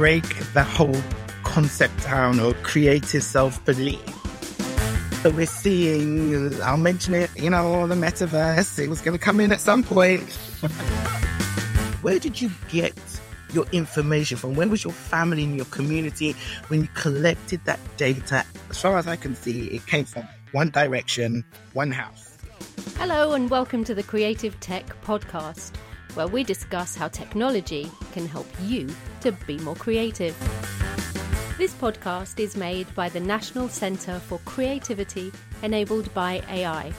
Break 0.00 0.24
the 0.54 0.64
whole 0.64 0.96
concept 1.42 2.04
down 2.04 2.40
of 2.40 2.54
creative 2.62 3.22
self-belief. 3.22 4.00
So 5.20 5.28
we're 5.28 5.44
seeing, 5.44 6.58
I'll 6.62 6.78
mention 6.78 7.12
it, 7.12 7.28
you 7.36 7.50
know, 7.50 7.86
the 7.86 7.96
metaverse, 7.96 8.78
it 8.78 8.88
was 8.88 9.02
going 9.02 9.18
to 9.18 9.22
come 9.22 9.40
in 9.40 9.52
at 9.52 9.60
some 9.60 9.82
point. 9.82 10.22
Where 12.00 12.18
did 12.18 12.40
you 12.40 12.50
get 12.70 12.94
your 13.52 13.66
information 13.72 14.38
from? 14.38 14.54
Where 14.54 14.68
was 14.68 14.84
your 14.84 14.94
family 14.94 15.44
and 15.44 15.54
your 15.54 15.66
community 15.66 16.34
when 16.68 16.80
you 16.80 16.88
collected 16.94 17.62
that 17.66 17.78
data? 17.98 18.46
As 18.70 18.80
far 18.80 18.96
as 18.96 19.06
I 19.06 19.16
can 19.16 19.34
see, 19.34 19.66
it 19.66 19.86
came 19.86 20.06
from 20.06 20.26
one 20.52 20.70
direction, 20.70 21.44
one 21.74 21.90
house. 21.90 22.38
Hello, 22.96 23.34
and 23.34 23.50
welcome 23.50 23.84
to 23.84 23.94
the 23.94 24.02
Creative 24.02 24.58
Tech 24.60 24.86
Podcast, 25.04 25.76
where 26.14 26.26
we 26.26 26.42
discuss 26.42 26.96
how 26.96 27.08
technology 27.08 27.90
can 28.12 28.26
help 28.26 28.48
you 28.62 28.88
to 29.20 29.32
be 29.32 29.58
more 29.58 29.76
creative. 29.76 30.36
This 31.58 31.74
podcast 31.74 32.40
is 32.40 32.56
made 32.56 32.92
by 32.94 33.10
the 33.10 33.20
National 33.20 33.68
Centre 33.68 34.18
for 34.18 34.38
Creativity 34.46 35.30
Enabled 35.62 36.12
by 36.14 36.42
AI, 36.48 36.90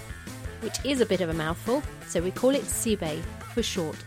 which 0.61 0.77
is 0.85 1.01
a 1.01 1.05
bit 1.05 1.21
of 1.21 1.29
a 1.29 1.33
mouthful, 1.33 1.81
so 2.07 2.21
we 2.21 2.29
call 2.29 2.51
it 2.51 2.61
CebAI 2.61 3.21
for 3.53 3.63
short. 3.63 3.97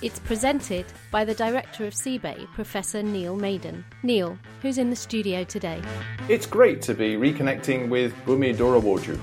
It's 0.00 0.18
presented 0.20 0.86
by 1.10 1.24
the 1.24 1.34
director 1.34 1.86
of 1.86 1.92
CebAI, 1.92 2.46
Professor 2.54 3.02
Neil 3.02 3.36
Maiden. 3.36 3.84
Neil, 4.02 4.38
who's 4.62 4.78
in 4.78 4.88
the 4.88 4.96
studio 4.96 5.44
today. 5.44 5.82
It's 6.28 6.46
great 6.46 6.80
to 6.82 6.94
be 6.94 7.16
reconnecting 7.16 7.88
with 7.88 8.14
Bumi 8.24 8.56
Dorawoju. 8.56 9.20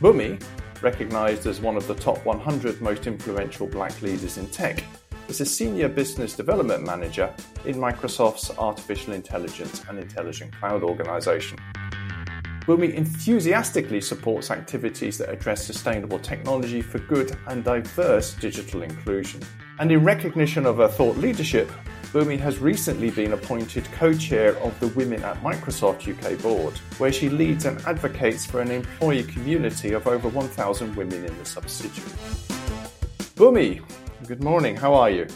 Bumi, 0.00 0.42
recognised 0.82 1.46
as 1.46 1.60
one 1.60 1.76
of 1.76 1.86
the 1.86 1.94
top 1.94 2.24
100 2.24 2.80
most 2.80 3.06
influential 3.06 3.66
black 3.66 4.00
leaders 4.02 4.38
in 4.38 4.46
tech, 4.48 4.84
is 5.30 5.40
a 5.40 5.46
senior 5.46 5.88
business 5.88 6.34
development 6.34 6.84
manager 6.84 7.32
in 7.64 7.76
Microsoft's 7.76 8.50
Artificial 8.58 9.14
Intelligence 9.14 9.84
and 9.88 9.96
Intelligent 9.96 10.52
Cloud 10.56 10.82
organization. 10.82 11.56
Bumi 12.66 12.92
enthusiastically 12.94 14.00
supports 14.00 14.50
activities 14.50 15.18
that 15.18 15.30
address 15.30 15.64
sustainable 15.64 16.18
technology 16.18 16.82
for 16.82 16.98
good 16.98 17.36
and 17.46 17.62
diverse 17.62 18.34
digital 18.34 18.82
inclusion. 18.82 19.40
And 19.78 19.92
in 19.92 20.02
recognition 20.02 20.66
of 20.66 20.78
her 20.78 20.88
thought 20.88 21.16
leadership, 21.16 21.70
Bumi 22.12 22.38
has 22.40 22.58
recently 22.58 23.10
been 23.10 23.32
appointed 23.32 23.84
co 23.92 24.12
chair 24.12 24.56
of 24.58 24.78
the 24.80 24.88
Women 24.88 25.22
at 25.22 25.40
Microsoft 25.44 26.08
UK 26.10 26.42
board, 26.42 26.76
where 26.98 27.12
she 27.12 27.28
leads 27.28 27.66
and 27.66 27.80
advocates 27.86 28.44
for 28.44 28.60
an 28.60 28.72
employee 28.72 29.22
community 29.22 29.92
of 29.92 30.08
over 30.08 30.28
1,000 30.28 30.96
women 30.96 31.24
in 31.24 31.38
the 31.38 31.44
subsidiary. 31.44 32.10
Bumi, 33.36 33.80
good 34.30 34.44
morning. 34.44 34.76
How 34.76 34.94
are 34.94 35.10
you? 35.10 35.26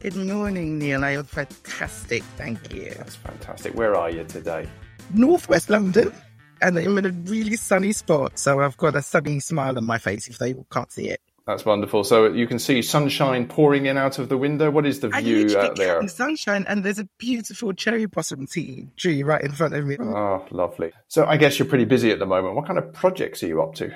Good 0.00 0.16
morning, 0.16 0.76
Neil. 0.76 1.04
I 1.04 1.12
am 1.12 1.22
fantastic. 1.22 2.24
Thank 2.36 2.74
you. 2.74 2.92
That's 2.96 3.14
fantastic. 3.14 3.72
Where 3.76 3.94
are 3.94 4.10
you 4.10 4.24
today? 4.24 4.68
Northwest 5.14 5.70
London, 5.70 6.12
and 6.60 6.76
I'm 6.76 6.98
in 6.98 7.06
a 7.06 7.10
really 7.30 7.54
sunny 7.54 7.92
spot, 7.92 8.40
so 8.40 8.58
I've 8.58 8.76
got 8.76 8.96
a 8.96 9.02
sunny 9.02 9.38
smile 9.38 9.78
on 9.78 9.86
my 9.86 9.98
face 9.98 10.26
if 10.26 10.38
they 10.38 10.56
can't 10.72 10.90
see 10.90 11.08
it. 11.08 11.20
That's 11.46 11.64
wonderful. 11.64 12.02
So 12.02 12.32
you 12.32 12.48
can 12.48 12.58
see 12.58 12.82
sunshine 12.82 13.46
pouring 13.46 13.86
in 13.86 13.96
out 13.96 14.18
of 14.18 14.28
the 14.28 14.36
window. 14.36 14.72
What 14.72 14.86
is 14.86 14.98
the 14.98 15.10
view 15.10 15.56
out 15.56 15.76
there? 15.76 16.08
Sunshine, 16.08 16.64
and 16.66 16.82
there's 16.82 16.98
a 16.98 17.08
beautiful 17.18 17.72
cherry 17.72 18.06
blossom 18.06 18.48
tea 18.48 18.88
tree 18.96 19.22
right 19.22 19.40
in 19.40 19.52
front 19.52 19.74
of 19.74 19.86
me. 19.86 19.98
Oh, 20.00 20.44
lovely. 20.50 20.90
So 21.06 21.26
I 21.26 21.36
guess 21.36 21.60
you're 21.60 21.68
pretty 21.68 21.84
busy 21.84 22.10
at 22.10 22.18
the 22.18 22.26
moment. 22.26 22.56
What 22.56 22.66
kind 22.66 22.80
of 22.80 22.92
projects 22.92 23.44
are 23.44 23.46
you 23.46 23.62
up 23.62 23.76
to? 23.76 23.94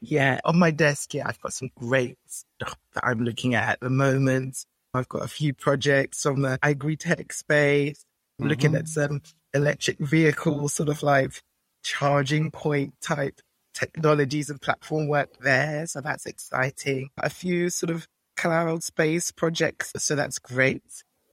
Yeah, 0.00 0.40
on 0.44 0.58
my 0.58 0.70
desk, 0.70 1.14
yeah, 1.14 1.26
I've 1.26 1.40
got 1.40 1.52
some 1.52 1.70
great 1.76 2.18
stuff 2.26 2.76
that 2.94 3.04
I'm 3.04 3.20
looking 3.24 3.54
at 3.54 3.68
at 3.68 3.80
the 3.80 3.90
moment. 3.90 4.64
I've 4.94 5.08
got 5.08 5.24
a 5.24 5.28
few 5.28 5.52
projects 5.54 6.24
on 6.26 6.42
the 6.42 6.58
agri-tech 6.62 7.32
space, 7.32 8.04
I'm 8.40 8.48
looking 8.48 8.72
Mm-hmm. 8.72 8.78
at 8.78 8.88
some 8.88 9.22
electric 9.54 9.98
vehicle 9.98 10.68
sort 10.68 10.88
of 10.90 11.02
like 11.02 11.40
charging 11.82 12.50
point 12.50 12.94
type 13.00 13.40
technologies 13.74 14.50
and 14.50 14.60
platform 14.60 15.08
work 15.08 15.38
there. 15.40 15.86
So 15.86 16.00
that's 16.00 16.26
exciting. 16.26 17.10
A 17.18 17.30
few 17.30 17.70
sort 17.70 17.90
of 17.90 18.06
cloud 18.36 18.82
space 18.82 19.30
projects. 19.30 19.92
So 19.96 20.14
that's 20.14 20.38
great. 20.38 20.82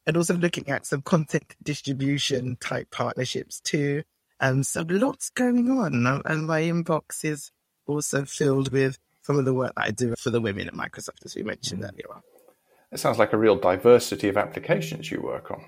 And 0.06 0.18
also 0.18 0.36
looking 0.36 0.70
at 0.70 0.86
some 0.86 1.02
content 1.02 1.56
distribution 1.64 2.58
type 2.60 2.92
partnerships 2.92 3.60
too. 3.62 4.04
Um, 4.40 4.64
so 4.64 4.86
lots 4.88 5.30
going 5.30 5.70
on. 5.72 6.22
And 6.26 6.48
my 6.48 6.62
inbox 6.62 7.24
is 7.24 7.52
also 7.88 8.26
filled 8.26 8.72
with 8.72 8.98
some 9.22 9.40
of 9.40 9.46
the 9.46 9.54
work 9.54 9.74
that 9.76 9.86
I 9.86 9.92
do 9.92 10.16
for 10.18 10.30
the 10.30 10.42
women 10.42 10.68
at 10.68 10.74
Microsoft, 10.74 11.26
as 11.26 11.36
we 11.36 11.44
mentioned 11.44 11.84
earlier 11.84 12.14
on. 12.14 12.22
It 12.92 13.00
sounds 13.00 13.18
like 13.18 13.34
a 13.34 13.38
real 13.38 13.56
diversity 13.56 14.30
of 14.30 14.38
applications 14.38 15.10
you 15.10 15.22
work 15.22 15.50
on. 15.50 15.66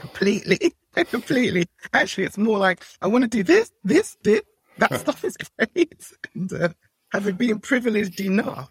Completely, 0.00 0.74
completely. 0.94 1.66
Actually, 1.92 2.24
it's 2.24 2.38
more 2.38 2.58
like 2.58 2.84
I 3.00 3.06
want 3.06 3.22
to 3.22 3.28
do 3.28 3.42
this, 3.42 3.72
this, 3.84 4.16
this. 4.22 4.42
That 4.78 4.94
stuff 5.00 5.24
is 5.24 5.36
great. 5.36 6.12
And 6.34 6.52
uh, 6.52 6.68
having 7.12 7.36
been 7.36 7.58
privileged 7.60 8.20
enough 8.20 8.70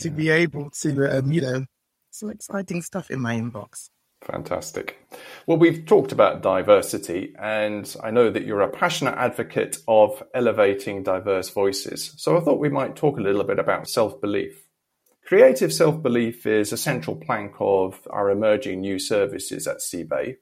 to 0.00 0.10
be 0.10 0.30
able 0.30 0.70
to, 0.70 1.18
um, 1.18 1.30
you 1.30 1.40
know, 1.40 1.66
some 2.10 2.30
exciting 2.30 2.82
stuff 2.82 3.10
in 3.10 3.20
my 3.20 3.34
inbox. 3.36 3.90
Fantastic. 4.26 4.98
Well, 5.46 5.56
we've 5.56 5.86
talked 5.86 6.10
about 6.10 6.42
diversity, 6.42 7.32
and 7.38 7.94
I 8.02 8.10
know 8.10 8.28
that 8.28 8.44
you're 8.44 8.60
a 8.60 8.68
passionate 8.68 9.14
advocate 9.16 9.78
of 9.86 10.20
elevating 10.34 11.04
diverse 11.04 11.48
voices. 11.50 12.12
So 12.16 12.36
I 12.36 12.40
thought 12.40 12.58
we 12.58 12.68
might 12.68 12.96
talk 12.96 13.18
a 13.18 13.22
little 13.22 13.44
bit 13.44 13.60
about 13.60 13.88
self 13.88 14.20
belief. 14.20 14.66
Creative 15.24 15.72
self 15.72 16.02
belief 16.02 16.44
is 16.44 16.72
a 16.72 16.76
central 16.76 17.14
plank 17.14 17.54
of 17.60 18.06
our 18.10 18.30
emerging 18.30 18.80
new 18.80 18.98
services 18.98 19.68
at 19.68 19.78
CebAI. 19.78 20.36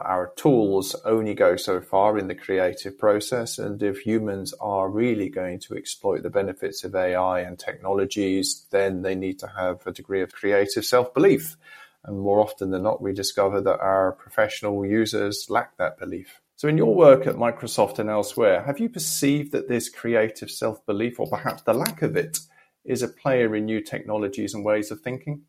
Our 0.00 0.32
tools 0.36 0.94
only 1.04 1.34
go 1.34 1.56
so 1.56 1.80
far 1.80 2.18
in 2.18 2.26
the 2.26 2.34
creative 2.34 2.98
process, 2.98 3.58
and 3.58 3.80
if 3.82 4.00
humans 4.00 4.52
are 4.60 4.88
really 4.88 5.28
going 5.28 5.60
to 5.60 5.74
exploit 5.74 6.24
the 6.24 6.30
benefits 6.30 6.82
of 6.82 6.94
AI 6.96 7.40
and 7.40 7.56
technologies, 7.56 8.66
then 8.70 9.02
they 9.02 9.14
need 9.14 9.38
to 9.40 9.48
have 9.56 9.86
a 9.86 9.92
degree 9.92 10.22
of 10.22 10.32
creative 10.32 10.84
self 10.84 11.14
belief. 11.14 11.56
And 12.08 12.20
more 12.20 12.40
often 12.40 12.70
than 12.70 12.82
not, 12.82 13.02
we 13.02 13.12
discover 13.12 13.60
that 13.60 13.80
our 13.80 14.12
professional 14.12 14.84
users 14.84 15.46
lack 15.48 15.76
that 15.76 15.98
belief. 15.98 16.40
So, 16.56 16.66
in 16.66 16.76
your 16.76 16.94
work 16.94 17.26
at 17.26 17.36
Microsoft 17.36 17.98
and 17.98 18.10
elsewhere, 18.10 18.62
have 18.64 18.80
you 18.80 18.88
perceived 18.88 19.52
that 19.52 19.68
this 19.68 19.88
creative 19.88 20.50
self 20.50 20.84
belief, 20.86 21.20
or 21.20 21.28
perhaps 21.28 21.62
the 21.62 21.74
lack 21.74 22.02
of 22.02 22.16
it, 22.16 22.38
is 22.84 23.02
a 23.02 23.08
player 23.08 23.54
in 23.54 23.66
new 23.66 23.80
technologies 23.80 24.54
and 24.54 24.64
ways 24.64 24.90
of 24.90 25.00
thinking? 25.00 25.42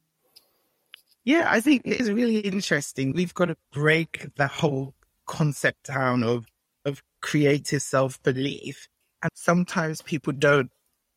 Yeah, 1.24 1.48
I 1.48 1.62
think 1.62 1.84
it's 1.86 2.10
really 2.10 2.40
interesting. 2.40 3.14
We've 3.14 3.34
got 3.34 3.46
to 3.46 3.58
break 3.72 4.28
the 4.36 4.48
whole 4.48 4.94
concept 5.26 5.88
down 5.88 6.24
of 6.24 6.46
of 6.86 7.02
creative 7.22 7.82
self 7.82 8.22
belief. 8.24 8.88
And 9.22 9.32
sometimes 9.34 10.02
people 10.02 10.34
don't 10.34 10.72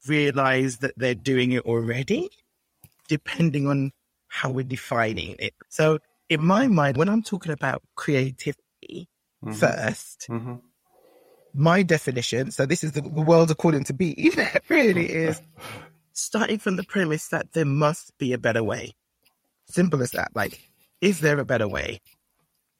realize 0.06 0.78
that 0.78 0.94
they're 0.96 1.14
doing 1.14 1.52
it 1.52 1.64
already, 1.64 2.30
depending 3.08 3.66
on 3.66 3.92
how 4.32 4.50
we're 4.50 4.64
defining 4.64 5.36
it. 5.38 5.52
So, 5.68 5.98
in 6.30 6.42
my 6.42 6.66
mind, 6.66 6.96
when 6.96 7.10
I'm 7.10 7.22
talking 7.22 7.52
about 7.52 7.82
creativity 7.96 9.08
1st 9.44 10.30
Mm-hmm. 10.30 10.54
my 11.52 11.82
definition, 11.82 12.50
so 12.50 12.64
this 12.64 12.82
is 12.82 12.92
the, 12.92 13.02
the 13.02 13.20
world 13.20 13.50
according 13.50 13.84
to 13.84 13.92
B, 13.92 14.32
really 14.68 15.04
is 15.10 15.42
starting 16.14 16.58
from 16.58 16.76
the 16.76 16.82
premise 16.84 17.28
that 17.28 17.52
there 17.52 17.66
must 17.66 18.16
be 18.18 18.32
a 18.32 18.38
better 18.38 18.62
way. 18.62 18.94
Simple 19.68 20.02
as 20.02 20.12
that. 20.12 20.30
Like, 20.34 20.58
is 21.02 21.20
there 21.20 21.38
a 21.38 21.44
better 21.44 21.68
way 21.68 22.00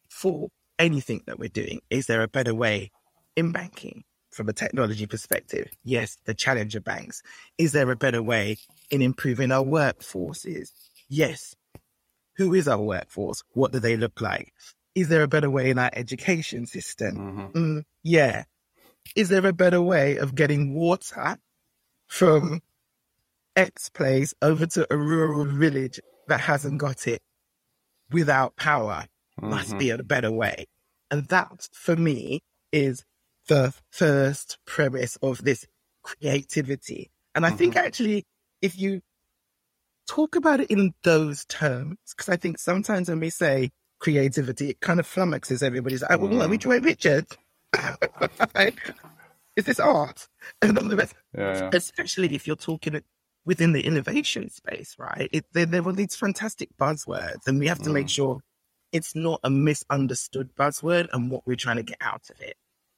for 0.09 0.49
anything 0.79 1.23
that 1.27 1.39
we're 1.39 1.51
doing? 1.51 1.81
Is 1.91 2.07
there 2.07 2.23
a 2.23 2.29
better 2.29 2.55
way 2.55 2.91
in 3.37 3.53
banking 3.53 4.05
from 4.31 4.49
a 4.49 4.55
technology 4.55 5.07
perspective? 5.07 5.69
Yes, 5.85 6.17
the 6.25 6.35
challenger 6.35 6.81
banks. 6.81 7.23
Is 7.59 7.73
there 7.73 7.91
a 7.91 7.97
better 7.97 8.23
way 8.23 8.57
in 8.91 9.03
improving 9.03 9.53
our 9.53 9.65
workforces? 9.65 10.71
Yes. 11.09 11.55
Who 12.37 12.55
is 12.55 12.69
our 12.69 12.81
workforce? 12.81 13.43
What 13.53 13.73
do 13.73 13.79
they 13.79 13.97
look 13.97 14.21
like? 14.21 14.53
Is 14.95 15.09
there 15.09 15.23
a 15.23 15.29
better 15.29 15.51
way 15.51 15.71
in 15.71 15.79
our 15.79 15.91
education 15.93 16.67
system? 16.67 17.17
Mm-hmm. 17.17 17.59
Mm, 17.59 17.83
yeah. 18.03 18.45
Is 19.17 19.29
there 19.29 19.47
a 19.47 19.53
better 19.53 19.83
way 19.83 20.17
of 20.17 20.35
getting 20.35 20.75
water 20.75 21.39
from 22.09 22.61
X 23.57 23.89
place 23.89 24.35
over 24.41 24.67
to 24.67 24.87
a 24.91 24.97
rural 24.97 25.45
village 25.45 26.01
that 26.29 26.41
hasn't 26.41 26.79
got 26.79 27.07
it 27.07 27.21
without 28.11 28.57
power? 28.57 29.07
Must 29.41 29.71
mm-hmm. 29.71 29.79
be 29.79 29.91
a 29.91 30.03
better 30.03 30.31
way. 30.31 30.67
And 31.11 31.27
that, 31.29 31.69
for 31.73 31.97
me, 31.97 32.41
is 32.71 33.05
the 33.49 33.75
first 33.91 34.59
premise 34.67 35.17
of 35.17 35.43
this 35.43 35.67
creativity. 36.03 37.11
And 37.35 37.45
I 37.47 37.51
think 37.51 37.75
mm-hmm. 37.75 37.87
actually, 37.87 38.25
if 38.61 38.79
you 38.79 39.01
talk 40.07 40.37
about 40.37 40.61
it 40.61 40.71
in 40.71 40.95
those 41.03 41.45
terms, 41.47 41.97
because 42.11 42.29
I 42.29 42.37
think 42.37 42.59
sometimes 42.59 43.09
when 43.09 43.21
we 43.21 43.31
say 43.31 43.71
creativity, 43.99 44.71
it 44.71 44.81
kind 44.81 45.01
of 45.01 45.07
flummoxes 45.07 45.63
everybody's 45.63 46.03
like, 46.03 46.21
well, 46.21 46.49
which 46.49 46.67
way, 46.67 46.79
Richard? 46.79 47.27
Is 49.57 49.65
this 49.65 49.81
art? 49.81 50.29
And 50.61 50.79
all 50.79 50.89
the 50.89 50.97
rest. 50.97 51.15
Yeah, 51.37 51.59
yeah. 51.59 51.71
Especially 51.73 52.35
if 52.35 52.47
you're 52.47 52.57
talking 52.57 52.95
it 52.95 53.05
within 53.45 53.73
the 53.73 53.85
innovation 53.85 54.49
space, 54.51 54.97
right? 54.99 55.29
It, 55.33 55.45
there, 55.53 55.67
there 55.67 55.83
were 55.83 55.93
these 55.93 56.15
fantastic 56.15 56.71
buzzwords, 56.79 57.47
and 57.47 57.59
we 57.59 57.67
have 57.67 57.81
to 57.83 57.91
make 57.91 58.07
mm. 58.07 58.11
sure 58.11 58.41
it's 58.93 59.15
not 59.15 59.41
a 59.43 59.51
misunderstood 59.51 60.51
buzzword 60.55 61.09
and 61.13 61.31
what 61.31 61.47
we're 61.47 61.57
trying 61.57 61.77
to 61.77 61.83
get 61.83 61.99
out 62.01 62.29
of 62.31 62.41
it. 62.41 62.57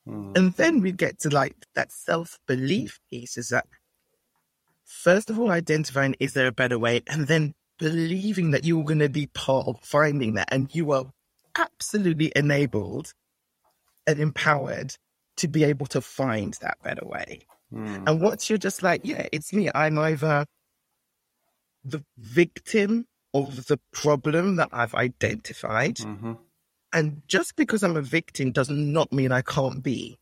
Mm. 0.08 0.36
And 0.36 0.52
then 0.54 0.80
we 0.80 0.92
get 0.92 1.18
to 1.20 1.30
like 1.30 1.56
that 1.74 1.92
self 1.92 2.38
belief 2.46 3.00
piece 3.10 3.36
is 3.36 3.48
that, 3.48 3.66
first 4.84 5.30
of 5.30 5.38
all, 5.38 5.50
identifying 5.50 6.16
is 6.20 6.34
there 6.34 6.46
a 6.46 6.52
better 6.52 6.78
way, 6.78 7.02
and 7.08 7.26
then 7.26 7.54
believing 7.78 8.52
that 8.52 8.64
you're 8.64 8.84
going 8.84 8.98
to 9.00 9.08
be 9.08 9.26
part 9.26 9.66
of 9.66 9.80
finding 9.80 10.34
that, 10.34 10.48
and 10.52 10.74
you 10.74 10.92
are 10.92 11.06
absolutely 11.56 12.32
enabled 12.34 13.12
and 14.06 14.20
empowered 14.20 14.94
to 15.36 15.48
be 15.48 15.64
able 15.64 15.86
to 15.86 16.00
find 16.00 16.56
that 16.60 16.78
better 16.82 17.06
way. 17.06 17.40
Hmm. 17.70 18.04
And 18.06 18.20
once 18.20 18.48
you're 18.48 18.58
just 18.58 18.82
like, 18.82 19.00
yeah, 19.04 19.26
it's 19.32 19.52
me, 19.52 19.70
I'm 19.74 19.98
either 19.98 20.46
the 21.84 22.04
victim 22.16 23.06
of 23.32 23.66
the 23.66 23.78
problem 23.92 24.56
that 24.56 24.68
I've 24.72 24.94
identified. 24.94 25.96
Mm-hmm. 25.96 26.34
And 26.92 27.22
just 27.26 27.56
because 27.56 27.82
I'm 27.82 27.96
a 27.96 28.02
victim 28.02 28.52
does 28.52 28.70
not 28.70 29.12
mean 29.12 29.32
I 29.32 29.42
can't 29.42 29.82
be 29.82 30.16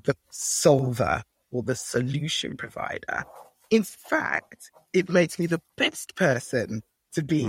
the 0.00 0.16
solver 0.30 1.24
or 1.50 1.64
the 1.64 1.74
solution 1.74 2.56
provider. 2.56 3.24
In 3.70 3.82
fact, 3.82 4.70
it 4.92 5.08
makes 5.08 5.38
me 5.38 5.46
the 5.46 5.60
best 5.76 6.16
person 6.16 6.82
to 7.12 7.22
be 7.22 7.44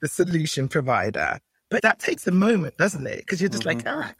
the 0.00 0.08
solution 0.08 0.68
provider. 0.68 1.38
But 1.70 1.82
that 1.82 2.00
takes 2.00 2.26
a 2.26 2.32
moment, 2.32 2.76
doesn't 2.76 3.06
it? 3.06 3.18
Because 3.18 3.40
you're 3.40 3.50
just 3.50 3.64
like, 3.64 3.82
ah, 3.86 4.12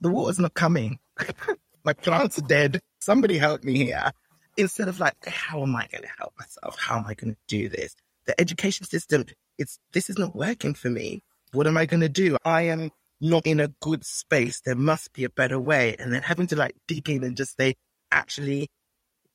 the 0.00 0.10
water's 0.10 0.38
not 0.38 0.54
coming. 0.54 0.98
My 1.84 1.92
plants 1.92 2.38
are 2.38 2.42
dead. 2.42 2.80
Somebody 3.00 3.38
help 3.38 3.64
me 3.64 3.84
here. 3.84 4.10
Instead 4.56 4.88
of 4.88 4.98
like, 4.98 5.14
how 5.26 5.62
am 5.62 5.76
I 5.76 5.86
going 5.90 6.02
to 6.02 6.10
help 6.18 6.34
myself? 6.38 6.76
How 6.78 6.98
am 6.98 7.06
I 7.06 7.14
going 7.14 7.34
to 7.34 7.40
do 7.48 7.68
this? 7.68 7.94
The 8.26 8.38
education 8.40 8.86
system, 8.86 9.24
it's, 9.58 9.78
this 9.92 10.10
is 10.10 10.18
not 10.18 10.34
working 10.34 10.74
for 10.74 10.90
me. 10.90 11.22
What 11.52 11.66
am 11.66 11.76
I 11.76 11.86
going 11.86 12.00
to 12.00 12.08
do? 12.08 12.36
I 12.44 12.62
am 12.62 12.90
not 13.20 13.46
in 13.46 13.60
a 13.60 13.68
good 13.80 14.04
space. 14.04 14.60
There 14.60 14.74
must 14.74 15.12
be 15.12 15.24
a 15.24 15.30
better 15.30 15.58
way. 15.58 15.96
And 15.98 16.12
then 16.12 16.22
having 16.22 16.48
to 16.48 16.56
like 16.56 16.74
dig 16.88 17.08
in 17.08 17.22
and 17.24 17.36
just 17.36 17.56
say, 17.56 17.76
actually, 18.10 18.68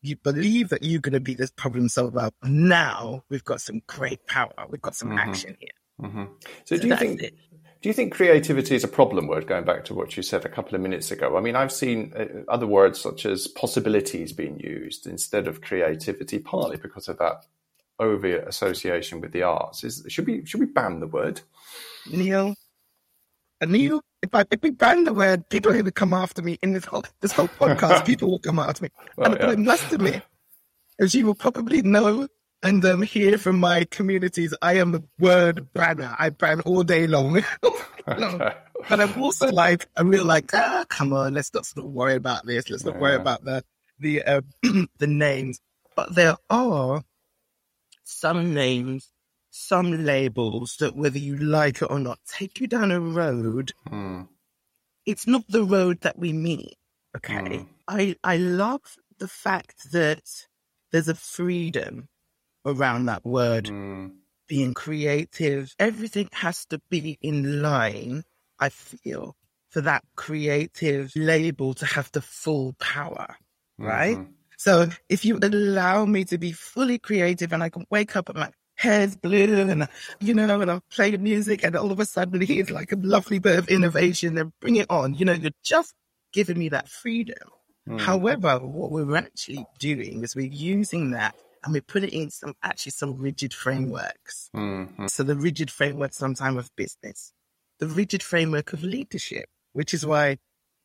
you 0.06 0.16
believe 0.18 0.70
that 0.70 0.84
you're 0.84 1.02
going 1.02 1.14
to 1.14 1.20
be 1.20 1.34
this 1.34 1.52
problem 1.52 1.90
solver. 1.90 2.30
Now 2.44 3.24
we've 3.30 3.44
got 3.44 3.62
some 3.62 3.82
great 3.88 4.26
power. 4.28 4.54
We've 4.70 4.82
got 4.82 4.96
some 4.96 5.18
action 5.18 5.58
here. 5.60 5.70
So, 6.66 6.78
do 6.78 6.88
you 6.88 6.96
think 6.98 7.22
it. 7.22 7.36
do 7.82 7.90
you 7.90 7.94
think 7.94 8.14
creativity 8.14 8.76
is 8.76 8.84
a 8.84 8.88
problem 8.88 9.28
word? 9.28 9.48
Going 9.48 9.64
back 9.64 9.86
to 9.86 9.94
what 9.94 10.18
you 10.18 10.24
said 10.24 10.46
a 10.46 10.50
couple 10.50 10.76
of 10.76 10.82
minutes 10.82 11.12
ago, 11.12 11.38
I 11.38 11.42
mean, 11.42 11.56
I've 11.56 11.72
seen 11.72 12.14
uh, 12.18 12.52
other 12.52 12.68
words 12.68 13.00
such 13.00 13.26
as 13.26 13.48
possibilities 13.48 14.34
being 14.34 14.60
used 14.60 15.08
instead 15.08 15.48
of 15.48 15.62
creativity, 15.62 16.40
partly 16.40 16.78
because 16.78 17.08
of 17.08 17.18
that 17.20 17.46
over 17.98 18.40
association 18.40 19.22
with 19.22 19.32
the 19.32 19.44
arts. 19.44 19.84
Is 19.84 20.06
should 20.10 20.28
we 20.28 20.46
should 20.46 20.60
we 20.60 20.66
ban 20.66 21.00
the 21.00 21.08
word? 21.08 21.42
Neil, 22.12 22.56
and 23.62 23.72
Neil, 23.72 24.02
if 24.22 24.34
I, 24.34 24.46
if 24.52 24.62
we 24.62 24.72
ban 24.72 25.06
the 25.06 25.14
word, 25.14 25.48
people 25.50 25.72
are 25.72 25.76
going 25.76 25.86
to 25.86 25.92
come 25.92 26.14
after 26.14 26.42
me 26.42 26.58
in 26.62 26.74
this 26.74 26.86
whole, 26.86 27.04
this 27.22 27.32
whole 27.32 27.48
podcast. 27.48 28.06
people 28.06 28.30
will 28.30 28.40
come 28.40 28.60
after 28.60 28.84
me. 28.84 28.90
Well, 29.16 29.32
and 29.32 29.42
yeah. 29.42 29.50
I 29.50 29.56
must 29.56 29.92
admit, 29.92 30.24
as 31.00 31.16
you 31.16 31.26
will 31.26 31.36
probably 31.36 31.82
know 31.82 32.28
and 32.64 32.84
um, 32.86 33.02
hear 33.04 33.38
from 33.38 33.60
my 33.60 33.86
communities, 33.86 34.54
I 34.62 34.78
am 34.78 34.96
a 34.96 35.04
word 35.20 35.72
banner. 35.74 36.16
I 36.18 36.30
ban 36.30 36.62
all 36.62 36.84
day 36.84 37.08
long. 37.08 37.44
But 38.88 39.00
I'm 39.00 39.20
also 39.22 39.48
like, 39.48 39.88
I'm 39.96 40.10
real 40.10 40.26
like, 40.26 40.54
ah, 40.54 40.86
come 40.88 41.12
on, 41.12 41.34
let's 41.34 41.52
not 41.54 41.66
sort 41.66 41.86
of 41.88 41.92
worry 41.92 42.16
about 42.16 42.46
this. 42.46 42.70
Let's 42.70 42.86
not 42.86 43.00
worry 43.00 43.16
about 43.16 43.44
the, 43.44 43.64
the, 44.00 44.22
uh, 44.24 44.42
the 45.00 45.08
names. 45.08 45.60
But 45.96 46.14
there 46.14 46.36
are 46.50 47.04
some 48.04 48.54
names, 48.54 49.10
some 49.56 50.06
labels 50.06 50.76
that 50.80 50.96
whether 50.96 51.18
you 51.18 51.38
like 51.38 51.82
it 51.82 51.90
or 51.90 52.00
not, 52.00 52.20
take 52.28 52.60
you 52.60 52.68
down 52.68 52.92
a 52.92 53.00
road. 53.00 53.72
Hmm. 53.88 54.24
It's 55.06 55.28
not 55.28 55.48
the 55.48 55.64
road 55.64 56.02
that 56.02 56.20
we 56.20 56.34
meet. 56.34 56.76
Okay. 57.16 57.60
Hmm. 57.60 57.64
I, 57.88 58.16
I 58.24 58.38
love 58.38 58.82
the 59.18 59.30
fact 59.30 59.94
that 59.94 60.24
there's 60.92 61.08
a 61.08 61.16
freedom 61.16 62.10
around 62.66 63.06
that 63.06 63.26
word 63.26 63.70
hmm. 63.70 64.08
being 64.48 64.74
creative. 64.74 65.74
Everything 65.80 66.28
has 66.34 66.66
to 66.66 66.82
be 66.90 67.18
in 67.22 67.62
line, 67.62 68.24
I 68.60 68.70
feel, 68.70 69.38
for 69.70 69.82
that 69.82 70.04
creative 70.16 71.14
label 71.16 71.74
to 71.76 71.86
have 71.86 72.12
the 72.12 72.22
full 72.22 72.74
power. 72.74 73.38
Right? 73.78 74.18
Mm-hmm. 74.18 74.32
So 74.58 74.88
if 75.10 75.26
you 75.26 75.38
allow 75.42 76.06
me 76.06 76.26
to 76.26 76.38
be 76.38 76.52
fully 76.52 76.98
creative 76.98 77.52
and 77.52 77.62
I 77.62 77.70
can 77.70 77.86
wake 77.90 78.16
up 78.16 78.30
and 78.30 78.40
my 78.40 78.52
hair's 78.76 79.16
blue 79.16 79.62
and, 79.70 79.88
you 80.20 80.34
know, 80.34 80.62
and 80.62 80.70
I'm 80.70 80.82
playing 80.92 81.24
music 81.24 81.64
and 81.64 81.76
all 81.76 81.92
of 81.92 82.00
a 82.00 82.06
sudden 82.06 82.42
it's 82.42 82.70
like 82.70 82.92
a 82.92 82.98
lovely 82.98 83.40
bit 83.40 83.58
of 83.58 83.68
innovation 83.70 84.38
and 84.38 84.52
bring 84.60 84.76
it 84.76 84.88
on. 84.90 85.16
You 85.16 85.26
know, 85.26 85.34
you're 85.34 85.52
just 85.64 85.94
giving 86.34 86.60
me 86.60 86.70
that 86.70 86.90
freedom. 86.90 87.50
Hmm. 87.88 87.98
However, 87.98 88.60
what 88.60 88.92
we're 88.92 89.16
actually 89.16 89.66
doing 89.80 90.24
is 90.24 90.36
we're 90.36 90.46
using 90.46 91.12
that 91.12 91.36
and 91.64 91.74
we 91.74 91.82
put 91.82 92.04
it 92.04 92.14
in 92.14 92.30
some 92.30 92.54
actually 92.64 92.92
some 92.92 93.18
rigid 93.18 93.54
frameworks. 93.54 94.50
Hmm. 94.54 95.08
So 95.08 95.24
the 95.24 95.36
rigid 95.36 95.72
framework 95.72 96.14
sometimes 96.14 96.58
of 96.58 96.76
business, 96.76 97.32
the 97.80 97.88
rigid 97.88 98.22
framework 98.24 98.74
of 98.74 98.84
leadership, 98.84 99.46
which 99.74 99.94
is 99.94 100.06
why 100.06 100.38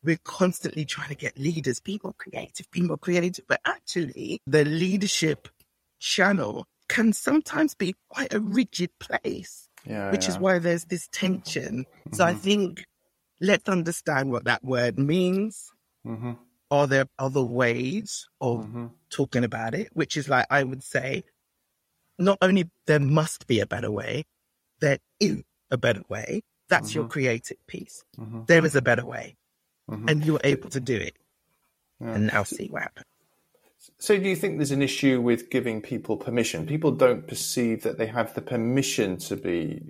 we're 0.03 0.19
constantly 0.25 0.85
trying 0.85 1.09
to 1.09 1.15
get 1.15 1.39
leaders, 1.39 1.81
people 1.81 2.15
creative, 2.17 2.71
people 2.71 2.97
creative, 2.97 3.47
but 3.47 3.61
actually 3.65 4.41
the 4.47 4.65
leadership 4.65 5.49
channel 5.99 6.67
can 6.91 7.13
sometimes 7.13 7.75
be 7.77 7.95
quite 8.09 8.35
a 8.35 8.41
rigid 8.41 8.91
place, 8.99 9.69
Yeah, 9.87 10.11
which 10.11 10.29
is 10.29 10.39
why 10.39 10.59
there's 10.59 10.87
this 10.87 11.09
tension. 11.13 11.87
So 12.13 12.25
I 12.25 12.33
mm-hmm. 12.33 12.41
think 12.41 12.85
let's 13.41 13.69
understand 13.69 14.33
what 14.33 14.45
that 14.45 14.65
word 14.65 14.99
means. 14.99 15.71
Mm-hmm. 16.05 16.33
Are 16.73 16.87
there 16.89 17.07
other 17.17 17.43
ways 17.43 18.29
of 18.41 18.67
mm-hmm. 18.67 18.87
talking 19.09 19.45
about 19.45 19.75
it? 19.75 19.91
Which 19.93 20.17
is 20.17 20.29
like, 20.29 20.47
I 20.51 20.65
would 20.65 20.83
say, 20.83 21.23
not 22.19 22.39
only 22.43 22.69
there 22.87 23.01
must 23.01 23.47
be 23.47 23.61
a 23.61 23.67
better 23.67 23.91
way, 23.91 24.25
there 24.81 24.99
is 25.21 25.43
a 25.71 25.79
better 25.79 26.03
way. 26.09 26.43
That's 26.69 26.95
your 26.95 27.07
creative 27.07 27.65
piece. 27.67 28.05
There 28.47 28.65
is 28.65 28.75
a 28.75 28.83
better 28.83 29.05
way. 29.05 29.37
And 29.89 30.25
you're 30.25 30.41
able 30.45 30.71
to 30.71 30.81
do 30.81 30.97
it. 30.97 31.17
And 32.01 32.29
now 32.29 32.45
see 32.45 32.69
what 32.69 32.83
happens. 32.83 33.07
So, 33.99 34.19
do 34.19 34.29
you 34.29 34.37
think 34.37 34.57
there's 34.57 34.71
an 34.71 34.83
issue 34.83 35.21
with 35.21 35.51
giving 35.51 35.81
people 35.81 36.17
permission? 36.17 36.67
People 36.67 36.93
don't 36.93 37.27
perceive 37.27 37.83
that 37.83 37.99
they 37.99 38.07
have 38.07 38.35
the 38.35 38.43
permission 38.43 39.17
to 39.19 39.37
be 39.37 39.83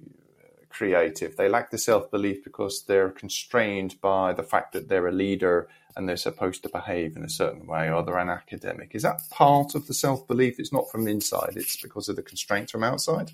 creative. 0.68 1.36
They 1.36 1.48
lack 1.48 1.70
the 1.70 1.78
self 1.78 2.10
belief 2.10 2.42
because 2.44 2.84
they're 2.84 3.10
constrained 3.10 4.00
by 4.00 4.32
the 4.32 4.42
fact 4.42 4.72
that 4.72 4.88
they're 4.88 5.08
a 5.08 5.12
leader 5.12 5.68
and 5.96 6.08
they're 6.08 6.16
supposed 6.16 6.62
to 6.62 6.68
behave 6.68 7.16
in 7.16 7.24
a 7.24 7.28
certain 7.28 7.66
way 7.66 7.90
or 7.90 8.02
they're 8.02 8.18
an 8.18 8.28
academic. 8.28 8.94
Is 8.94 9.02
that 9.02 9.20
part 9.30 9.74
of 9.74 9.86
the 9.86 9.94
self 9.94 10.26
belief? 10.26 10.58
It's 10.58 10.72
not 10.72 10.90
from 10.90 11.08
inside, 11.08 11.54
it's 11.56 11.80
because 11.80 12.08
of 12.08 12.16
the 12.16 12.22
constraints 12.22 12.72
from 12.72 12.84
outside? 12.84 13.32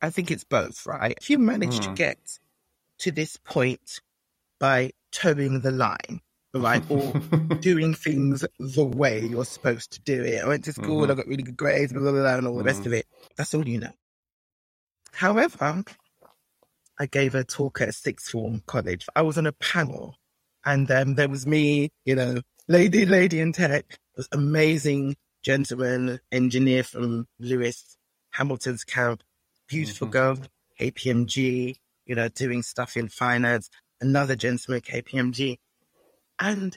I 0.00 0.10
think 0.10 0.30
it's 0.30 0.44
both, 0.44 0.86
right? 0.86 1.16
If 1.20 1.30
you 1.30 1.38
manage 1.38 1.78
mm. 1.78 1.82
to 1.82 1.88
hmm. 1.88 1.94
get 1.94 2.38
to 2.98 3.10
this 3.10 3.36
point 3.36 4.00
by 4.58 4.92
toeing 5.10 5.60
the 5.60 5.70
line, 5.70 6.20
right, 6.60 6.82
or 6.90 7.12
doing 7.60 7.94
things 7.94 8.44
the 8.58 8.84
way 8.84 9.24
you're 9.24 9.44
supposed 9.44 9.92
to 9.92 10.00
do 10.00 10.22
it. 10.22 10.42
I 10.42 10.48
went 10.48 10.64
to 10.64 10.72
school, 10.72 11.02
mm-hmm. 11.02 11.12
I 11.12 11.14
got 11.14 11.26
really 11.26 11.42
good 11.42 11.56
grades, 11.56 11.92
blah, 11.92 12.02
blah, 12.02 12.12
blah, 12.12 12.36
and 12.36 12.46
all 12.46 12.54
the 12.54 12.60
mm-hmm. 12.60 12.66
rest 12.66 12.86
of 12.86 12.92
it. 12.92 13.06
That's 13.36 13.54
all 13.54 13.66
you 13.66 13.78
know. 13.78 13.92
However, 15.12 15.84
I 16.98 17.06
gave 17.06 17.34
a 17.34 17.44
talk 17.44 17.80
at 17.80 17.88
a 17.88 17.92
sixth 17.92 18.30
form 18.30 18.62
college. 18.66 19.06
I 19.14 19.22
was 19.22 19.38
on 19.38 19.46
a 19.46 19.52
panel 19.52 20.16
and 20.64 20.90
um, 20.90 21.14
there 21.14 21.28
was 21.28 21.46
me, 21.46 21.90
you 22.04 22.14
know, 22.16 22.40
lady, 22.68 23.06
lady 23.06 23.40
in 23.40 23.52
tech, 23.52 23.98
this 24.16 24.28
amazing 24.32 25.16
gentleman, 25.42 26.20
engineer 26.32 26.82
from 26.82 27.26
Lewis 27.38 27.96
Hamilton's 28.32 28.84
camp, 28.84 29.22
beautiful 29.68 30.08
mm-hmm. 30.08 30.12
girl, 30.12 30.48
KPMG, 30.80 31.76
you 32.04 32.14
know, 32.14 32.28
doing 32.28 32.62
stuff 32.62 32.96
in 32.96 33.08
finance, 33.08 33.70
another 34.00 34.36
gentleman, 34.36 34.80
KPMG. 34.80 35.58
And 36.38 36.76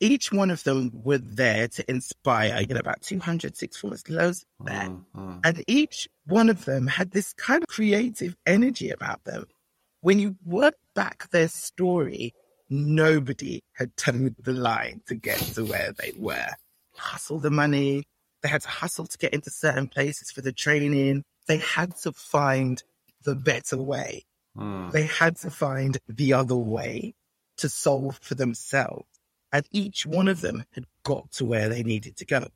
each 0.00 0.32
one 0.32 0.50
of 0.50 0.62
them 0.64 0.90
were 0.92 1.18
there 1.18 1.68
to 1.68 1.90
inspire, 1.90 2.60
you 2.60 2.74
know, 2.74 2.80
about 2.80 3.02
200 3.02 3.56
sixth 3.56 3.80
formers, 3.80 4.08
loads 4.08 4.44
there. 4.60 4.88
Mm-hmm. 4.88 5.38
And 5.44 5.64
each 5.66 6.08
one 6.26 6.48
of 6.48 6.64
them 6.64 6.86
had 6.86 7.10
this 7.10 7.32
kind 7.32 7.62
of 7.62 7.68
creative 7.68 8.36
energy 8.46 8.90
about 8.90 9.24
them. 9.24 9.46
When 10.00 10.18
you 10.18 10.36
work 10.44 10.74
back 10.94 11.30
their 11.30 11.48
story, 11.48 12.32
nobody 12.70 13.62
had 13.72 13.96
toed 13.96 14.36
the 14.42 14.52
line 14.52 15.02
to 15.08 15.14
get 15.14 15.38
to 15.38 15.64
where 15.64 15.92
they 15.98 16.12
were. 16.16 16.48
Hustle 16.94 17.40
the 17.40 17.50
money. 17.50 18.04
They 18.42 18.48
had 18.48 18.62
to 18.62 18.68
hustle 18.68 19.06
to 19.06 19.18
get 19.18 19.34
into 19.34 19.50
certain 19.50 19.88
places 19.88 20.30
for 20.30 20.42
the 20.42 20.52
training. 20.52 21.24
They 21.48 21.58
had 21.58 21.96
to 22.02 22.12
find 22.12 22.80
the 23.24 23.34
better 23.34 23.76
way. 23.76 24.24
Mm. 24.56 24.92
They 24.92 25.04
had 25.04 25.36
to 25.38 25.50
find 25.50 25.98
the 26.08 26.34
other 26.34 26.56
way 26.56 27.14
to 27.58 27.68
solve 27.68 28.18
for 28.22 28.34
themselves. 28.34 29.06
And 29.52 29.66
each 29.70 30.04
one 30.04 30.28
of 30.28 30.40
them 30.40 30.64
had 30.72 30.84
got 31.04 31.30
to 31.32 31.44
where 31.44 31.68
they 31.68 31.82
needed 31.82 32.16
to 32.16 32.26
go. 32.26 32.46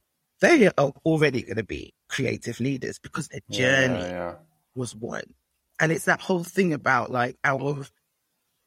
They 0.41 0.67
are 0.67 0.93
already 1.05 1.43
going 1.43 1.57
to 1.57 1.65
be 1.65 1.95
creative 2.09 2.61
leaders 2.61 2.99
because 2.99 3.29
their 3.29 3.41
journey 3.51 4.01
yeah, 4.01 4.09
yeah. 4.09 4.35
was 4.75 4.95
one. 4.95 5.35
And 5.81 5.93
it's 5.93 6.05
that 6.05 6.21
whole 6.21 6.45
thing 6.45 6.73
about 6.73 7.11
like 7.11 7.37
out 7.45 7.63
of, 7.63 7.91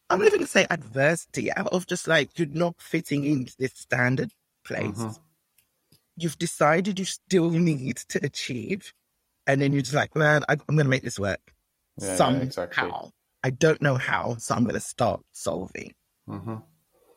I'm 0.09 0.19
not 0.19 0.27
even 0.27 0.39
going 0.39 0.45
to 0.45 0.51
say 0.51 0.65
adversity, 0.69 1.51
out 1.51 1.67
of 1.67 1.85
just 1.85 2.07
like 2.07 2.37
you're 2.39 2.47
not 2.47 2.75
fitting 2.79 3.25
into 3.25 3.53
this 3.59 3.73
standard 3.75 4.31
place. 4.63 4.97
Mm-hmm. 4.97 5.21
You've 6.17 6.39
decided 6.39 6.97
you 6.97 7.05
still 7.05 7.49
need 7.51 7.97
to 8.09 8.25
achieve. 8.25 8.93
And 9.45 9.61
then 9.61 9.73
you're 9.73 9.81
just 9.81 9.93
like, 9.93 10.15
man, 10.15 10.43
I, 10.49 10.53
am 10.53 10.59
going 10.67 10.79
to 10.79 10.85
make 10.85 11.03
this 11.03 11.19
work 11.19 11.53
yeah, 12.01 12.15
somehow. 12.15 12.41
Exactly. 12.41 12.91
I 13.43 13.49
don't 13.51 13.81
know 13.81 13.95
how, 13.95 14.37
so 14.37 14.55
I'm 14.55 14.63
going 14.63 14.73
to 14.73 14.79
start 14.79 15.21
solving. 15.31 15.93
Mm-hmm. 16.29 16.55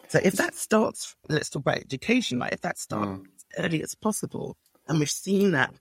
So 0.09 0.21
if 0.23 0.35
that 0.35 0.55
starts, 0.55 1.15
let's 1.29 1.51
talk 1.51 1.61
about 1.61 1.79
education, 1.79 2.39
like 2.39 2.53
if 2.53 2.63
that 2.63 2.79
starts 2.79 3.11
mm. 3.11 3.27
as 3.57 3.65
early 3.65 3.83
as 3.83 3.95
possible, 3.95 4.57
and 4.87 4.99
we've 4.99 5.11
seen 5.11 5.51
that 5.53 5.75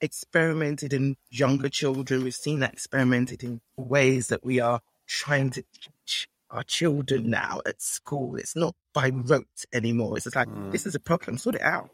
experimented 0.00 0.92
in 0.92 1.16
younger 1.30 1.68
children, 1.68 2.24
we've 2.24 2.34
seen 2.34 2.60
that 2.60 2.72
experimented 2.72 3.42
in 3.42 3.60
ways 3.76 4.28
that 4.28 4.44
we 4.44 4.60
are 4.60 4.80
trying 5.06 5.50
to 5.50 5.62
teach 5.72 6.28
our 6.50 6.62
children 6.62 7.28
now 7.28 7.60
at 7.66 7.82
school. 7.82 8.36
It's 8.36 8.56
not 8.56 8.74
by 8.94 9.10
rote 9.10 9.64
anymore. 9.72 10.16
It's 10.16 10.24
just 10.24 10.36
like, 10.36 10.48
mm. 10.48 10.72
this 10.72 10.86
is 10.86 10.94
a 10.94 11.00
problem, 11.00 11.36
sort 11.38 11.56
it 11.56 11.62
out. 11.62 11.90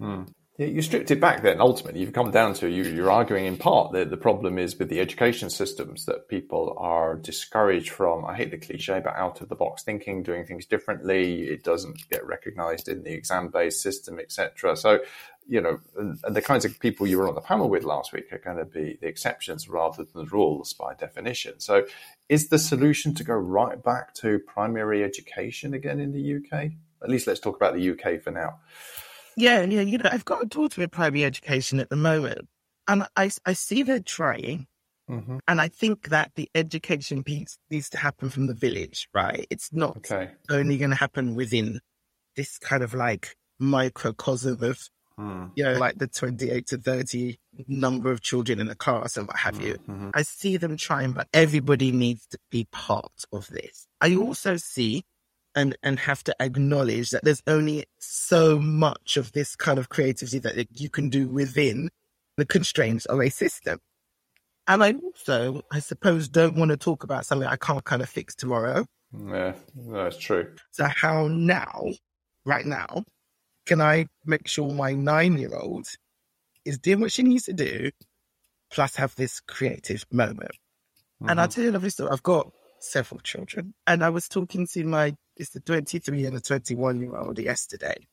Mm. 0.00 0.28
You 0.56 0.82
stripped 0.82 1.10
it 1.10 1.20
back 1.20 1.42
then, 1.42 1.60
ultimately, 1.60 2.00
you've 2.00 2.12
come 2.12 2.30
down 2.30 2.54
to 2.54 2.68
you, 2.68 2.84
you're 2.84 3.10
arguing 3.10 3.44
in 3.46 3.56
part 3.56 3.90
that 3.90 4.10
the 4.10 4.16
problem 4.16 4.56
is 4.56 4.78
with 4.78 4.88
the 4.88 5.00
education 5.00 5.50
systems 5.50 6.04
that 6.04 6.28
people 6.28 6.76
are 6.78 7.16
discouraged 7.16 7.90
from, 7.90 8.24
I 8.24 8.36
hate 8.36 8.52
the 8.52 8.58
cliche, 8.58 9.00
but 9.02 9.16
out 9.16 9.40
of 9.40 9.48
the 9.48 9.56
box 9.56 9.82
thinking, 9.82 10.22
doing 10.22 10.46
things 10.46 10.64
differently. 10.64 11.42
It 11.48 11.64
doesn't 11.64 12.08
get 12.08 12.24
recognized 12.24 12.88
in 12.88 13.02
the 13.02 13.12
exam 13.12 13.48
based 13.48 13.82
system, 13.82 14.20
etc. 14.20 14.76
So, 14.76 15.00
you 15.48 15.60
know, 15.60 15.80
the 16.22 16.40
kinds 16.40 16.64
of 16.64 16.78
people 16.78 17.08
you 17.08 17.18
were 17.18 17.26
on 17.26 17.34
the 17.34 17.40
panel 17.40 17.68
with 17.68 17.82
last 17.82 18.12
week 18.12 18.32
are 18.32 18.38
going 18.38 18.58
to 18.58 18.64
be 18.64 18.96
the 19.00 19.08
exceptions 19.08 19.68
rather 19.68 20.04
than 20.04 20.24
the 20.24 20.30
rules 20.30 20.72
by 20.72 20.94
definition. 20.94 21.58
So, 21.58 21.84
is 22.28 22.48
the 22.48 22.60
solution 22.60 23.12
to 23.16 23.24
go 23.24 23.34
right 23.34 23.82
back 23.82 24.14
to 24.14 24.38
primary 24.38 25.02
education 25.02 25.74
again 25.74 25.98
in 25.98 26.12
the 26.12 26.36
UK? 26.36 26.70
At 27.02 27.10
least 27.10 27.26
let's 27.26 27.40
talk 27.40 27.56
about 27.56 27.74
the 27.74 27.90
UK 27.90 28.22
for 28.22 28.30
now. 28.30 28.60
Yeah, 29.36 29.62
yeah, 29.62 29.80
you 29.80 29.98
know, 29.98 30.08
I've 30.10 30.24
got 30.24 30.42
a 30.42 30.46
daughter 30.46 30.82
in 30.82 30.88
primary 30.90 31.24
education 31.24 31.80
at 31.80 31.90
the 31.90 31.96
moment, 31.96 32.48
and 32.88 33.06
I, 33.16 33.30
I 33.44 33.52
see 33.52 33.82
they're 33.82 34.00
trying. 34.00 34.66
Mm-hmm. 35.10 35.38
And 35.46 35.60
I 35.60 35.68
think 35.68 36.08
that 36.08 36.32
the 36.34 36.48
education 36.54 37.22
piece 37.22 37.58
needs 37.70 37.90
to 37.90 37.98
happen 37.98 38.30
from 38.30 38.46
the 38.46 38.54
village, 38.54 39.08
right? 39.12 39.46
It's 39.50 39.70
not 39.72 39.98
okay. 39.98 40.30
only 40.50 40.78
going 40.78 40.90
to 40.90 40.96
happen 40.96 41.34
within 41.34 41.80
this 42.36 42.58
kind 42.58 42.82
of 42.82 42.94
like 42.94 43.36
microcosm 43.58 44.62
of, 44.62 44.80
mm. 45.18 45.50
you 45.54 45.64
know, 45.64 45.74
like 45.74 45.98
the 45.98 46.06
28 46.06 46.66
to 46.68 46.78
30 46.78 47.38
number 47.68 48.10
of 48.10 48.22
children 48.22 48.60
in 48.60 48.70
a 48.70 48.74
class 48.74 49.18
and 49.18 49.26
what 49.26 49.36
have 49.36 49.60
you. 49.60 49.74
Mm-hmm. 49.74 50.10
I 50.14 50.22
see 50.22 50.56
them 50.56 50.78
trying, 50.78 51.12
but 51.12 51.28
everybody 51.34 51.92
needs 51.92 52.26
to 52.28 52.38
be 52.50 52.66
part 52.72 53.24
of 53.30 53.46
this. 53.48 53.86
I 54.00 54.16
also 54.16 54.56
see 54.56 55.04
and 55.54 55.76
and 55.82 55.98
have 56.00 56.24
to 56.24 56.34
acknowledge 56.40 57.10
that 57.10 57.24
there's 57.24 57.42
only 57.46 57.84
so 57.98 58.58
much 58.58 59.16
of 59.16 59.32
this 59.32 59.56
kind 59.56 59.78
of 59.78 59.88
creativity 59.88 60.38
that 60.40 60.66
you 60.80 60.90
can 60.90 61.08
do 61.08 61.28
within 61.28 61.90
the 62.36 62.44
constraints 62.44 63.06
of 63.06 63.20
a 63.20 63.30
system. 63.30 63.78
And 64.66 64.82
I 64.82 64.94
also, 64.94 65.62
I 65.70 65.80
suppose, 65.80 66.28
don't 66.28 66.56
want 66.56 66.70
to 66.70 66.76
talk 66.76 67.04
about 67.04 67.26
something 67.26 67.46
I 67.46 67.56
can't 67.56 67.84
kind 67.84 68.02
of 68.02 68.08
fix 68.08 68.34
tomorrow. 68.34 68.86
Yeah, 69.12 69.52
that's 69.76 70.16
true. 70.16 70.54
So 70.70 70.86
how 70.86 71.28
now, 71.28 71.84
right 72.44 72.64
now, 72.64 73.04
can 73.66 73.80
I 73.80 74.06
make 74.24 74.48
sure 74.48 74.72
my 74.72 74.92
nine-year-old 74.92 75.86
is 76.64 76.78
doing 76.78 77.00
what 77.00 77.12
she 77.12 77.22
needs 77.22 77.44
to 77.44 77.52
do, 77.52 77.90
plus 78.72 78.96
have 78.96 79.14
this 79.16 79.40
creative 79.40 80.04
moment? 80.10 80.50
Mm-hmm. 80.50 81.28
And 81.28 81.40
I'll 81.40 81.48
tell 81.48 81.62
you 81.62 81.70
a 81.70 81.72
lovely 81.72 81.90
story. 81.90 82.10
I've 82.10 82.22
got 82.22 82.50
several 82.80 83.20
children, 83.20 83.74
and 83.86 84.02
I 84.02 84.08
was 84.08 84.28
talking 84.28 84.66
to 84.72 84.84
my 84.84 85.14
it's 85.36 85.50
the 85.50 85.60
23 85.60 86.26
and 86.26 86.36
the 86.36 86.40
21 86.40 87.00
year 87.00 87.16
old 87.16 87.38
yesterday. 87.38 88.06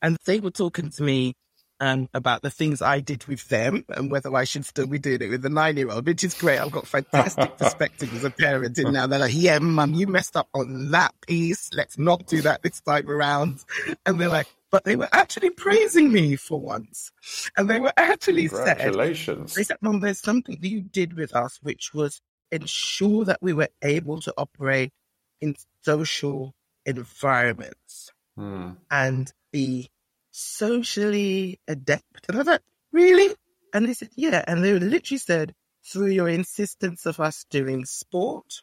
And 0.00 0.16
they 0.26 0.40
were 0.40 0.50
talking 0.50 0.90
to 0.90 1.02
me 1.02 1.34
um, 1.80 2.08
about 2.12 2.42
the 2.42 2.50
things 2.50 2.82
I 2.82 3.00
did 3.00 3.24
with 3.26 3.48
them 3.48 3.84
and 3.88 4.10
whether 4.10 4.34
I 4.34 4.44
should 4.44 4.64
still 4.64 4.86
be 4.86 4.98
doing 4.98 5.22
it 5.22 5.28
with 5.28 5.42
the 5.42 5.48
nine 5.48 5.76
year 5.76 5.90
old, 5.90 6.06
which 6.06 6.24
is 6.24 6.34
great. 6.34 6.58
I've 6.58 6.70
got 6.70 6.86
fantastic 6.86 7.56
perspective 7.58 8.14
as 8.14 8.24
a 8.24 8.30
parent 8.30 8.78
in 8.78 8.92
now. 8.92 9.06
They're 9.06 9.18
like, 9.18 9.34
yeah, 9.34 9.58
mum, 9.58 9.94
you 9.94 10.06
messed 10.06 10.36
up 10.36 10.48
on 10.54 10.90
that 10.90 11.14
piece. 11.26 11.70
Let's 11.74 11.98
not 11.98 12.26
do 12.26 12.40
that 12.42 12.62
this 12.62 12.80
time 12.80 13.08
around. 13.08 13.64
And 14.06 14.20
they're 14.20 14.28
like, 14.28 14.48
but 14.70 14.84
they 14.84 14.96
were 14.96 15.08
actually 15.12 15.50
praising 15.50 16.12
me 16.12 16.36
for 16.36 16.60
once. 16.60 17.10
And 17.56 17.70
they 17.70 17.80
were 17.80 17.92
actually 17.96 18.48
Congratulations. 18.48 19.52
Said, 19.52 19.60
they 19.60 19.64
said, 19.64 19.78
mum, 19.80 20.00
there's 20.00 20.20
something 20.20 20.58
that 20.60 20.68
you 20.68 20.82
did 20.82 21.14
with 21.14 21.34
us, 21.34 21.58
which 21.62 21.94
was 21.94 22.20
ensure 22.50 23.24
that 23.24 23.38
we 23.40 23.52
were 23.52 23.68
able 23.82 24.20
to 24.20 24.34
operate 24.36 24.92
in 25.40 25.54
social 25.82 26.54
environments 26.84 28.12
hmm. 28.36 28.70
and 28.90 29.32
be 29.52 29.90
socially 30.30 31.60
adept. 31.66 32.26
And 32.28 32.38
I 32.38 32.42
thought, 32.42 32.62
really? 32.92 33.34
And 33.72 33.86
they 33.86 33.94
said, 33.94 34.10
yeah. 34.16 34.44
And 34.46 34.64
they 34.64 34.78
literally 34.78 35.18
said, 35.18 35.54
through 35.84 36.08
your 36.08 36.28
insistence 36.28 37.06
of 37.06 37.20
us 37.20 37.44
doing 37.50 37.84
sport, 37.84 38.62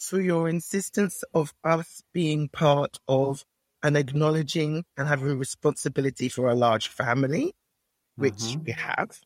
through 0.00 0.22
your 0.22 0.48
insistence 0.48 1.22
of 1.34 1.52
us 1.62 2.02
being 2.12 2.48
part 2.48 2.98
of 3.08 3.44
and 3.82 3.96
acknowledging 3.96 4.84
and 4.96 5.06
having 5.06 5.38
responsibility 5.38 6.28
for 6.28 6.48
a 6.48 6.54
large 6.54 6.88
family, 6.88 7.54
which 8.16 8.34
mm-hmm. 8.34 8.64
we 8.64 8.72
have. 8.72 9.20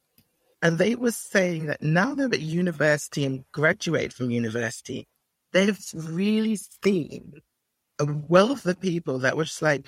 And 0.60 0.78
they 0.78 0.96
were 0.96 1.12
saying 1.12 1.66
that 1.66 1.82
now 1.82 2.14
they're 2.14 2.26
at 2.26 2.40
university 2.40 3.24
and 3.24 3.44
graduate 3.52 4.12
from 4.12 4.30
university, 4.30 5.06
they've 5.52 5.78
really 5.94 6.56
seen 6.56 7.34
a 7.98 8.06
wealth 8.06 8.66
of 8.66 8.80
people 8.80 9.18
that 9.20 9.36
were 9.36 9.44
just 9.44 9.62
like 9.62 9.84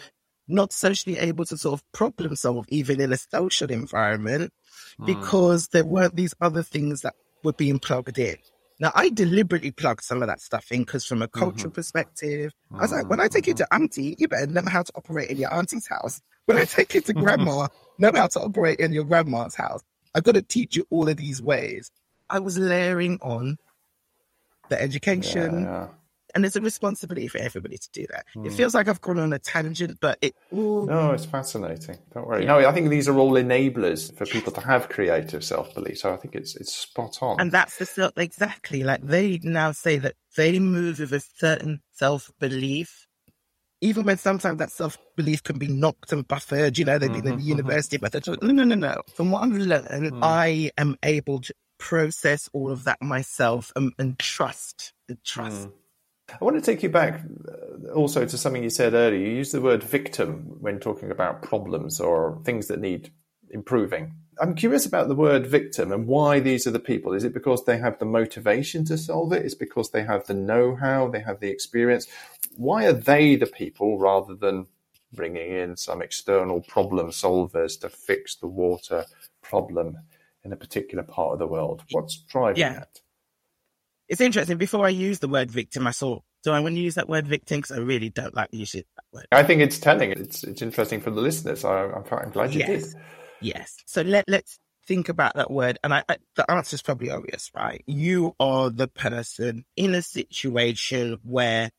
not 0.48 0.72
socially 0.72 1.16
able 1.18 1.44
to 1.44 1.56
sort 1.56 1.74
of 1.80 1.92
problem 1.92 2.34
solve 2.34 2.66
even 2.68 3.00
in 3.00 3.12
a 3.12 3.16
social 3.16 3.70
environment 3.70 4.52
mm. 5.00 5.06
because 5.06 5.68
there 5.68 5.84
weren't 5.84 6.16
these 6.16 6.34
other 6.40 6.62
things 6.62 7.02
that 7.02 7.14
were 7.44 7.52
being 7.52 7.78
plugged 7.78 8.18
in. 8.18 8.36
Now, 8.80 8.92
I 8.94 9.10
deliberately 9.10 9.72
plugged 9.72 10.02
some 10.02 10.22
of 10.22 10.28
that 10.28 10.40
stuff 10.40 10.72
in 10.72 10.80
because, 10.80 11.04
from 11.04 11.20
a 11.20 11.28
cultural 11.28 11.70
mm-hmm. 11.70 11.74
perspective, 11.74 12.52
mm-hmm. 12.72 12.78
I 12.78 12.82
was 12.82 12.92
like, 12.92 13.10
when 13.10 13.20
I 13.20 13.28
take 13.28 13.46
you 13.46 13.52
to 13.54 13.74
auntie, 13.74 14.16
you 14.18 14.26
better 14.26 14.46
know 14.46 14.62
how 14.66 14.82
to 14.82 14.92
operate 14.94 15.28
in 15.28 15.36
your 15.36 15.52
auntie's 15.52 15.86
house. 15.86 16.20
When 16.46 16.58
I 16.58 16.64
take 16.64 16.94
you 16.94 17.00
to 17.02 17.12
grandma, 17.12 17.68
know 17.98 18.10
how 18.12 18.26
to 18.26 18.40
operate 18.40 18.80
in 18.80 18.92
your 18.92 19.04
grandma's 19.04 19.54
house. 19.54 19.82
I've 20.16 20.24
got 20.24 20.34
to 20.34 20.42
teach 20.42 20.74
you 20.74 20.84
all 20.90 21.08
of 21.08 21.16
these 21.16 21.40
ways. 21.40 21.92
I 22.28 22.40
was 22.40 22.58
layering 22.58 23.20
on 23.22 23.56
the 24.70 24.80
education, 24.80 25.62
yeah, 25.64 25.70
yeah. 25.70 25.88
And 26.34 26.44
there's 26.44 26.56
a 26.56 26.60
responsibility 26.60 27.28
for 27.28 27.38
everybody 27.38 27.76
to 27.76 27.88
do 27.92 28.06
that. 28.10 28.26
It 28.36 28.50
hmm. 28.50 28.56
feels 28.56 28.74
like 28.74 28.88
I've 28.88 29.00
gone 29.00 29.18
on 29.18 29.32
a 29.32 29.38
tangent, 29.38 29.98
but 30.00 30.18
it. 30.22 30.34
No, 30.52 31.10
it's 31.10 31.24
fascinating. 31.24 31.98
Don't 32.14 32.26
worry. 32.26 32.44
No, 32.44 32.58
I 32.58 32.72
think 32.72 32.88
these 32.88 33.08
are 33.08 33.18
all 33.18 33.32
enablers 33.32 34.16
for 34.16 34.26
people 34.26 34.52
to 34.52 34.60
have 34.60 34.88
creative 34.88 35.44
self 35.44 35.74
belief. 35.74 35.98
So 35.98 36.12
I 36.12 36.16
think 36.16 36.34
it's 36.34 36.56
it's 36.56 36.72
spot 36.72 37.18
on. 37.20 37.40
And 37.40 37.52
that's 37.52 37.78
the 37.78 38.12
exactly. 38.16 38.84
Like 38.84 39.02
they 39.02 39.40
now 39.42 39.72
say 39.72 39.98
that 39.98 40.14
they 40.36 40.58
move 40.58 41.00
with 41.00 41.12
a 41.12 41.20
certain 41.36 41.80
self 41.92 42.30
belief, 42.38 43.06
even 43.80 44.04
when 44.04 44.16
sometimes 44.16 44.58
that 44.58 44.70
self 44.70 44.98
belief 45.16 45.42
can 45.42 45.58
be 45.58 45.68
knocked 45.68 46.12
and 46.12 46.26
buffered. 46.26 46.78
You 46.78 46.84
know, 46.84 46.98
they've 46.98 47.08
been 47.08 47.18
in 47.18 47.24
the 47.24 47.30
mm-hmm, 47.30 47.40
mm-hmm. 47.40 47.48
university, 47.48 47.96
but 47.96 48.12
they're 48.12 48.20
talking, 48.20 48.46
no, 48.46 48.64
no, 48.64 48.74
no, 48.74 48.88
no. 48.88 49.02
From 49.14 49.32
what 49.32 49.42
I've 49.42 49.52
learned, 49.52 50.10
hmm. 50.10 50.20
I 50.22 50.70
am 50.78 50.96
able 51.02 51.40
to 51.40 51.54
process 51.80 52.48
all 52.52 52.70
of 52.70 52.84
that 52.84 53.02
myself 53.02 53.72
and, 53.74 53.92
and 53.98 54.18
trust, 54.18 54.92
trust. 55.24 55.68
I 56.40 56.44
want 56.44 56.56
to 56.56 56.62
take 56.62 56.84
you 56.84 56.88
back 56.88 57.22
uh, 57.48 57.92
also 57.92 58.24
to 58.24 58.38
something 58.38 58.62
you 58.62 58.70
said 58.70 58.94
earlier. 58.94 59.18
You 59.18 59.34
used 59.34 59.52
the 59.52 59.60
word 59.60 59.82
victim 59.82 60.58
when 60.60 60.78
talking 60.78 61.10
about 61.10 61.42
problems 61.42 61.98
or 61.98 62.40
things 62.44 62.68
that 62.68 62.80
need 62.80 63.10
improving. 63.50 64.14
I'm 64.40 64.54
curious 64.54 64.86
about 64.86 65.08
the 65.08 65.14
word 65.14 65.46
victim 65.46 65.90
and 65.90 66.06
why 66.06 66.38
these 66.38 66.66
are 66.66 66.70
the 66.70 66.78
people. 66.78 67.14
Is 67.14 67.24
it 67.24 67.34
because 67.34 67.64
they 67.64 67.78
have 67.78 67.98
the 67.98 68.04
motivation 68.04 68.84
to 68.86 68.96
solve 68.96 69.32
it? 69.32 69.44
Is 69.44 69.54
it 69.54 69.58
because 69.58 69.90
they 69.90 70.04
have 70.04 70.26
the 70.26 70.34
know 70.34 70.76
how, 70.76 71.08
they 71.08 71.20
have 71.20 71.40
the 71.40 71.50
experience? 71.50 72.06
Why 72.56 72.86
are 72.86 72.92
they 72.92 73.36
the 73.36 73.46
people 73.46 73.98
rather 73.98 74.34
than 74.34 74.66
bringing 75.12 75.50
in 75.50 75.76
some 75.76 76.00
external 76.00 76.60
problem 76.60 77.08
solvers 77.08 77.78
to 77.80 77.88
fix 77.88 78.36
the 78.36 78.46
water 78.46 79.04
problem 79.42 79.98
in 80.44 80.52
a 80.52 80.56
particular 80.56 81.04
part 81.04 81.32
of 81.32 81.38
the 81.38 81.46
world? 81.46 81.82
What's 81.90 82.18
driving 82.28 82.60
Yeah. 82.60 82.74
that? 82.74 83.00
It's 84.08 84.20
interesting. 84.20 84.58
Before 84.58 84.84
I 84.84 84.90
use 84.90 85.20
the 85.20 85.28
word 85.28 85.50
victim, 85.50 85.86
I 85.86 85.92
saw 85.92 86.20
do 86.42 86.52
I 86.52 86.60
want 86.60 86.74
to 86.74 86.80
use 86.80 86.94
that 86.94 87.08
word 87.08 87.26
victim? 87.26 87.58
Because 87.58 87.76
I 87.76 87.80
really 87.80 88.08
don't 88.08 88.34
like 88.34 88.48
using 88.52 88.84
that 88.96 89.04
word. 89.12 89.26
I 89.30 89.42
think 89.42 89.60
it's 89.60 89.78
telling. 89.78 90.10
It's 90.12 90.42
it's 90.42 90.62
interesting 90.62 91.00
for 91.00 91.10
the 91.10 91.20
listeners. 91.20 91.64
I, 91.64 91.84
I'm, 91.84 92.04
I'm 92.10 92.30
glad 92.30 92.54
you 92.54 92.60
yes. 92.60 92.94
did. 92.94 93.02
Yes. 93.40 93.76
So 93.86 94.02
let, 94.02 94.24
let's 94.28 94.58
think 94.86 95.08
about 95.08 95.34
that 95.34 95.50
word. 95.50 95.78
And 95.84 95.92
I, 95.92 96.02
I, 96.08 96.16
the 96.36 96.50
answer 96.50 96.74
is 96.74 96.82
probably 96.82 97.10
obvious, 97.10 97.50
right? 97.54 97.82
You 97.86 98.34
are 98.40 98.70
the 98.70 98.88
person 98.88 99.64
in 99.76 99.94
a 99.94 100.02
situation 100.02 101.18
where 101.22 101.70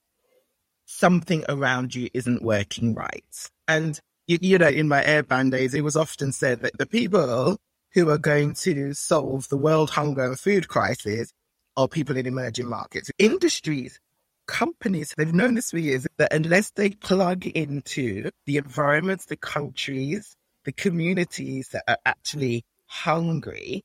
something 0.85 1.43
around 1.49 1.95
you 1.95 2.09
isn't 2.13 2.43
working 2.43 2.93
right. 2.93 3.49
And, 3.67 3.99
you, 4.27 4.37
you 4.41 4.57
know, 4.57 4.67
in 4.67 4.87
my 4.87 5.03
airband 5.03 5.51
days, 5.51 5.73
it 5.73 5.83
was 5.83 5.95
often 5.95 6.31
said 6.31 6.61
that 6.61 6.77
the 6.77 6.85
people 6.85 7.57
who 7.93 8.09
are 8.09 8.17
going 8.17 8.53
to 8.53 8.93
solve 8.93 9.49
the 9.49 9.57
world 9.57 9.89
hunger 9.89 10.23
and 10.23 10.39
food 10.39 10.67
crisis 10.67 11.33
are 11.77 11.87
people 11.87 12.17
in 12.17 12.25
emerging 12.25 12.67
markets. 12.67 13.11
Industries, 13.17 13.99
companies, 14.47 15.13
they've 15.17 15.33
known 15.33 15.55
this 15.55 15.71
for 15.71 15.77
years 15.77 16.07
that 16.17 16.33
unless 16.33 16.71
they 16.71 16.91
plug 16.91 17.47
into 17.47 18.29
the 18.45 18.57
environments, 18.57 19.25
the 19.25 19.37
countries, 19.37 20.35
the 20.65 20.71
communities 20.71 21.69
that 21.69 21.83
are 21.87 21.97
actually 22.05 22.63
hungry, 22.85 23.83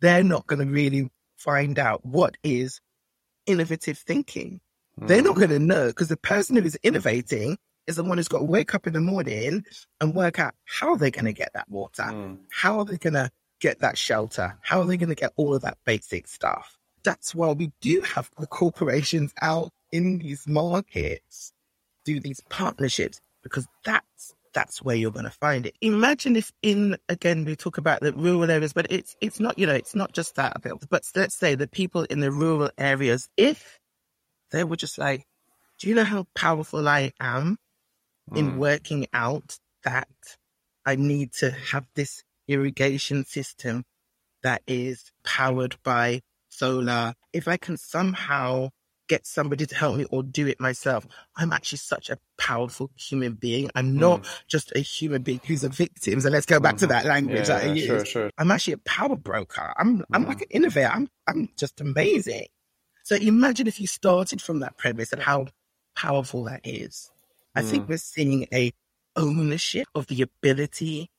they're 0.00 0.24
not 0.24 0.46
going 0.46 0.60
to 0.60 0.72
really 0.72 1.10
find 1.36 1.78
out 1.78 2.04
what 2.04 2.36
is 2.42 2.80
innovative 3.46 3.98
thinking. 3.98 4.60
They're 5.00 5.22
not 5.22 5.34
hmm. 5.34 5.40
going 5.40 5.50
to 5.50 5.58
know 5.60 5.86
because 5.88 6.08
the 6.08 6.16
person 6.16 6.56
who 6.56 6.64
is 6.64 6.78
innovating 6.82 7.56
is 7.86 7.96
the 7.96 8.04
one 8.04 8.18
who's 8.18 8.28
got 8.28 8.38
to 8.38 8.44
wake 8.44 8.74
up 8.74 8.86
in 8.86 8.92
the 8.92 9.00
morning 9.00 9.64
and 10.00 10.14
work 10.14 10.38
out 10.40 10.54
how 10.64 10.96
they're 10.96 11.10
going 11.10 11.24
to 11.24 11.32
get 11.32 11.52
that 11.54 11.68
water, 11.70 12.02
hmm. 12.04 12.34
how 12.50 12.80
are 12.80 12.84
they 12.84 12.98
going 12.98 13.14
to 13.14 13.30
get 13.60 13.80
that 13.80 13.98
shelter, 13.98 14.56
how 14.62 14.80
are 14.80 14.86
they 14.86 14.96
going 14.96 15.08
to 15.08 15.14
get 15.14 15.32
all 15.36 15.54
of 15.54 15.62
that 15.62 15.78
basic 15.84 16.28
stuff. 16.28 16.76
That's 17.04 17.34
why 17.34 17.52
we 17.52 17.72
do 17.80 18.00
have 18.02 18.30
the 18.38 18.46
corporations 18.46 19.32
out 19.40 19.70
in 19.92 20.18
these 20.18 20.46
markets, 20.46 21.52
do 22.04 22.20
these 22.20 22.40
partnerships, 22.48 23.20
because 23.42 23.66
that's 23.84 24.34
that's 24.54 24.82
where 24.82 24.96
you're 24.96 25.12
going 25.12 25.24
to 25.24 25.30
find 25.30 25.66
it. 25.66 25.74
Imagine 25.80 26.34
if 26.36 26.52
in 26.62 26.96
again 27.08 27.44
we 27.44 27.54
talk 27.54 27.78
about 27.78 28.00
the 28.00 28.12
rural 28.12 28.50
areas, 28.50 28.72
but 28.72 28.90
it's 28.90 29.16
it's 29.20 29.40
not 29.40 29.58
you 29.58 29.66
know 29.66 29.74
it's 29.74 29.94
not 29.94 30.12
just 30.12 30.34
that. 30.36 30.56
But 30.90 31.04
let's 31.14 31.34
say 31.34 31.54
the 31.54 31.68
people 31.68 32.02
in 32.04 32.20
the 32.20 32.32
rural 32.32 32.70
areas, 32.76 33.28
if 33.36 33.78
they 34.50 34.64
were 34.64 34.76
just 34.76 34.98
like, 34.98 35.24
do 35.78 35.88
you 35.88 35.94
know 35.94 36.04
how 36.04 36.26
powerful 36.34 36.88
I 36.88 37.12
am 37.20 37.58
in 38.34 38.52
hmm. 38.52 38.58
working 38.58 39.06
out 39.12 39.56
that 39.84 40.08
I 40.84 40.96
need 40.96 41.32
to 41.34 41.50
have 41.50 41.86
this 41.94 42.22
irrigation 42.48 43.24
system 43.24 43.84
that 44.42 44.62
is 44.66 45.12
powered 45.24 45.76
by 45.82 46.22
solar? 46.48 47.14
If 47.32 47.46
I 47.46 47.56
can 47.56 47.76
somehow 47.76 48.70
get 49.08 49.26
somebody 49.26 49.66
to 49.66 49.74
help 49.74 49.96
me 49.96 50.04
or 50.10 50.22
do 50.22 50.46
it 50.46 50.60
myself, 50.60 51.06
I'm 51.36 51.52
actually 51.52 51.78
such 51.78 52.10
a 52.10 52.18
powerful 52.36 52.90
human 52.96 53.34
being. 53.34 53.70
I'm 53.74 53.96
not 53.96 54.26
hmm. 54.26 54.32
just 54.46 54.72
a 54.76 54.80
human 54.80 55.22
being 55.22 55.40
who's 55.46 55.64
a 55.64 55.68
victim. 55.68 56.20
So 56.20 56.28
let's 56.28 56.46
go 56.46 56.60
back 56.60 56.76
to 56.78 56.86
hmm. 56.86 56.92
that 56.92 57.04
language 57.06 57.48
Yeah, 57.48 57.58
that 57.58 57.62
I 57.64 57.66
yeah, 57.68 57.74
use. 57.74 57.86
sure, 57.86 58.04
sure. 58.04 58.30
I'm 58.38 58.50
actually 58.50 58.74
a 58.74 58.78
power 58.78 59.16
broker. 59.16 59.72
I'm 59.76 60.04
I'm 60.12 60.22
hmm. 60.22 60.28
like 60.28 60.42
an 60.42 60.48
innovator. 60.50 60.90
I'm 60.92 61.08
I'm 61.26 61.48
just 61.56 61.80
amazing. 61.80 62.46
So 63.04 63.16
imagine 63.16 63.66
if 63.66 63.80
you 63.80 63.86
started 63.86 64.42
from 64.42 64.60
that 64.60 64.76
premise 64.76 65.12
and 65.12 65.22
how 65.22 65.46
powerful 65.96 66.44
that 66.44 66.60
is. 66.64 67.10
I 67.54 67.62
think 67.62 67.88
we're 67.88 67.98
seeing 67.98 68.46
a 68.52 68.72
ownership 69.16 69.88
of 69.94 70.06
the 70.06 70.22
ability 70.22 71.10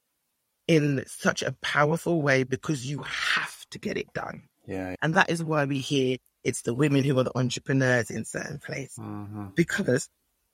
in 0.70 1.04
such 1.08 1.42
a 1.42 1.52
powerful 1.64 2.22
way 2.22 2.44
because 2.44 2.86
you 2.86 3.02
have 3.02 3.66
to 3.72 3.80
get 3.80 3.98
it 3.98 4.14
done. 4.14 4.44
Yeah. 4.68 4.96
And 5.02 5.16
that 5.16 5.32
is 5.32 5.44
why 5.44 5.66
we 5.66 5.80
hear 5.80 6.18
it's 6.44 6.62
the 6.62 6.76
women 6.76 7.04
who 7.04 7.18
are 7.18 7.24
the 7.24 7.36
entrepreneurs 7.36 8.12
in 8.12 8.24
certain 8.24 8.60
places. 8.60 9.00
Mm-hmm. 9.00 9.48
Because 9.56 10.08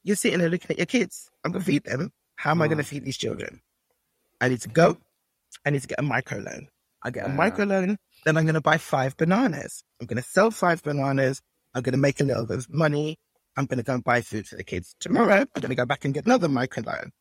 you're 0.04 0.16
sitting 0.16 0.40
there 0.40 0.50
looking 0.50 0.72
at 0.72 0.78
your 0.78 0.86
kids. 0.86 1.30
I'm 1.44 1.52
going 1.52 1.66
to 1.66 1.70
feed 1.70 1.84
them. 1.84 2.14
How 2.38 2.52
am 2.52 2.62
I 2.62 2.68
going 2.68 2.78
to 2.78 2.84
mm. 2.86 2.88
feed 2.88 3.04
these 3.04 3.18
children? 3.18 3.60
I 4.40 4.48
need 4.48 4.62
to 4.62 4.70
go. 4.70 4.98
I 5.66 5.72
need 5.72 5.82
to 5.82 5.88
get 5.88 6.00
a 6.00 6.04
microloan. 6.04 6.68
I 7.04 7.12
get 7.12 7.26
a 7.26 7.30
microloan, 7.30 7.98
then 8.26 8.38
I'm 8.38 8.46
going 8.46 8.56
to 8.56 8.62
buy 8.62 8.78
five 8.78 9.18
bananas. 9.18 9.84
I'm 10.00 10.08
going 10.08 10.22
to 10.22 10.28
sell 10.28 10.50
five 10.50 10.82
bananas. 10.82 11.42
I'm 11.74 11.84
going 11.84 11.94
to 11.94 12.00
make 12.00 12.22
a 12.22 12.24
little 12.24 12.46
bit 12.46 12.58
of 12.58 12.74
money. 12.74 13.18
I'm 13.58 13.66
going 13.66 13.78
to 13.78 13.84
go 13.84 13.94
and 13.94 14.04
buy 14.04 14.22
food 14.22 14.48
for 14.48 14.56
the 14.56 14.64
kids. 14.64 14.96
Tomorrow, 15.00 15.42
I'm 15.56 15.62
going 15.62 15.70
to 15.70 15.76
go 15.76 15.86
back 15.86 16.06
and 16.06 16.14
get 16.14 16.26
another 16.26 16.48
microloan. 16.48 17.12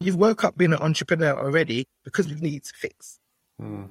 You've 0.00 0.16
woke 0.16 0.44
up 0.44 0.56
being 0.56 0.72
an 0.72 0.78
entrepreneur 0.80 1.38
already 1.38 1.86
because 2.04 2.26
you 2.28 2.36
need 2.36 2.64
to 2.64 2.72
fix. 2.74 3.18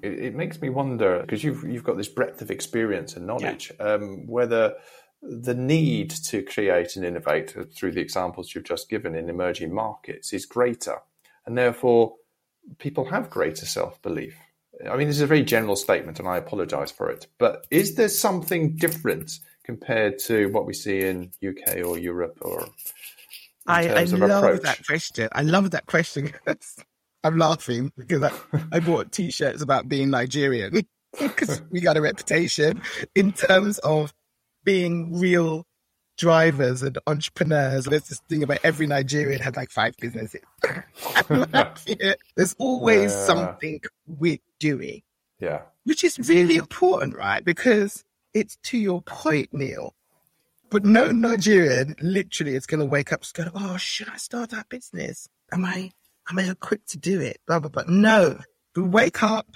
It, 0.02 0.20
it 0.20 0.36
makes 0.36 0.60
me 0.62 0.70
wonder 0.70 1.20
because 1.22 1.44
you've 1.44 1.64
you've 1.64 1.86
got 1.86 1.96
this 1.96 2.10
breadth 2.10 2.42
of 2.42 2.52
experience 2.52 3.16
and 3.16 3.26
knowledge, 3.26 3.72
um, 3.80 4.28
whether 4.28 4.74
the 5.22 5.54
need 5.54 6.10
to 6.10 6.42
create 6.44 6.98
and 6.98 7.06
innovate 7.06 7.56
through 7.74 7.94
the 7.94 8.02
examples 8.02 8.54
you've 8.54 8.66
just 8.66 8.90
given 8.90 9.16
in 9.16 9.30
emerging 9.30 9.74
markets 9.74 10.34
is 10.34 10.46
greater, 10.46 10.98
and 11.46 11.58
therefore 11.58 12.16
people 12.78 13.06
have 13.06 13.30
greater 13.30 13.66
self 13.66 14.02
belief. 14.02 14.36
I 14.90 14.98
mean, 14.98 15.08
this 15.08 15.18
is 15.18 15.22
a 15.22 15.28
very 15.28 15.44
general 15.44 15.78
statement, 15.78 16.20
and 16.20 16.28
I 16.28 16.38
apologise 16.38 16.92
for 16.92 17.10
it. 17.10 17.28
But 17.38 17.66
is 17.72 17.96
there 17.96 18.10
something 18.10 18.76
different 18.76 19.40
compared 19.64 20.20
to 20.20 20.48
what 20.50 20.66
we 20.66 20.74
see 20.74 21.02
in 21.02 21.32
UK 21.46 21.78
or 21.86 21.98
Europe 21.98 22.38
or 22.42 22.64
in 22.64 22.70
I, 23.68 23.88
I 23.90 24.04
love 24.04 24.44
approach? 24.44 24.62
that 24.64 24.86
question. 24.86 25.30
I 25.32 25.42
love 25.42 25.72
that 25.72 25.86
question. 25.86 26.32
I'm 27.24 27.38
laughing 27.38 27.92
because 27.98 28.24
I, 28.24 28.32
I 28.74 28.80
bought 28.82 29.12
t-shirts 29.12 29.62
about 29.62 29.88
being 29.88 30.10
Nigerian 30.10 30.86
because 31.20 31.62
we 31.70 31.80
got 31.80 31.96
a 31.98 32.02
reputation 32.02 32.82
in 33.16 33.32
terms 33.32 33.78
of 33.80 34.14
being 34.66 35.18
real 35.18 35.66
drivers 36.18 36.84
and 36.84 36.98
entrepreneurs. 37.08 37.86
There's 37.86 38.10
this 38.10 38.20
thing 38.30 38.44
about 38.44 38.60
every 38.64 38.88
Nigerian 38.88 39.42
had 39.42 39.56
like 39.56 39.70
five 39.72 39.96
businesses. 39.98 40.42
Love 41.30 41.84
it. 41.88 42.20
There's 42.36 42.56
always 42.60 43.12
Yeah. 43.12 43.26
something 43.26 43.82
we're 44.06 44.40
doing, 44.60 45.02
Yeah, 45.40 45.62
which 45.86 46.04
is 46.04 46.20
really 46.30 46.58
important, 46.58 47.16
right? 47.16 47.44
Because 47.44 48.04
it's 48.34 48.58
to 48.64 48.78
your 48.78 49.02
point, 49.02 49.50
Neil. 49.54 49.94
But 50.70 50.86
no 50.86 51.12
Nigerian 51.12 51.96
literally 52.02 52.56
is 52.56 52.66
going 52.66 52.80
to 52.80 52.86
wake 52.86 53.14
up 53.14 53.24
and 53.24 53.46
go, 53.46 53.52
oh, 53.54 53.78
should 53.78 54.10
I 54.10 54.18
start 54.18 54.50
that 54.50 54.70
business? 54.70 55.28
Am 55.52 55.64
I, 55.66 55.92
am 56.32 56.40
I 56.40 56.50
equipped 56.50 56.90
to 56.90 56.98
do 56.98 57.22
it? 57.22 57.38
Blah, 57.46 57.60
blah, 57.60 57.70
blah. 57.70 57.84
No, 57.88 58.40
we 58.76 58.82
wake 58.82 59.22
up. 59.22 59.48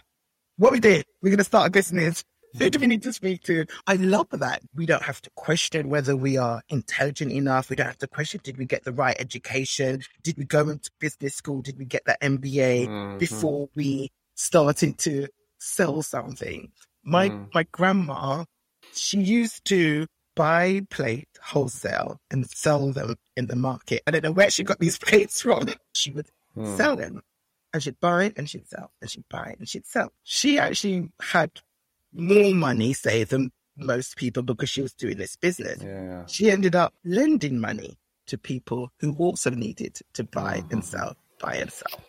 What 0.57 0.71
we 0.71 0.79
did, 0.79 1.05
we're 1.21 1.29
going 1.29 1.37
to 1.39 1.43
start 1.43 1.67
a 1.67 1.71
business. 1.71 2.23
Who 2.57 2.69
do 2.69 2.79
we 2.79 2.87
need 2.87 3.03
to 3.03 3.13
speak 3.13 3.43
to? 3.43 3.65
I 3.85 3.95
love 3.95 4.27
that. 4.31 4.61
We 4.73 4.85
don't 4.85 5.03
have 5.03 5.21
to 5.23 5.29
question 5.35 5.89
whether 5.89 6.15
we 6.15 6.37
are 6.37 6.61
intelligent 6.69 7.31
enough. 7.31 7.69
We 7.69 7.75
don't 7.75 7.87
have 7.87 7.97
to 7.99 8.07
question, 8.07 8.41
did 8.43 8.57
we 8.57 8.65
get 8.65 8.83
the 8.83 8.93
right 8.93 9.15
education? 9.19 10.01
Did 10.23 10.37
we 10.37 10.45
go 10.45 10.69
into 10.69 10.89
business 10.99 11.35
school? 11.35 11.61
Did 11.61 11.77
we 11.77 11.85
get 11.85 12.05
that 12.05 12.21
MBA 12.21 12.87
mm-hmm. 12.87 13.17
before 13.17 13.69
we 13.75 14.11
started 14.35 14.97
to 14.99 15.27
sell 15.59 16.01
something? 16.01 16.71
My, 17.03 17.29
mm. 17.29 17.47
my 17.53 17.63
grandma, 17.71 18.45
she 18.97 19.19
used 19.19 19.65
to 19.65 20.07
buy 20.36 20.81
plates 20.89 21.39
wholesale 21.41 22.19
and 22.29 22.49
sell 22.49 22.91
them 22.91 23.15
in 23.36 23.47
the 23.47 23.55
market. 23.55 24.03
I 24.05 24.12
don't 24.12 24.23
know 24.23 24.31
where 24.31 24.49
she 24.49 24.63
got 24.63 24.79
these 24.79 24.97
plates 25.07 25.41
from. 25.41 25.67
She 25.93 26.12
would 26.12 26.27
sell 26.75 26.95
them 26.95 27.21
and 27.73 27.81
she'd 27.81 27.99
buy 27.99 28.25
it 28.25 28.33
and 28.38 28.49
she'd 28.49 28.67
sell 28.67 28.91
and 29.01 29.10
she'd 29.10 29.27
buy 29.29 29.49
it 29.53 29.60
and 29.60 29.67
she'd 29.69 29.86
sell. 29.86 30.12
She 30.23 30.57
actually 30.60 31.10
had 31.21 31.51
more 32.13 32.53
money 32.53 32.93
say, 32.93 33.23
than 33.23 33.51
most 33.75 34.15
people 34.17 34.43
because 34.43 34.69
she 34.69 34.81
was 34.81 34.93
doing 34.93 35.17
this 35.17 35.36
business. 35.36 35.81
Yeah. 35.83 36.25
She 36.27 36.49
ended 36.51 36.75
up 36.75 36.93
lending 37.03 37.60
money 37.60 37.97
to 38.27 38.38
people 38.38 38.91
who 38.99 39.15
also 39.17 39.49
needed 39.49 39.99
to 40.13 40.23
buy 40.23 40.57
Mm-hmm. 40.60 40.73
and 40.73 40.86
sell, 40.86 41.15
buy 41.39 41.55
and 41.55 41.71
sell. 41.71 41.99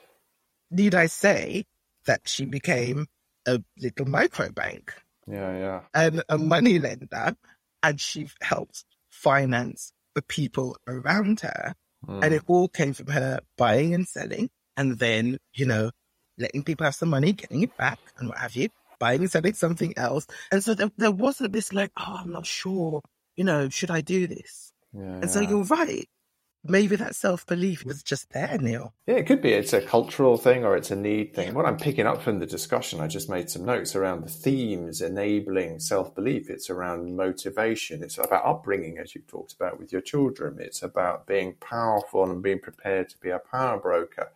Need 0.70 0.94
I 0.94 1.07
say 1.07 1.64
that 2.07 2.22
she 2.29 2.44
became 2.44 3.07
a 3.46 3.62
little 3.79 4.07
microbank 4.07 4.90
Yeah, 5.31 5.59
yeah. 5.59 5.81
and 5.95 6.23
a 6.29 6.38
money 6.38 6.79
lender, 6.79 7.37
and 7.83 8.01
she 8.01 8.29
helped 8.41 8.85
finance 9.11 9.93
the 10.14 10.23
people 10.23 10.77
around 10.87 11.41
her. 11.41 11.75
Mm. 12.07 12.25
And 12.25 12.35
it 12.35 12.43
all 12.47 12.69
came 12.69 12.93
from 12.93 13.09
her 13.09 13.41
buying 13.57 13.95
and 13.95 14.07
selling, 14.07 14.51
and 14.77 14.99
then, 14.99 15.38
you 15.55 15.67
know, 15.67 15.91
letting 16.38 16.62
people 16.62 16.85
have 16.85 16.95
some 16.95 17.11
money, 17.11 17.33
getting 17.33 17.62
it 17.62 17.77
back, 17.77 17.99
and 18.19 18.29
what 18.29 18.38
have 18.38 18.55
you, 18.55 18.69
buying 18.99 19.21
and 19.21 19.31
selling 19.31 19.55
something 19.55 19.95
else. 19.97 20.27
And 20.53 20.62
so 20.62 20.75
there, 20.75 20.91
there 20.97 21.11
wasn't 21.11 21.53
this 21.53 21.73
like, 21.73 21.91
oh, 21.99 22.19
I'm 22.21 22.33
not 22.33 22.47
sure, 22.47 23.03
you 23.37 23.45
know, 23.45 23.69
should 23.69 23.91
I 23.91 24.01
do 24.01 24.27
this? 24.27 24.73
Yeah, 24.93 25.03
And 25.03 25.31
so 25.31 25.41
you're 25.41 25.64
right. 25.64 26.09
Maybe 26.64 26.97
that 26.97 27.14
self 27.14 27.47
belief 27.47 27.85
was 27.85 28.03
just 28.03 28.33
there, 28.33 28.59
Neil. 28.59 28.92
Yeah, 29.07 29.14
it 29.16 29.27
could 29.27 29.40
be. 29.40 29.53
It's 29.53 29.73
a 29.73 29.81
cultural 29.81 30.37
thing 30.37 30.64
or 30.64 30.77
it's 30.77 30.90
a 30.90 30.97
need 30.97 31.35
thing. 31.35 31.55
What 31.55 31.66
I'm 31.66 31.77
picking 31.77 32.07
up 32.07 32.21
from 32.21 32.40
the 32.40 32.47
discussion, 32.47 33.01
I 33.01 33.07
just 33.07 33.31
made 33.31 33.49
some 33.49 33.64
notes 33.64 33.94
around 33.94 34.23
the 34.23 34.29
themes 34.29 35.01
enabling 35.01 35.79
self 35.79 36.14
belief. 36.14 36.51
It's 36.51 36.68
around 36.68 37.16
motivation. 37.16 38.03
It's 38.03 38.18
about 38.18 38.44
upbringing, 38.44 38.99
as 38.99 39.14
you've 39.14 39.29
talked 39.29 39.53
about 39.53 39.79
with 39.79 39.92
your 39.92 40.01
children. 40.01 40.59
It's 40.59 40.83
about 40.83 41.27
being 41.27 41.55
powerful 41.61 42.25
and 42.25 42.42
being 42.42 42.59
prepared 42.61 43.09
to 43.11 43.18
be 43.18 43.31
a 43.31 43.38
power 43.38 43.79
broker. 43.79 44.33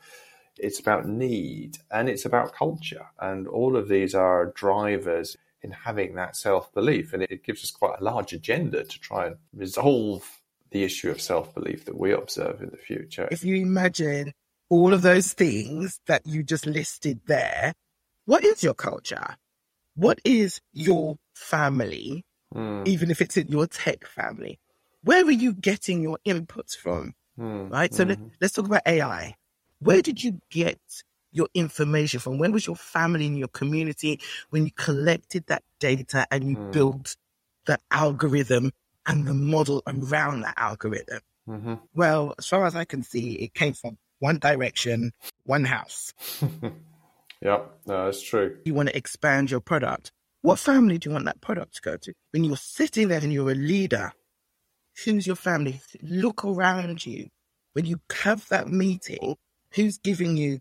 It's 0.58 0.78
about 0.78 1.06
need 1.08 1.78
and 1.90 2.08
it's 2.08 2.24
about 2.24 2.54
culture. 2.54 3.06
And 3.18 3.48
all 3.48 3.76
of 3.76 3.88
these 3.88 4.14
are 4.14 4.52
drivers 4.54 5.36
in 5.60 5.72
having 5.72 6.14
that 6.14 6.36
self 6.36 6.72
belief. 6.72 7.12
And 7.12 7.24
it 7.24 7.42
gives 7.42 7.64
us 7.64 7.72
quite 7.72 8.00
a 8.00 8.04
large 8.04 8.32
agenda 8.32 8.84
to 8.84 9.00
try 9.00 9.26
and 9.26 9.36
resolve 9.52 10.41
the 10.72 10.84
issue 10.84 11.10
of 11.10 11.20
self 11.20 11.54
belief 11.54 11.84
that 11.84 11.98
we 11.98 12.12
observe 12.12 12.60
in 12.62 12.70
the 12.70 12.76
future. 12.76 13.28
If 13.30 13.44
you 13.44 13.56
imagine 13.56 14.32
all 14.68 14.92
of 14.92 15.02
those 15.02 15.32
things 15.32 16.00
that 16.06 16.26
you 16.26 16.42
just 16.42 16.66
listed 16.66 17.20
there, 17.26 17.74
what 18.24 18.44
is 18.44 18.62
your 18.62 18.74
culture? 18.74 19.36
What 19.94 20.20
is 20.24 20.60
your 20.72 21.16
family? 21.34 22.24
Hmm. 22.52 22.82
Even 22.86 23.10
if 23.10 23.20
it's 23.20 23.36
in 23.36 23.48
your 23.48 23.66
tech 23.66 24.06
family, 24.06 24.58
where 25.02 25.24
are 25.24 25.30
you 25.30 25.52
getting 25.52 26.02
your 26.02 26.18
inputs 26.26 26.76
from? 26.76 27.14
Hmm. 27.36 27.68
Right. 27.68 27.92
So 27.94 28.04
let, 28.04 28.18
let's 28.40 28.54
talk 28.54 28.66
about 28.66 28.82
AI. 28.86 29.34
Where 29.80 30.02
did 30.02 30.22
you 30.22 30.40
get 30.50 30.78
your 31.32 31.48
information 31.54 32.20
from? 32.20 32.38
When 32.38 32.52
was 32.52 32.66
your 32.66 32.76
family 32.76 33.26
and 33.26 33.38
your 33.38 33.48
community 33.48 34.20
when 34.50 34.64
you 34.64 34.70
collected 34.72 35.46
that 35.46 35.62
data 35.80 36.26
and 36.30 36.48
you 36.48 36.56
built 36.70 37.16
the 37.66 37.78
algorithm 37.90 38.72
and 39.06 39.26
the 39.26 39.34
model 39.34 39.82
around 39.86 40.42
that 40.42 40.54
algorithm? 40.56 41.20
Mm-hmm. 41.48 41.74
Well, 41.94 42.34
as 42.38 42.46
far 42.46 42.66
as 42.66 42.76
I 42.76 42.84
can 42.84 43.02
see, 43.02 43.32
it 43.34 43.54
came 43.54 43.74
from 43.74 43.98
one 44.20 44.38
direction, 44.38 45.12
one 45.44 45.64
house. 45.64 46.12
Yeah, 47.42 47.62
no, 47.86 48.04
that's 48.04 48.22
true. 48.22 48.58
You 48.64 48.74
want 48.74 48.88
to 48.88 48.96
expand 48.96 49.50
your 49.50 49.60
product. 49.60 50.12
What 50.42 50.60
family 50.60 50.98
do 50.98 51.08
you 51.08 51.12
want 51.12 51.24
that 51.24 51.40
product 51.40 51.74
to 51.76 51.82
go 51.82 51.96
to? 51.96 52.14
When 52.30 52.44
you're 52.44 52.56
sitting 52.56 53.08
there 53.08 53.18
and 53.20 53.32
you're 53.32 53.50
a 53.50 53.54
leader, 53.54 54.12
who's 55.04 55.26
your 55.26 55.36
family? 55.36 55.80
Look 56.02 56.44
around 56.44 57.04
you. 57.04 57.28
When 57.72 57.84
you 57.84 58.00
have 58.22 58.48
that 58.48 58.68
meeting, 58.68 59.36
who's 59.74 59.98
giving 59.98 60.36
you 60.36 60.60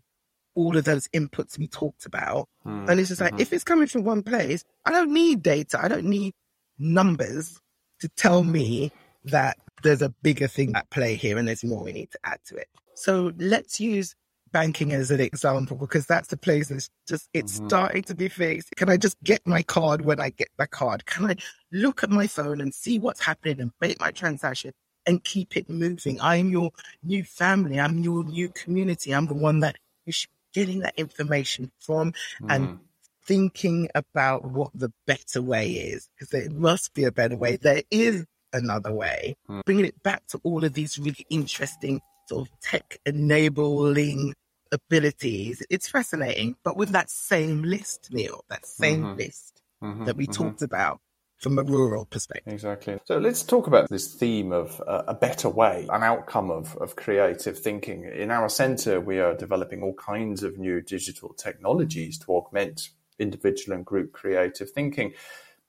all 0.56 0.76
of 0.76 0.84
those 0.84 1.06
inputs 1.08 1.56
we 1.56 1.68
talked 1.68 2.04
about? 2.04 2.48
And 2.88 2.98
it's 2.98 3.10
just 3.10 3.20
like, 3.20 3.38
if 3.38 3.52
it's 3.52 3.64
coming 3.64 3.86
from 3.86 4.02
one 4.02 4.22
place, 4.22 4.64
I 4.84 4.90
don't 4.90 5.12
need 5.12 5.42
data. 5.42 5.78
I 5.80 5.86
don't 5.88 6.06
need 6.06 6.34
numbers 6.78 7.60
to 8.02 8.08
tell 8.08 8.44
me 8.44 8.92
that 9.24 9.56
there's 9.82 10.02
a 10.02 10.10
bigger 10.22 10.48
thing 10.48 10.74
at 10.74 10.88
play 10.90 11.14
here 11.14 11.38
and 11.38 11.48
there's 11.48 11.64
more 11.64 11.82
we 11.82 11.92
need 11.92 12.10
to 12.10 12.18
add 12.24 12.38
to 12.46 12.56
it. 12.56 12.68
So 12.94 13.32
let's 13.38 13.80
use 13.80 14.14
banking 14.50 14.92
as 14.92 15.10
an 15.10 15.20
example 15.20 15.76
because 15.76 16.06
that's 16.06 16.28
the 16.28 16.36
place 16.36 16.68
that's 16.68 16.90
just 17.08 17.28
it's 17.32 17.56
mm-hmm. 17.56 17.68
starting 17.68 18.02
to 18.02 18.14
be 18.14 18.28
fixed. 18.28 18.70
Can 18.76 18.90
I 18.90 18.96
just 18.96 19.16
get 19.22 19.46
my 19.46 19.62
card 19.62 20.04
when 20.04 20.20
I 20.20 20.30
get 20.30 20.48
my 20.58 20.66
card? 20.66 21.06
Can 21.06 21.30
I 21.30 21.36
look 21.72 22.02
at 22.02 22.10
my 22.10 22.26
phone 22.26 22.60
and 22.60 22.74
see 22.74 22.98
what's 22.98 23.20
happening 23.20 23.60
and 23.60 23.70
make 23.80 24.00
my 24.00 24.10
transaction 24.10 24.72
and 25.06 25.24
keep 25.24 25.56
it 25.56 25.70
moving? 25.70 26.20
I'm 26.20 26.50
your 26.50 26.70
new 27.02 27.24
family. 27.24 27.80
I'm 27.80 28.00
your 28.00 28.24
new 28.24 28.48
community. 28.50 29.12
I'm 29.12 29.26
the 29.26 29.34
one 29.34 29.60
that 29.60 29.76
you 30.04 30.12
should 30.12 30.30
be 30.52 30.60
getting 30.60 30.80
that 30.80 30.94
information 30.98 31.70
from 31.78 32.12
and 32.48 32.66
mm-hmm. 32.66 32.76
Thinking 33.24 33.88
about 33.94 34.44
what 34.44 34.70
the 34.74 34.92
better 35.06 35.40
way 35.40 35.70
is 35.70 36.08
because 36.14 36.30
there 36.30 36.50
must 36.50 36.94
be 36.94 37.04
a 37.04 37.12
better 37.12 37.36
way. 37.36 37.56
There 37.56 37.82
is 37.90 38.26
another 38.52 38.92
way. 38.92 39.36
Hmm. 39.46 39.60
Bringing 39.64 39.86
it 39.86 40.02
back 40.02 40.26
to 40.28 40.40
all 40.42 40.64
of 40.64 40.74
these 40.74 40.98
really 40.98 41.26
interesting 41.30 42.00
sort 42.28 42.48
of 42.48 42.60
tech 42.60 42.98
enabling 43.06 44.34
abilities. 44.72 45.62
It's 45.70 45.88
fascinating, 45.88 46.56
but 46.64 46.76
with 46.76 46.90
that 46.90 47.10
same 47.10 47.62
list, 47.62 48.08
Neil, 48.10 48.44
that 48.48 48.66
same 48.66 49.02
mm-hmm. 49.02 49.18
list 49.18 49.62
mm-hmm. 49.82 50.04
that 50.04 50.16
we 50.16 50.26
mm-hmm. 50.26 50.42
talked 50.42 50.62
about 50.62 51.00
from 51.38 51.58
a 51.58 51.62
rural 51.62 52.06
perspective. 52.06 52.52
Exactly. 52.52 52.98
So 53.04 53.18
let's 53.18 53.42
talk 53.42 53.66
about 53.66 53.88
this 53.90 54.14
theme 54.14 54.52
of 54.52 54.80
uh, 54.86 55.02
a 55.08 55.14
better 55.14 55.48
way, 55.48 55.88
an 55.90 56.04
outcome 56.04 56.52
of, 56.52 56.76
of 56.76 56.94
creative 56.94 57.58
thinking. 57.58 58.04
In 58.04 58.30
our 58.30 58.48
centre, 58.48 59.00
we 59.00 59.18
are 59.18 59.34
developing 59.34 59.82
all 59.82 59.94
kinds 59.94 60.44
of 60.44 60.56
new 60.56 60.80
digital 60.80 61.34
technologies 61.34 62.16
to 62.20 62.32
augment 62.32 62.90
individual 63.18 63.76
and 63.76 63.86
group 63.86 64.12
creative 64.12 64.70
thinking. 64.70 65.12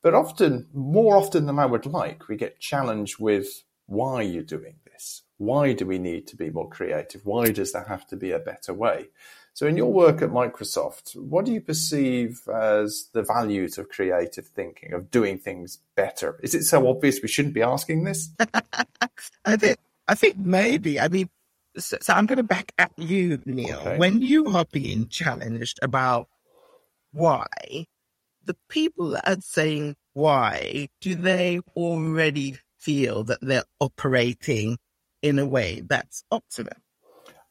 But 0.01 0.13
often, 0.13 0.67
more 0.73 1.15
often 1.15 1.45
than 1.45 1.59
I 1.59 1.65
would 1.65 1.85
like, 1.85 2.27
we 2.27 2.35
get 2.35 2.59
challenged 2.59 3.19
with 3.19 3.63
why 3.85 4.21
you're 4.21 4.43
doing 4.43 4.75
this. 4.91 5.23
Why 5.37 5.73
do 5.73 5.85
we 5.85 5.97
need 5.97 6.27
to 6.27 6.35
be 6.35 6.49
more 6.49 6.69
creative? 6.69 7.25
Why 7.25 7.51
does 7.51 7.71
there 7.71 7.85
have 7.85 8.05
to 8.07 8.17
be 8.17 8.31
a 8.31 8.39
better 8.39 8.73
way? 8.73 9.07
So, 9.55 9.67
in 9.67 9.77
your 9.77 9.93
work 9.93 10.21
at 10.21 10.29
Microsoft, 10.29 11.15
what 11.15 11.45
do 11.45 11.53
you 11.53 11.61
perceive 11.61 12.41
as 12.51 13.09
the 13.13 13.21
values 13.21 13.77
of 13.77 13.87
creative 13.87 14.47
thinking, 14.47 14.93
of 14.93 15.11
doing 15.11 15.37
things 15.37 15.79
better? 15.95 16.39
Is 16.41 16.55
it 16.55 16.63
so 16.63 16.87
obvious 16.87 17.21
we 17.21 17.27
shouldn't 17.27 17.53
be 17.53 17.61
asking 17.61 18.03
this? 18.03 18.29
I 19.45 19.55
think, 19.57 19.77
I 20.07 20.15
think 20.15 20.37
maybe. 20.37 20.99
I 20.99 21.07
mean, 21.07 21.29
so, 21.77 21.97
so 22.01 22.13
I'm 22.13 22.25
going 22.25 22.37
to 22.37 22.43
back 22.43 22.71
at 22.79 22.91
you, 22.97 23.41
Neil. 23.45 23.77
Okay. 23.77 23.97
When 23.97 24.21
you 24.21 24.47
are 24.55 24.65
being 24.71 25.07
challenged 25.07 25.79
about 25.83 26.29
why, 27.13 27.47
the 28.43 28.57
people 28.67 29.11
that 29.11 29.27
are 29.27 29.41
saying 29.41 29.95
why, 30.13 30.89
do 31.01 31.15
they 31.15 31.61
already 31.75 32.57
feel 32.77 33.23
that 33.23 33.39
they're 33.41 33.63
operating 33.79 34.77
in 35.21 35.39
a 35.39 35.45
way 35.45 35.81
that's 35.87 36.23
optimum? 36.29 36.73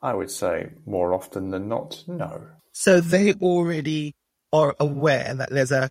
I 0.03 0.15
would 0.15 0.31
say 0.31 0.71
more 0.85 1.15
often 1.15 1.51
than 1.51 1.69
not, 1.69 2.05
no. 2.07 2.43
So 2.73 3.01
they 3.01 3.35
already 3.35 4.15
are 4.53 4.75
aware 4.79 5.35
that 5.35 5.51
there's 5.51 5.73
a 5.73 5.91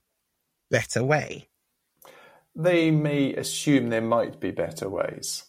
better 0.69 1.03
way. 1.03 1.47
They 2.55 2.91
may 2.91 3.33
assume 3.33 3.89
there 3.89 4.01
might 4.01 4.39
be 4.39 4.51
better 4.51 4.89
ways. 4.89 5.45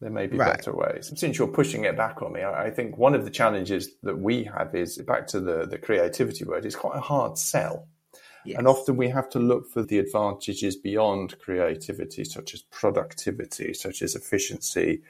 There 0.00 0.10
may 0.10 0.26
be 0.26 0.36
Right. 0.36 0.56
better 0.56 0.74
ways. 0.74 1.12
Since 1.14 1.38
you're 1.38 1.48
pushing 1.48 1.84
it 1.84 1.96
back 1.96 2.20
on 2.20 2.32
me, 2.32 2.42
I 2.42 2.66
I 2.66 2.70
think 2.70 2.98
one 2.98 3.14
of 3.14 3.24
the 3.24 3.30
challenges 3.30 3.90
that 4.02 4.18
we 4.18 4.44
have 4.44 4.74
is 4.74 4.98
back 4.98 5.26
to 5.28 5.40
the, 5.40 5.66
the 5.66 5.78
creativity 5.78 6.44
word, 6.44 6.66
it's 6.66 6.76
quite 6.76 6.96
a 6.96 7.00
hard 7.00 7.38
sell. 7.38 7.88
Yes. 8.44 8.58
And 8.58 8.66
often 8.68 8.96
we 8.96 9.08
have 9.08 9.30
to 9.30 9.38
look 9.38 9.70
for 9.70 9.82
the 9.82 9.98
advantages 9.98 10.76
beyond 10.76 11.38
creativity, 11.38 12.24
such 12.24 12.52
as 12.52 12.60
productivity, 12.62 13.72
such 13.72 14.02
as 14.02 14.14
efficiency, 14.14 15.02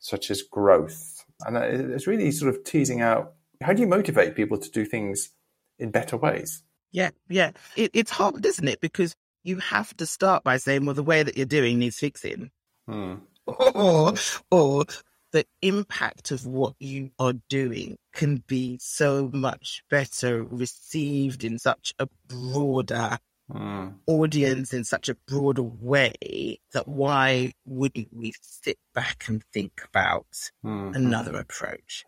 such 0.00 0.30
as 0.30 0.42
growth. 0.42 1.24
And 1.46 1.56
it's 1.56 2.06
really 2.06 2.30
sort 2.30 2.54
of 2.54 2.62
teasing 2.64 3.00
out 3.00 3.34
how 3.62 3.72
do 3.72 3.80
you 3.80 3.88
motivate 3.88 4.34
people 4.34 4.58
to 4.58 4.70
do 4.70 4.84
things 4.84 5.30
in 5.78 5.90
better 5.90 6.16
ways? 6.18 6.62
Yeah, 6.92 7.10
yeah. 7.28 7.52
It, 7.76 7.90
it's 7.94 8.10
hard, 8.10 8.44
isn't 8.44 8.68
it? 8.68 8.80
Because 8.80 9.14
you 9.44 9.58
have 9.58 9.96
to 9.96 10.06
start 10.06 10.44
by 10.44 10.58
saying, 10.58 10.84
well, 10.84 10.94
the 10.94 11.02
way 11.02 11.22
that 11.22 11.36
you're 11.36 11.46
doing 11.46 11.78
needs 11.78 11.98
fixing. 11.98 12.50
Hmm. 12.86 13.14
Or, 13.74 14.14
or 14.50 14.84
the 15.32 15.44
impact 15.62 16.30
of 16.30 16.46
what 16.46 16.74
you 16.78 17.10
are 17.18 17.34
doing 17.48 17.96
can 18.12 18.42
be 18.46 18.78
so 18.80 19.30
much 19.32 19.82
better 19.90 20.42
received 20.42 21.44
in 21.44 21.58
such 21.58 21.92
a 21.98 22.08
broader 22.28 23.18
Hmm. 23.50 23.88
audience, 24.06 24.72
in 24.72 24.84
such 24.84 25.08
a 25.10 25.14
broader 25.14 25.62
way, 25.62 26.58
that 26.72 26.88
why 26.88 27.52
wouldn't 27.66 28.08
we 28.12 28.32
sit 28.40 28.78
back 28.94 29.24
and 29.28 29.44
think 29.52 29.82
about 29.84 30.26
Hmm. 30.62 30.92
another 30.94 31.36
approach? 31.36 32.04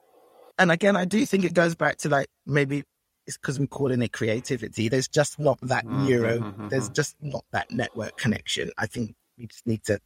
And 0.59 0.73
again, 0.73 0.97
I 0.97 1.05
do 1.05 1.27
think 1.27 1.45
it 1.45 1.53
goes 1.53 1.75
back 1.75 1.99
to 1.99 2.09
like 2.09 2.29
maybe 2.47 2.85
it's 3.27 3.37
because 3.37 3.59
we're 3.61 3.67
calling 3.67 4.01
it 4.03 4.13
creativity. 4.13 4.89
There's 4.89 5.09
just 5.09 5.39
not 5.39 5.59
that 5.63 5.85
neuro, 5.91 6.47
there's 6.71 6.89
just 6.89 7.17
not 7.21 7.45
that 7.53 7.71
network 7.71 8.17
connection. 8.17 8.71
I 8.79 8.87
think 8.87 9.15
we 9.37 9.47
just 9.47 9.67
need 9.67 9.85
to 9.85 10.01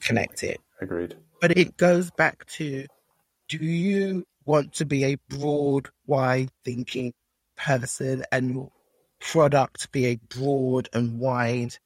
connect 0.00 0.42
it. 0.42 0.60
Agreed. 0.80 1.16
But 1.40 1.56
it 1.56 1.76
goes 1.76 2.10
back 2.10 2.46
to 2.58 2.86
do 3.48 3.58
you 3.58 4.24
want 4.44 4.72
to 4.74 4.84
be 4.86 5.04
a 5.04 5.16
broad, 5.28 5.90
wide 6.06 6.50
thinking 6.64 7.12
person 7.56 8.24
and 8.32 8.50
your 8.52 8.72
product 9.20 9.90
be 9.92 10.06
a 10.06 10.16
broad 10.16 10.88
and 10.92 11.18
wide 11.18 11.76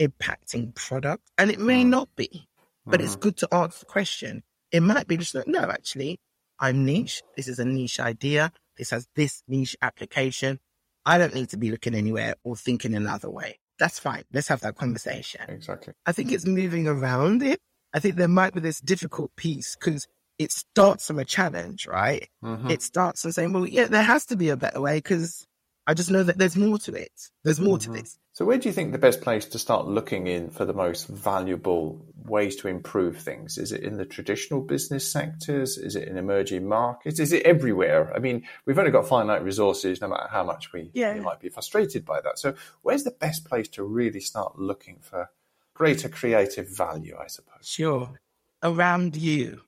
impacting 0.00 0.74
product. 0.74 1.22
And 1.38 1.50
it 1.50 1.60
may 1.60 1.84
not 1.84 2.08
be, 2.16 2.48
but 2.86 3.00
it's 3.00 3.16
Mhm. 3.16 3.20
good 3.20 3.36
to 3.38 3.48
ask 3.52 3.80
the 3.80 3.86
question. 3.86 4.42
It 4.70 4.80
might 4.80 5.06
be 5.06 5.16
just 5.16 5.34
like, 5.34 5.46
no, 5.46 5.70
actually, 5.70 6.18
I'm 6.58 6.84
niche. 6.84 7.22
This 7.36 7.48
is 7.48 7.58
a 7.58 7.64
niche 7.64 8.00
idea. 8.00 8.52
This 8.76 8.90
has 8.90 9.06
this 9.14 9.42
niche 9.46 9.76
application. 9.82 10.60
I 11.04 11.18
don't 11.18 11.34
need 11.34 11.50
to 11.50 11.56
be 11.56 11.70
looking 11.70 11.94
anywhere 11.94 12.36
or 12.44 12.56
thinking 12.56 12.94
another 12.94 13.28
way. 13.30 13.58
That's 13.82 13.98
fine. 13.98 14.22
Let's 14.32 14.46
have 14.46 14.60
that 14.60 14.76
conversation. 14.76 15.40
Exactly. 15.48 15.92
I 16.06 16.12
think 16.12 16.30
it's 16.30 16.46
moving 16.46 16.86
around 16.86 17.42
it. 17.42 17.58
I 17.92 17.98
think 17.98 18.14
there 18.14 18.28
might 18.28 18.54
be 18.54 18.60
this 18.60 18.78
difficult 18.80 19.34
piece 19.34 19.74
because 19.74 20.06
it 20.38 20.52
starts 20.52 21.08
from 21.08 21.18
a 21.18 21.24
challenge, 21.24 21.88
right? 21.88 22.28
Mhm. 22.44 22.70
It 22.70 22.80
starts 22.80 23.22
from 23.22 23.32
saying, 23.32 23.52
well, 23.52 23.66
yeah, 23.66 23.86
there 23.86 24.04
has 24.04 24.24
to 24.26 24.36
be 24.36 24.50
a 24.50 24.56
better 24.56 24.80
way 24.80 24.98
because 24.98 25.48
I 25.84 25.94
just 25.94 26.12
know 26.12 26.22
that 26.22 26.38
there's 26.38 26.56
more 26.56 26.78
to 26.78 26.94
it. 26.94 27.10
There's 27.42 27.58
more 27.58 27.76
to 27.76 27.90
this. 27.90 28.20
So, 28.34 28.46
where 28.46 28.56
do 28.56 28.66
you 28.66 28.72
think 28.72 28.92
the 28.92 28.98
best 28.98 29.20
place 29.20 29.44
to 29.44 29.58
start 29.58 29.86
looking 29.86 30.26
in 30.26 30.48
for 30.48 30.64
the 30.64 30.72
most 30.72 31.06
valuable 31.06 32.02
ways 32.16 32.56
to 32.56 32.68
improve 32.68 33.18
things? 33.18 33.58
Is 33.58 33.72
it 33.72 33.82
in 33.82 33.98
the 33.98 34.06
traditional 34.06 34.62
business 34.62 35.06
sectors? 35.10 35.76
Is 35.76 35.96
it 35.96 36.08
in 36.08 36.16
emerging 36.16 36.66
markets? 36.66 37.20
Is 37.20 37.34
it 37.34 37.42
everywhere? 37.42 38.10
I 38.14 38.20
mean, 38.20 38.44
we've 38.64 38.78
only 38.78 38.90
got 38.90 39.06
finite 39.06 39.44
resources, 39.44 40.00
no 40.00 40.08
matter 40.08 40.28
how 40.30 40.44
much 40.44 40.72
we, 40.72 40.90
Yeah. 40.94 41.12
we 41.12 41.20
might 41.20 41.40
be 41.40 41.50
frustrated 41.50 42.06
by 42.06 42.22
that. 42.22 42.38
So, 42.38 42.54
where's 42.80 43.04
the 43.04 43.10
best 43.10 43.44
place 43.44 43.68
to 43.68 43.84
really 43.84 44.20
start 44.20 44.58
looking 44.58 45.00
for 45.02 45.28
greater 45.74 46.08
creative 46.08 46.74
value, 46.74 47.16
I 47.20 47.26
suppose? 47.26 47.68
Sure. 47.68 48.18
Around 48.62 49.14
you. 49.14 49.60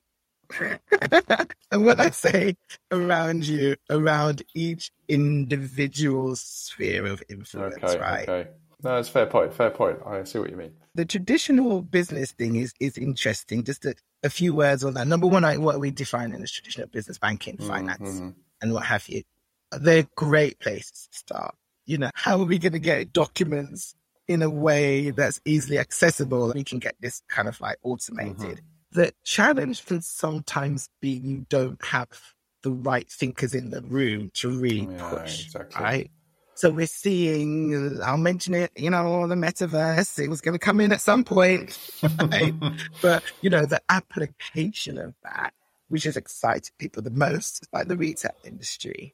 and 1.71 1.85
what 1.85 1.99
I 1.99 2.09
say 2.11 2.55
around 2.91 3.47
you, 3.47 3.75
around 3.89 4.43
each 4.53 4.91
individual 5.07 6.35
sphere 6.35 7.05
of 7.05 7.23
influence, 7.29 7.75
Okay, 7.83 7.99
right? 7.99 8.27
okay. 8.29 8.49
No, 8.83 8.97
it's 8.99 9.09
a 9.09 9.11
fair 9.11 9.25
point. 9.25 9.53
Fair 9.53 9.71
point. 9.71 9.99
I 10.05 10.23
see 10.25 10.37
what 10.39 10.49
you 10.49 10.57
mean. 10.57 10.73
the 10.93 11.05
traditional 11.05 11.81
business 11.81 12.31
thing 12.33 12.55
is 12.55 12.73
is 12.79 12.97
interesting. 12.97 13.63
Just 13.63 13.85
a, 13.85 13.95
a 14.23 14.29
few 14.29 14.53
words 14.53 14.83
on 14.83 14.93
that. 14.95 15.07
Number 15.07 15.27
one, 15.27 15.43
I, 15.43 15.57
what 15.57 15.75
are 15.75 15.79
we 15.79 15.91
defining 15.91 16.41
as 16.43 16.51
traditional 16.51 16.87
business 16.87 17.17
banking, 17.17 17.57
finance, 17.57 18.19
Mhm. 18.19 18.35
and 18.61 18.73
what 18.73 18.85
have 18.85 19.07
you? 19.09 19.23
They're 19.71 20.07
great 20.15 20.59
places 20.59 21.07
to 21.11 21.17
start. 21.17 21.55
You 21.85 21.97
know, 21.99 22.11
how 22.13 22.39
are 22.39 22.45
we 22.45 22.59
going 22.59 22.73
to 22.73 22.79
get 22.79 23.11
documents 23.13 23.95
in 24.27 24.41
a 24.41 24.49
way 24.49 25.09
that's 25.11 25.41
easily 25.45 25.79
accessible? 25.79 26.51
We 26.53 26.63
can 26.63 26.79
get 26.79 26.95
this 26.99 27.21
kind 27.27 27.47
of 27.47 27.59
like 27.61 27.77
automated. 27.83 28.61
The 28.95 29.13
challenge 29.23 29.85
can 29.85 30.01
sometimes 30.01 30.89
be 31.01 31.09
you 31.09 31.45
don't 31.49 31.83
have 31.85 32.07
the 32.63 32.71
right 32.71 33.09
thinkers 33.09 33.53
in 33.53 33.69
the 33.69 33.81
room 33.81 34.31
to 34.35 34.49
really 34.49 34.87
Yeah, 34.87 35.09
push, 35.09 35.45
exactly. 35.45 35.83
right? 35.83 36.11
So 36.55 36.69
we're 36.71 36.87
seeing, 36.87 37.99
uh, 37.99 38.03
I'll 38.05 38.17
mention 38.17 38.53
it, 38.53 38.71
you 38.77 38.89
know, 38.89 39.27
the 39.27 39.35
metaverse, 39.35 40.17
it 40.17 40.29
was 40.29 40.39
going 40.39 40.53
to 40.53 40.59
come 40.59 40.79
in 40.79 40.93
at 40.93 41.01
some 41.01 41.25
point, 41.25 41.77
right? 42.21 42.53
but, 43.01 43.23
you 43.41 43.49
know, 43.49 43.65
the 43.65 43.81
application 43.89 44.97
of 44.97 45.13
that, 45.23 45.53
which 45.89 46.05
has 46.05 46.15
excited 46.15 46.71
people 46.79 47.03
the 47.03 47.11
most, 47.11 47.63
is 47.63 47.67
like 47.73 47.89
the 47.89 47.97
retail 47.97 48.31
industry 48.45 49.13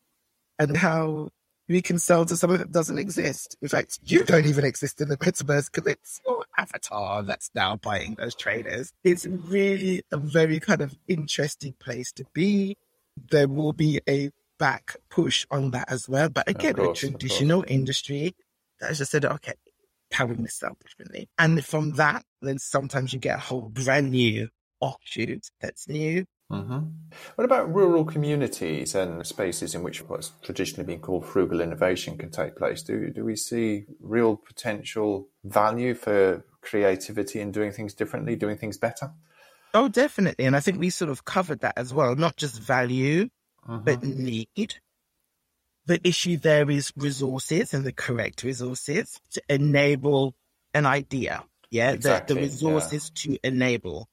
and 0.59 0.77
how 0.77 1.29
we 1.71 1.81
can 1.81 1.97
sell 1.97 2.25
to 2.25 2.35
something 2.35 2.59
that 2.59 2.71
doesn't 2.71 2.97
exist. 2.97 3.57
In 3.61 3.67
fact, 3.67 3.99
you 4.03 4.23
don't 4.23 4.45
even 4.45 4.65
exist 4.65 5.01
in 5.01 5.09
the 5.09 5.17
metaverse 5.17 5.71
because 5.71 5.91
it's 5.91 6.21
your 6.25 6.45
avatar 6.57 7.23
that's 7.23 7.49
now 7.55 7.77
buying 7.77 8.15
those 8.15 8.35
traders. 8.35 8.91
It's 9.03 9.25
really 9.25 10.03
a 10.11 10.17
very 10.17 10.59
kind 10.59 10.81
of 10.81 10.97
interesting 11.07 11.73
place 11.79 12.11
to 12.13 12.25
be. 12.33 12.77
There 13.31 13.47
will 13.47 13.73
be 13.73 14.01
a 14.07 14.31
back 14.59 14.95
push 15.09 15.45
on 15.49 15.71
that 15.71 15.91
as 15.91 16.07
well. 16.07 16.29
But 16.29 16.47
again, 16.47 16.75
course, 16.75 17.03
a 17.03 17.09
traditional 17.09 17.63
industry 17.67 18.35
that 18.79 18.93
just 18.95 19.11
said, 19.11 19.25
okay, 19.25 19.53
how 20.11 20.25
we 20.25 20.35
to 20.35 20.47
sell 20.49 20.77
differently? 20.81 21.29
And 21.37 21.65
from 21.65 21.93
that, 21.93 22.23
then 22.41 22.59
sometimes 22.59 23.13
you 23.13 23.19
get 23.19 23.37
a 23.37 23.41
whole 23.41 23.69
brand 23.69 24.11
new 24.11 24.49
offshoot 24.81 25.49
that's 25.61 25.87
new. 25.87 26.25
Hmm 26.51 26.79
What 27.35 27.45
about 27.45 27.73
rural 27.73 28.05
communities 28.05 28.95
and 28.95 29.25
spaces 29.25 29.75
in 29.75 29.83
which 29.83 30.07
what's 30.07 30.31
traditionally 30.41 30.85
been 30.85 31.01
called 31.01 31.25
frugal 31.25 31.61
innovation 31.61 32.17
can 32.17 32.29
take 32.31 32.55
place? 32.55 32.83
Do 32.83 33.09
do 33.09 33.25
we 33.25 33.35
see 33.35 33.85
real 33.99 34.37
potential 34.37 35.29
value 35.43 35.93
for 35.93 36.45
creativity 36.61 37.39
in 37.39 37.51
doing 37.51 37.71
things 37.71 37.93
differently, 37.93 38.35
doing 38.35 38.57
things 38.57 38.77
better? 38.77 39.11
Oh, 39.73 39.87
definitely. 39.89 40.45
And 40.45 40.55
I 40.55 40.59
think 40.59 40.79
we 40.79 40.89
sort 40.89 41.09
of 41.11 41.25
covered 41.25 41.61
that 41.61 41.77
as 41.77 41.93
well, 41.93 42.15
not 42.15 42.35
just 42.37 42.59
value, 42.59 43.29
but 43.85 44.03
need. 44.03 44.79
The 45.85 45.99
issue 46.03 46.37
there 46.37 46.69
is 46.71 46.91
resources 46.95 47.73
and 47.73 47.85
the 47.85 47.91
correct 47.93 48.43
resources 48.43 49.19
to 49.31 49.43
enable 49.49 50.35
an 50.73 50.85
idea. 50.87 51.45
Yeah, 51.69 51.91
Exactly, 51.91 52.33
the, 52.35 52.39
yeah. 52.41 52.45
the 52.45 52.51
resources 52.51 53.09
to 53.11 53.37
enable. 53.43 54.07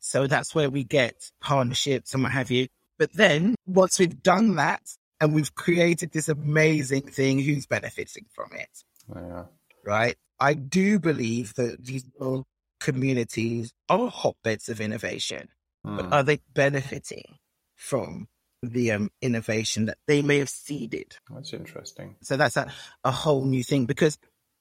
So 0.00 0.26
that's 0.26 0.54
where 0.54 0.70
we 0.70 0.84
get 0.84 1.30
partnerships 1.40 2.14
and 2.14 2.22
what 2.22 2.32
have 2.32 2.50
you. 2.50 2.68
But 2.98 3.12
then 3.12 3.54
once 3.66 3.98
we've 3.98 4.22
done 4.22 4.56
that 4.56 4.82
and 5.20 5.34
we've 5.34 5.54
created 5.54 6.12
this 6.12 6.28
amazing 6.28 7.02
thing, 7.02 7.38
who's 7.40 7.66
benefiting 7.66 8.26
from 8.34 8.50
it? 8.52 8.84
Yeah. 9.14 9.44
right? 9.84 10.16
I 10.40 10.54
do 10.54 10.98
believe 10.98 11.54
that 11.54 11.84
these 11.84 12.04
little 12.18 12.46
communities 12.80 13.72
are 13.88 14.08
hotbeds 14.08 14.68
of 14.68 14.80
innovation, 14.80 15.48
but 15.84 16.06
Mm. 16.06 16.12
are 16.12 16.22
they 16.22 16.40
benefiting 16.54 17.38
from 17.76 18.28
the 18.62 18.92
um, 18.92 19.10
innovation 19.20 19.84
that 19.86 19.98
they 20.06 20.22
may 20.22 20.38
have 20.38 20.48
seeded? 20.48 21.16
That's 21.30 21.52
interesting. 21.52 22.16
So 22.22 22.36
that's 22.36 22.56
a, 22.56 22.72
a 23.04 23.10
whole 23.10 23.44
new 23.44 23.62
thing 23.62 23.84
because 23.84 24.16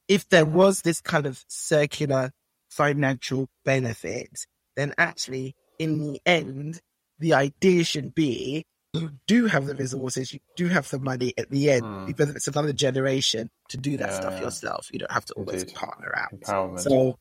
if 0.07 0.27
there 0.29 0.45
was 0.45 0.81
this 0.81 0.99
kind 0.99 1.25
of 1.25 1.43
circular 1.47 2.31
financial 2.69 3.47
benefit, 3.63 4.45
then 4.75 4.93
actually 4.97 5.55
in 5.79 5.99
the 5.99 6.21
end, 6.25 6.81
the 7.19 7.33
idea 7.33 7.83
should 7.83 8.13
be 8.13 8.65
you 8.93 9.11
do 9.25 9.47
have 9.47 9.65
the 9.65 9.75
resources, 9.75 10.33
you 10.33 10.39
do 10.55 10.67
have 10.67 10.89
the 10.89 10.99
money 10.99 11.33
at 11.37 11.49
the 11.49 11.71
end, 11.71 11.83
hmm. 11.83 12.09
even 12.09 12.29
if 12.29 12.35
it's 12.35 12.47
another 12.47 12.73
generation 12.73 13.49
to 13.69 13.77
do 13.77 13.97
that 13.97 14.09
Yeah, 14.09 14.15
stuff 14.15 14.33
yeah. 14.33 14.41
yourself. 14.41 14.89
You 14.91 14.99
don't 14.99 15.11
have 15.11 15.25
to 15.25 15.33
always 15.33 15.63
Indeed. 15.63 15.75
partner 15.75 16.13
out. 16.15 16.31
Empowerment. 16.31 16.79
So 16.79 17.17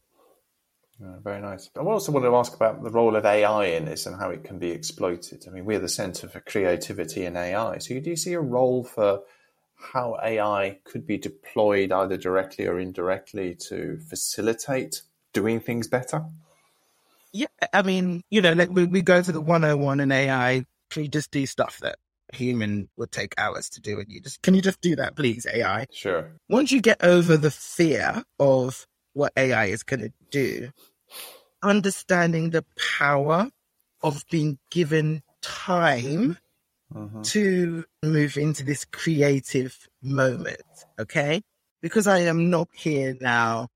Yeah, 1.01 1.17
very 1.23 1.41
nice. 1.41 1.71
I 1.77 1.81
also 1.81 2.13
want 2.13 2.27
to 2.27 2.35
ask 2.37 2.55
about 2.55 2.83
the 2.83 2.91
role 2.91 3.17
of 3.17 3.25
AI 3.25 3.65
in 3.65 3.87
this 3.87 4.05
and 4.07 4.17
how 4.17 4.31
it 4.31 4.45
can 4.45 4.59
be 4.59 4.71
exploited. 4.71 5.45
I 5.49 5.51
mean, 5.51 5.65
we're 5.65 5.79
the 5.79 5.89
Centre 5.89 6.29
for 6.29 6.41
Creativity 6.41 7.25
and 7.25 7.37
AI. 7.37 7.79
So, 7.79 7.99
do 7.99 8.11
you 8.11 8.17
see 8.17 8.35
a 8.35 8.41
role 8.41 8.85
for 8.85 9.23
how 9.75 10.17
AI 10.23 10.79
could 10.85 11.07
be 11.07 11.19
deployed 11.19 11.91
either 11.91 12.17
directly 12.17 12.67
or 12.67 12.79
indirectly 12.79 13.57
to 13.69 13.99
facilitate 14.09 15.03
doing 15.33 15.59
things 15.59 15.89
better? 15.89 16.25
Yeah, 17.33 17.47
I 17.73 17.83
mean, 17.83 18.23
you 18.31 18.43
know, 18.43 18.53
like 18.55 18.71
we, 18.71 18.85
we 18.87 19.03
go 19.03 19.23
to 19.23 19.33
the 19.33 19.41
101 19.41 20.01
in 20.01 20.13
AI, 20.13 20.65
can 20.91 21.03
you 21.05 21.09
just 21.09 21.31
do 21.31 21.47
stuff 21.47 21.79
that 21.81 21.97
human 22.33 22.89
would 22.97 23.13
take 23.13 23.35
hours 23.39 23.71
to 23.71 23.81
do 23.81 24.01
and 24.01 24.11
you 24.11 24.21
just 24.21 24.43
can 24.43 24.55
you 24.55 24.63
just 24.63 24.81
do 24.81 24.97
that 24.97 25.17
please 25.17 25.47
AI 25.53 25.87
Sure. 25.93 26.33
once 26.49 26.73
you 26.73 26.81
get 26.81 27.03
over 27.05 27.37
the 27.37 27.51
fear 27.51 28.25
of 28.41 28.87
what 29.15 29.33
AI 29.37 29.67
is 29.67 29.83
going 29.83 30.01
to 30.01 30.13
do, 30.31 30.71
understanding 31.63 32.51
the 32.51 32.65
power 32.99 33.51
of 34.03 34.25
being 34.31 34.59
given 34.71 35.23
time 35.43 36.39
Mhm. 36.95 37.23
to 37.25 37.85
move 38.03 38.37
into 38.37 38.65
this 38.65 38.85
creative 38.87 39.89
moment, 40.03 40.63
okay? 41.01 41.43
Because 41.83 42.07
I 42.07 42.21
am 42.21 42.51
not 42.51 42.69
here 42.75 43.17
now 43.21 43.69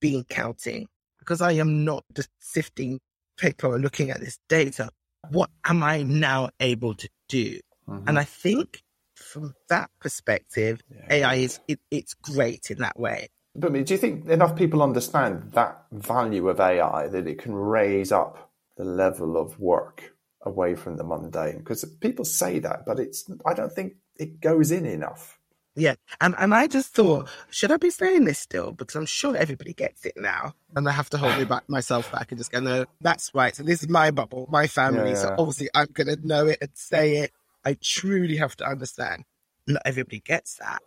being 0.00 0.24
counting, 0.24 0.88
because 1.22 1.40
I 1.40 1.52
am 1.52 1.84
not 1.84 2.04
just 2.12 2.30
sifting 2.40 3.00
paper 3.38 3.68
or 3.68 3.78
looking 3.78 4.10
at 4.10 4.20
this 4.20 4.38
data. 4.48 4.90
What 5.30 5.50
am 5.64 5.82
I 5.82 6.02
now 6.02 6.50
able 6.58 6.94
to 6.94 7.08
do? 7.28 7.60
Mhm. 7.88 8.08
And 8.08 8.18
I 8.18 8.24
think 8.24 8.82
from 9.14 9.54
that 9.68 9.90
perspective, 10.00 10.82
AI 11.08 11.34
is 11.36 11.60
it, 11.68 11.78
it's 11.90 12.14
great 12.14 12.70
in 12.72 12.78
that 12.78 12.98
way. 12.98 13.28
But 13.54 13.68
I 13.68 13.70
mean, 13.70 13.84
do 13.84 13.94
you 13.94 13.98
think 13.98 14.28
enough 14.28 14.56
people 14.56 14.82
understand 14.82 15.52
that 15.52 15.84
value 15.92 16.48
of 16.48 16.58
AI 16.58 17.06
that 17.08 17.26
it 17.28 17.38
can 17.38 17.54
raise 17.54 18.10
up 18.10 18.50
the 18.76 18.84
level 18.84 19.36
of 19.36 19.60
work 19.60 20.16
away 20.42 20.74
from 20.74 20.96
the 20.96 21.04
mundane? 21.04 21.58
Because 21.58 21.84
people 22.00 22.24
say 22.24 22.58
that, 22.58 22.84
but 22.84 22.98
it's 22.98 23.30
I 23.46 23.54
don't 23.54 23.72
think 23.72 23.94
it 24.16 24.40
goes 24.40 24.72
in 24.72 24.86
enough. 24.86 25.38
Yeah. 25.74 25.94
And 26.20 26.34
and 26.38 26.54
I 26.54 26.66
just 26.66 26.94
thought, 26.94 27.28
should 27.50 27.72
I 27.72 27.76
be 27.76 27.90
saying 27.90 28.24
this 28.24 28.38
still? 28.38 28.72
Because 28.72 28.96
I'm 28.96 29.06
sure 29.06 29.36
everybody 29.36 29.72
gets 29.72 30.04
it 30.04 30.14
now. 30.16 30.54
And 30.76 30.88
I 30.88 30.92
have 30.92 31.10
to 31.10 31.18
hold 31.18 31.38
me 31.38 31.44
back 31.44 31.68
myself 31.68 32.10
back 32.12 32.30
and 32.30 32.38
just 32.38 32.52
go, 32.52 32.60
no, 32.60 32.84
that's 33.00 33.30
right. 33.34 33.54
So 33.54 33.62
this 33.62 33.82
is 33.82 33.88
my 33.88 34.10
bubble, 34.10 34.48
my 34.50 34.66
family. 34.66 35.10
Yeah, 35.10 35.16
So 35.16 35.34
obviously 35.38 35.68
I'm 35.74 35.88
gonna 35.92 36.16
know 36.22 36.46
it 36.46 36.58
and 36.60 36.70
say 36.74 37.18
it. 37.18 37.32
I 37.64 37.76
truly 37.80 38.36
have 38.36 38.56
to 38.56 38.66
understand. 38.66 39.24
Not 39.66 39.82
everybody 39.84 40.20
gets 40.20 40.56
that. 40.56 40.82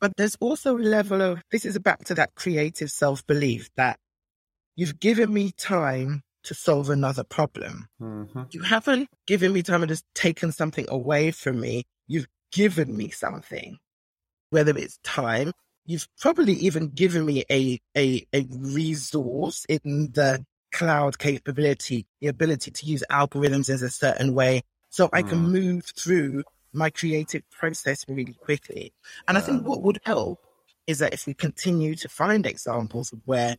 But 0.00 0.16
there's 0.16 0.36
also 0.40 0.76
a 0.76 0.78
level 0.78 1.22
of 1.22 1.42
this 1.50 1.64
is 1.64 1.78
back 1.78 2.04
to 2.04 2.14
that 2.14 2.34
creative 2.34 2.90
self 2.90 3.26
belief 3.26 3.70
that 3.76 3.98
you've 4.74 5.00
given 5.00 5.32
me 5.32 5.52
time 5.52 6.22
to 6.42 6.54
solve 6.54 6.90
another 6.90 7.24
problem. 7.24 7.88
Mm-hmm. 8.00 8.42
You 8.50 8.62
haven't 8.62 9.08
given 9.26 9.52
me 9.52 9.62
time 9.62 9.82
and 9.82 9.88
just 9.88 10.04
taken 10.14 10.52
something 10.52 10.86
away 10.88 11.30
from 11.30 11.60
me. 11.60 11.84
You've 12.06 12.28
given 12.52 12.96
me 12.96 13.10
something, 13.10 13.78
whether 14.50 14.76
it's 14.76 14.98
time, 15.02 15.52
you've 15.84 16.08
probably 16.18 16.54
even 16.54 16.88
given 16.88 17.24
me 17.24 17.44
a, 17.50 17.80
a, 17.96 18.26
a 18.32 18.46
resource 18.50 19.64
in 19.68 20.10
the 20.12 20.44
cloud 20.72 21.18
capability, 21.18 22.06
the 22.20 22.26
ability 22.26 22.70
to 22.70 22.86
use 22.86 23.02
algorithms 23.10 23.68
in 23.68 23.84
a 23.84 23.90
certain 23.90 24.34
way. 24.34 24.62
So 24.90 25.08
I 25.12 25.22
can 25.22 25.38
mm. 25.46 25.50
move 25.50 25.84
through 25.96 26.44
my 26.72 26.90
creative 26.90 27.42
process 27.50 28.04
really 28.08 28.34
quickly. 28.34 28.92
And 29.26 29.38
I 29.38 29.40
think 29.40 29.66
what 29.66 29.82
would 29.82 30.00
help 30.04 30.40
is 30.86 30.98
that 30.98 31.14
if 31.14 31.26
we 31.26 31.34
continue 31.34 31.94
to 31.96 32.08
find 32.08 32.46
examples 32.46 33.12
of 33.12 33.20
where 33.24 33.56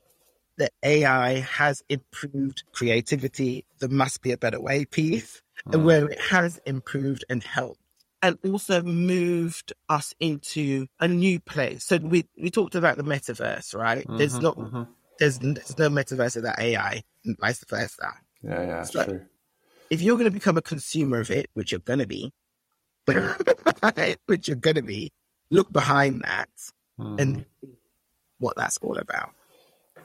the 0.57 0.69
AI 0.83 1.39
has 1.39 1.83
improved 1.89 2.63
creativity, 2.73 3.65
there 3.79 3.89
must 3.89 4.21
be 4.21 4.31
a 4.31 4.37
better 4.37 4.59
way 4.59 4.85
piece, 4.85 5.41
and 5.65 5.81
mm. 5.81 5.85
where 5.85 6.09
it 6.09 6.19
has 6.19 6.59
improved 6.65 7.25
and 7.29 7.43
helped 7.43 7.79
and 8.21 8.37
also 8.45 8.81
moved 8.81 9.73
us 9.89 10.13
into 10.19 10.87
a 10.99 11.07
new 11.07 11.39
place. 11.39 11.85
So 11.85 11.97
we, 11.97 12.25
we 12.41 12.49
talked 12.49 12.75
about 12.75 12.97
the 12.97 13.03
metaverse, 13.03 13.75
right? 13.75 14.05
there's 14.09 14.33
mm-hmm, 14.33 14.43
not 14.43 14.57
mm-hmm. 14.57 14.83
there's 15.19 15.39
there's 15.39 15.77
no 15.77 15.89
metaverse 15.89 16.35
without 16.35 16.59
AI 16.59 17.03
and 17.25 17.37
vice 17.39 17.63
versa. 17.63 18.13
Yeah, 18.43 18.61
yeah, 18.61 18.65
that's 18.67 18.91
So- 18.93 19.05
true. 19.05 19.21
If 19.89 20.01
you're 20.01 20.17
going 20.17 20.25
to 20.29 20.31
become 20.31 20.57
a 20.57 20.61
consumer 20.61 21.21
of 21.21 21.31
it, 21.31 21.49
which 21.53 21.71
you're 21.71 21.79
going 21.79 21.99
to 21.99 22.07
be, 22.07 22.33
which 24.25 24.49
you're 24.49 24.57
going 24.57 24.75
to 24.75 24.81
be, 24.81 25.13
look 25.49 25.71
behind 25.71 26.23
that 26.25 26.49
and 26.97 27.37
mm. 27.37 27.45
what 28.39 28.57
that's 28.57 28.77
all 28.79 28.97
about. 28.97 29.31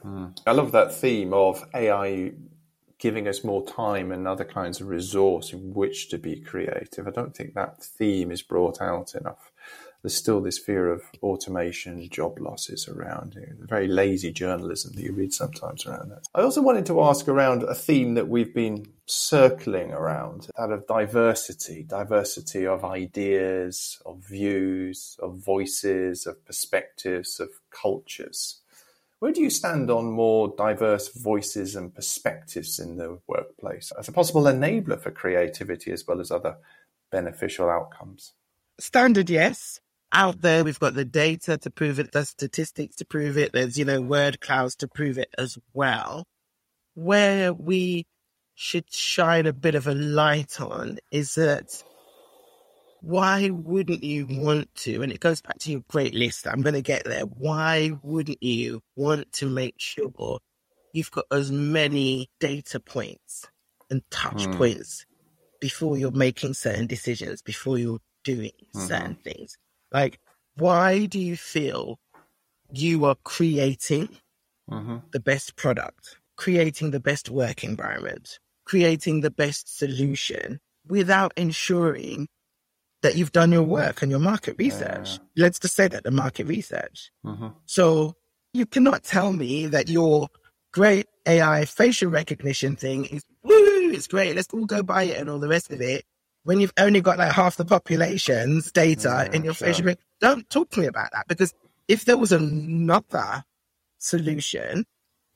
Mm. 0.04 0.38
I 0.46 0.52
love 0.52 0.70
that 0.70 0.94
theme 0.94 1.32
of 1.32 1.64
AI 1.74 2.32
giving 3.02 3.26
us 3.26 3.42
more 3.42 3.66
time 3.66 4.12
and 4.12 4.28
other 4.28 4.44
kinds 4.44 4.80
of 4.80 4.86
resource 4.86 5.52
in 5.52 5.74
which 5.74 6.08
to 6.08 6.16
be 6.16 6.36
creative. 6.36 7.08
I 7.08 7.10
don't 7.10 7.36
think 7.36 7.52
that 7.54 7.82
theme 7.82 8.30
is 8.30 8.42
brought 8.42 8.80
out 8.80 9.16
enough. 9.16 9.50
There's 10.02 10.14
still 10.14 10.40
this 10.40 10.58
fear 10.58 10.88
of 10.88 11.02
automation, 11.20 12.08
job 12.10 12.38
losses 12.38 12.86
around 12.88 13.36
it, 13.36 13.56
very 13.68 13.88
lazy 13.88 14.32
journalism 14.32 14.92
that 14.94 15.02
you 15.02 15.12
read 15.12 15.32
sometimes 15.32 15.84
around 15.84 16.10
that. 16.10 16.28
I 16.32 16.42
also 16.42 16.62
wanted 16.62 16.86
to 16.86 17.02
ask 17.02 17.26
around 17.26 17.64
a 17.64 17.74
theme 17.74 18.14
that 18.14 18.28
we've 18.28 18.54
been 18.54 18.86
circling 19.06 19.92
around, 19.92 20.48
that 20.56 20.70
of 20.70 20.86
diversity, 20.86 21.82
diversity 21.82 22.66
of 22.66 22.84
ideas, 22.84 24.00
of 24.06 24.24
views, 24.24 25.16
of 25.20 25.38
voices, 25.38 26.24
of 26.26 26.44
perspectives, 26.46 27.40
of 27.40 27.48
cultures. 27.70 28.61
Where 29.22 29.30
do 29.30 29.40
you 29.40 29.50
stand 29.50 29.88
on 29.88 30.06
more 30.10 30.52
diverse 30.58 31.16
voices 31.16 31.76
and 31.76 31.94
perspectives 31.94 32.80
in 32.80 32.96
the 32.96 33.20
workplace 33.28 33.92
as 33.96 34.08
a 34.08 34.12
possible 34.12 34.42
enabler 34.42 35.00
for 35.00 35.12
creativity 35.12 35.92
as 35.92 36.04
well 36.04 36.20
as 36.20 36.32
other 36.32 36.56
beneficial 37.12 37.70
outcomes? 37.70 38.32
Standard, 38.80 39.30
yes. 39.30 39.78
Out 40.12 40.40
there, 40.40 40.64
we've 40.64 40.80
got 40.80 40.94
the 40.94 41.04
data 41.04 41.56
to 41.58 41.70
prove 41.70 42.00
it, 42.00 42.10
the 42.10 42.24
statistics 42.24 42.96
to 42.96 43.04
prove 43.04 43.38
it. 43.38 43.52
There's, 43.52 43.78
you 43.78 43.84
know, 43.84 44.00
word 44.00 44.40
clouds 44.40 44.74
to 44.78 44.88
prove 44.88 45.18
it 45.18 45.32
as 45.38 45.56
well. 45.72 46.26
Where 46.94 47.52
we 47.52 48.08
should 48.56 48.92
shine 48.92 49.46
a 49.46 49.52
bit 49.52 49.76
of 49.76 49.86
a 49.86 49.94
light 49.94 50.60
on 50.60 50.98
is 51.12 51.36
that 51.36 51.84
why 53.02 53.50
wouldn't 53.50 54.04
you 54.04 54.26
want 54.30 54.72
to? 54.76 55.02
And 55.02 55.12
it 55.12 55.20
goes 55.20 55.42
back 55.42 55.58
to 55.58 55.72
your 55.72 55.82
great 55.88 56.14
list. 56.14 56.46
I'm 56.46 56.62
going 56.62 56.74
to 56.74 56.82
get 56.82 57.04
there. 57.04 57.24
Why 57.24 57.90
wouldn't 58.02 58.42
you 58.42 58.80
want 58.94 59.32
to 59.34 59.48
make 59.48 59.74
sure 59.78 60.38
you've 60.92 61.10
got 61.10 61.24
as 61.32 61.50
many 61.50 62.30
data 62.38 62.78
points 62.78 63.46
and 63.90 64.02
touch 64.10 64.44
hmm. 64.44 64.52
points 64.54 65.04
before 65.60 65.98
you're 65.98 66.12
making 66.12 66.54
certain 66.54 66.86
decisions, 66.86 67.42
before 67.42 67.76
you're 67.76 67.98
doing 68.22 68.52
mm-hmm. 68.74 68.86
certain 68.86 69.16
things? 69.16 69.58
Like, 69.90 70.20
why 70.54 71.06
do 71.06 71.18
you 71.18 71.36
feel 71.36 71.98
you 72.72 73.04
are 73.04 73.16
creating 73.24 74.10
mm-hmm. 74.70 74.98
the 75.10 75.20
best 75.20 75.56
product, 75.56 76.18
creating 76.36 76.92
the 76.92 77.00
best 77.00 77.28
work 77.30 77.64
environment, 77.64 78.38
creating 78.64 79.22
the 79.22 79.30
best 79.30 79.76
solution 79.76 80.60
without 80.86 81.32
ensuring 81.36 82.28
that 83.02 83.16
you've 83.16 83.32
done 83.32 83.52
your 83.52 83.62
work 83.62 84.02
and 84.02 84.10
your 84.10 84.20
market 84.20 84.56
research. 84.58 85.18
Let's 85.36 85.58
just 85.58 85.74
say 85.74 85.88
that 85.88 86.04
the 86.04 86.10
market 86.10 86.46
research. 86.46 87.10
Mm-hmm. 87.24 87.48
So 87.66 88.16
you 88.52 88.66
cannot 88.66 89.02
tell 89.02 89.32
me 89.32 89.66
that 89.66 89.88
your 89.88 90.28
great 90.72 91.06
AI 91.26 91.64
facial 91.64 92.10
recognition 92.10 92.76
thing 92.76 93.04
is 93.06 93.24
woo, 93.42 93.90
it's 93.92 94.06
great. 94.06 94.36
Let's 94.36 94.52
all 94.52 94.66
go 94.66 94.82
buy 94.82 95.04
it 95.04 95.18
and 95.18 95.28
all 95.28 95.38
the 95.38 95.48
rest 95.48 95.70
of 95.70 95.80
it. 95.80 96.04
When 96.44 96.60
you've 96.60 96.72
only 96.78 97.00
got 97.00 97.18
like 97.18 97.32
half 97.32 97.56
the 97.56 97.64
population's 97.64 98.72
data 98.72 99.30
in 99.32 99.44
your 99.44 99.54
facial, 99.54 99.86
rec- 99.86 99.98
don't 100.20 100.48
talk 100.50 100.70
to 100.70 100.80
me 100.80 100.86
about 100.86 101.10
that 101.12 101.28
because 101.28 101.54
if 101.88 102.04
there 102.04 102.16
was 102.16 102.32
another 102.32 103.44
solution 103.98 104.84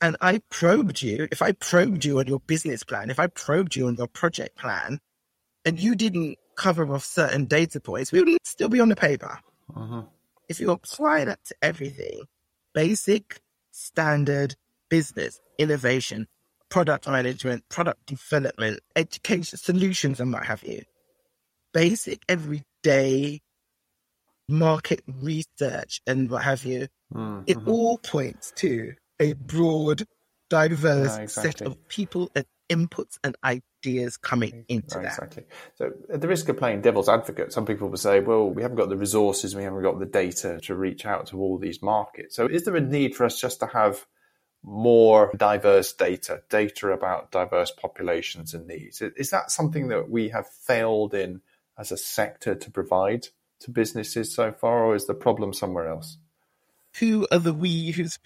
and 0.00 0.16
I 0.20 0.40
probed 0.50 1.02
you, 1.02 1.28
if 1.30 1.42
I 1.42 1.52
probed 1.52 2.04
you 2.04 2.18
on 2.18 2.26
your 2.26 2.40
business 2.40 2.82
plan, 2.82 3.10
if 3.10 3.20
I 3.20 3.28
probed 3.28 3.76
you 3.76 3.86
on 3.86 3.96
your 3.96 4.08
project 4.08 4.58
plan, 4.58 5.00
and 5.64 5.80
you 5.80 5.94
didn't 5.94 6.38
cover 6.56 6.92
off 6.94 7.04
certain 7.04 7.44
data 7.44 7.80
points, 7.80 8.12
we 8.12 8.22
would 8.22 8.38
still 8.44 8.68
be 8.68 8.80
on 8.80 8.88
the 8.88 8.96
paper. 8.96 9.38
Uh-huh. 9.74 10.02
If 10.48 10.60
you 10.60 10.70
apply 10.70 11.24
that 11.24 11.44
to 11.46 11.54
everything, 11.62 12.22
basic, 12.74 13.40
standard 13.72 14.54
business, 14.88 15.40
innovation, 15.58 16.28
product 16.68 17.08
management, 17.08 17.68
product 17.68 18.06
development, 18.06 18.80
education 18.94 19.58
solutions, 19.58 20.20
and 20.20 20.32
what 20.32 20.46
have 20.46 20.62
you, 20.62 20.82
basic, 21.72 22.22
everyday 22.28 23.40
market 24.48 25.02
research 25.20 26.00
and 26.06 26.30
what 26.30 26.44
have 26.44 26.64
you, 26.64 26.88
mm-hmm. 27.12 27.42
it 27.46 27.58
all 27.66 27.98
points 27.98 28.52
to 28.56 28.94
a 29.20 29.32
broad, 29.34 30.04
diverse 30.48 31.18
Yeah, 31.18 31.26
set 31.26 31.60
of 31.60 31.88
people 31.88 32.30
and 32.34 32.44
inputs 32.70 33.18
and 33.24 33.36
ideas 33.44 33.66
coming 34.16 34.64
into 34.68 34.96
Right, 34.96 35.04
that. 35.04 35.12
Exactly. 35.12 35.44
So, 35.74 35.92
at 36.12 36.20
the 36.20 36.28
risk 36.28 36.48
of 36.48 36.56
playing 36.56 36.82
devil's 36.82 37.08
advocate, 37.08 37.52
some 37.52 37.66
people 37.66 37.88
will 37.88 37.96
say, 37.96 38.20
well, 38.20 38.48
we 38.48 38.62
haven't 38.62 38.76
got 38.76 38.88
the 38.88 38.96
resources, 38.96 39.54
we 39.54 39.62
haven't 39.62 39.82
got 39.82 39.98
the 39.98 40.06
data 40.06 40.60
to 40.62 40.74
reach 40.74 41.06
out 41.06 41.26
to 41.28 41.40
all 41.40 41.58
these 41.58 41.82
markets. 41.82 42.36
So, 42.36 42.46
is 42.46 42.64
there 42.64 42.76
a 42.76 42.80
need 42.80 43.14
for 43.14 43.24
us 43.24 43.40
just 43.40 43.60
to 43.60 43.66
have 43.66 44.06
more 44.62 45.32
diverse 45.36 45.92
data, 45.92 46.42
data 46.50 46.88
about 46.88 47.30
diverse 47.30 47.70
populations 47.70 48.52
and 48.52 48.66
needs? 48.66 49.00
Is 49.00 49.30
that 49.30 49.50
something 49.50 49.88
that 49.88 50.10
we 50.10 50.30
have 50.30 50.48
failed 50.48 51.14
in 51.14 51.40
as 51.78 51.92
a 51.92 51.96
sector 51.96 52.54
to 52.54 52.70
provide 52.70 53.28
to 53.60 53.70
businesses 53.70 54.34
so 54.34 54.52
far, 54.52 54.84
or 54.84 54.94
is 54.94 55.06
the 55.06 55.14
problem 55.14 55.52
somewhere 55.52 55.88
else? 55.88 56.18
Who 56.98 57.26
are 57.30 57.38
the 57.38 57.54
we 57.54 57.92
who's, 57.92 58.18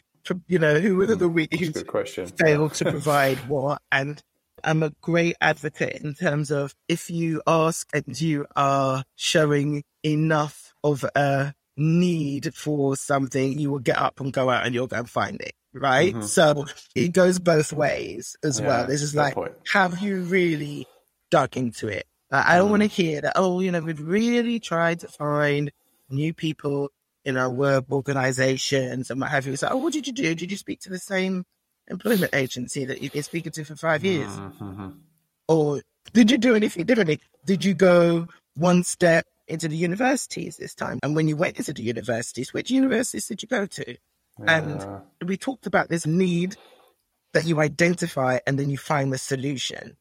you 0.46 0.59
know, 0.59 0.79
who 0.81 1.01
are 1.03 1.07
the 1.07 1.29
hmm, 1.29 1.35
we 1.35 1.46
That's 1.46 1.83
a 1.83 1.85
who's 1.85 2.31
failed 2.38 2.75
to 2.75 2.90
provide 2.90 3.38
what? 3.49 3.83
And 3.92 4.23
I'm 4.64 4.83
a 4.83 4.90
great 5.01 5.37
advocate 5.40 6.03
in 6.03 6.14
terms 6.14 6.51
of 6.51 6.75
if 6.88 7.11
you 7.11 7.42
ask 7.46 7.88
and 7.94 8.20
you 8.20 8.46
are 8.57 9.05
showing 9.16 9.85
enough 10.05 10.75
of 10.83 11.05
a 11.14 11.55
need 11.77 12.55
for 12.55 12.96
something, 12.96 13.59
you 13.59 13.70
will 13.70 13.79
get 13.79 13.99
up 13.99 14.20
and 14.20 14.33
go 14.33 14.51
out 14.51 14.66
and 14.66 14.75
you'll 14.75 14.87
go 14.87 14.96
and 14.99 15.09
find 15.11 15.40
it. 15.40 15.53
Right. 15.73 16.23
So 16.25 16.66
it 16.94 17.12
goes 17.12 17.38
both 17.38 17.73
ways 17.73 18.37
as 18.42 18.57
Mm-hmm. 18.57 18.64
Yeah, 18.64 18.68
well. 18.79 18.87
This 18.87 19.03
is 19.03 19.14
like, 19.14 19.35
point. 19.35 19.53
have 19.73 20.01
you 20.01 20.23
really 20.23 20.87
dug 21.31 21.57
into 21.57 21.88
it? 21.88 22.07
Like, 22.31 22.46
I 22.46 22.55
Mm. 22.55 22.59
don't 22.59 22.70
want 22.70 22.83
to 22.83 22.88
hear 22.88 23.20
that, 23.20 23.33
oh, 23.37 23.61
you 23.61 23.70
know, 23.70 23.81
we've 23.81 24.01
really 24.01 24.59
tried 24.61 25.01
to 25.01 25.09
find 25.09 25.70
new 26.09 26.35
people 26.35 26.90
in 27.25 27.37
our 27.37 27.51
work 27.51 27.85
organizations 27.90 29.11
and 29.11 29.20
what 29.20 29.31
have 29.31 29.46
you. 29.46 29.57
So, 29.57 29.68
oh, 29.70 29.77
what 29.77 29.92
did 29.92 30.07
you 30.07 30.12
do? 30.12 30.35
Did 30.35 30.51
you 30.51 30.57
speak 30.57 30.81
to 30.81 30.90
the 30.90 30.99
same 30.99 31.44
employment 31.90 32.35
agency 32.35 32.85
that 32.87 33.03
you've 33.03 33.12
been 33.12 33.22
speaking 33.22 33.53
to 33.53 33.64
for 33.64 33.76
five 33.76 34.05
years? 34.05 34.31
Mm-hmm. 34.31 34.90
Or 35.48 35.83
did 36.12 36.31
you 36.31 36.38
do 36.38 36.55
anything 36.55 36.85
differently? 36.87 37.20
Did 37.44 37.64
you 37.64 37.74
go 37.74 38.29
one 38.55 38.85
step 38.85 39.26
into 39.48 39.68
the 39.68 39.76
universities 39.76 40.57
this 40.57 40.74
time? 40.74 41.00
And 41.03 41.16
when 41.16 41.29
you 41.29 41.37
went 41.37 41.59
into 41.59 41.72
the 41.72 41.83
universities, 41.83 42.53
which 42.55 42.70
universities 42.70 43.26
did 43.26 43.42
you 43.42 43.48
go 43.48 43.66
to? 43.66 43.96
And 44.46 45.03
we 45.24 45.37
talked 45.37 45.66
about 45.66 45.88
this 45.88 46.07
need 46.07 46.57
that 47.35 47.44
you 47.44 47.61
identify 47.61 48.38
and 48.46 48.59
then 48.59 48.70
you 48.70 48.79
find 48.79 49.12
the 49.12 49.18
solution. 49.18 49.96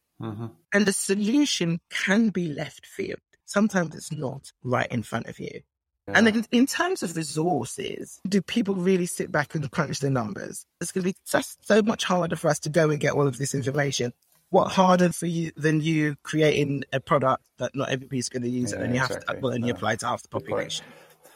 And 0.72 0.86
the 0.86 0.92
solution 0.92 1.80
can 1.90 2.30
be 2.30 2.48
left 2.52 2.86
field. 2.86 3.20
Sometimes 3.44 3.94
it's 3.94 4.12
not 4.12 4.52
right 4.62 4.90
in 4.90 5.02
front 5.02 5.26
of 5.26 5.38
you. 5.40 5.62
And 6.08 6.26
then 6.26 6.44
in 6.50 6.66
terms 6.66 7.02
of 7.02 7.16
resources, 7.16 8.20
do 8.28 8.42
people 8.42 8.74
really 8.74 9.06
sit 9.06 9.30
back 9.30 9.54
and 9.54 9.70
crunch 9.70 10.00
the 10.00 10.10
numbers? 10.10 10.66
It's 10.80 10.92
going 10.92 11.04
to 11.04 11.10
be 11.10 11.16
just 11.26 11.64
so 11.66 11.82
much 11.82 12.04
harder 12.04 12.36
for 12.36 12.48
us 12.48 12.58
to 12.60 12.68
go 12.68 12.90
and 12.90 12.98
get 12.98 13.12
all 13.12 13.26
of 13.28 13.38
this 13.38 13.54
information. 13.54 14.12
What 14.48 14.72
harder 14.72 15.12
for 15.12 15.26
you 15.26 15.52
than 15.56 15.80
you 15.80 16.16
creating 16.24 16.82
a 16.92 16.98
product 16.98 17.44
that 17.58 17.74
not 17.76 17.90
everybody's 17.90 18.28
going 18.28 18.42
to 18.42 18.48
use 18.48 18.72
Yeah, 18.72 18.80
and 18.82 18.94
you 18.94 19.00
have 19.00 19.10
to, 19.10 19.38
well, 19.40 19.54
only 19.54 19.68
Yeah. 19.68 19.74
apply 19.74 19.96
to 19.96 20.06
half 20.06 20.22
the 20.22 20.28
population. 20.28 20.84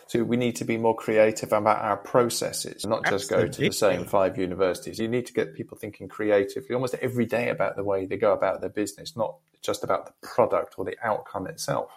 So 0.07 0.23
we 0.23 0.37
need 0.37 0.57
to 0.57 0.65
be 0.65 0.77
more 0.77 0.95
creative 0.95 1.53
about 1.53 1.79
our 1.79 1.97
processes, 1.97 2.85
not 2.85 3.07
just 3.07 3.31
go 3.31 3.47
to 3.47 3.61
the 3.63 3.73
same 3.73 4.05
five 4.05 4.37
universities. 4.37 4.99
You 4.99 5.09
need 5.09 5.27
to 5.27 5.33
get 5.33 5.55
people 5.55 5.79
thinking 5.79 6.09
creatively 6.09 6.75
almost 6.75 6.95
every 7.01 7.25
day 7.25 7.49
about 7.49 7.77
the 7.77 7.85
way 7.85 8.05
they 8.05 8.17
go 8.17 8.33
about 8.33 8.61
their 8.61 8.71
business, 8.71 9.17
not 9.17 9.37
just 9.63 9.83
about 9.83 10.07
the 10.07 10.13
product 10.27 10.75
or 10.79 10.85
the 10.85 10.97
outcome 11.03 11.47
itself. 11.47 11.91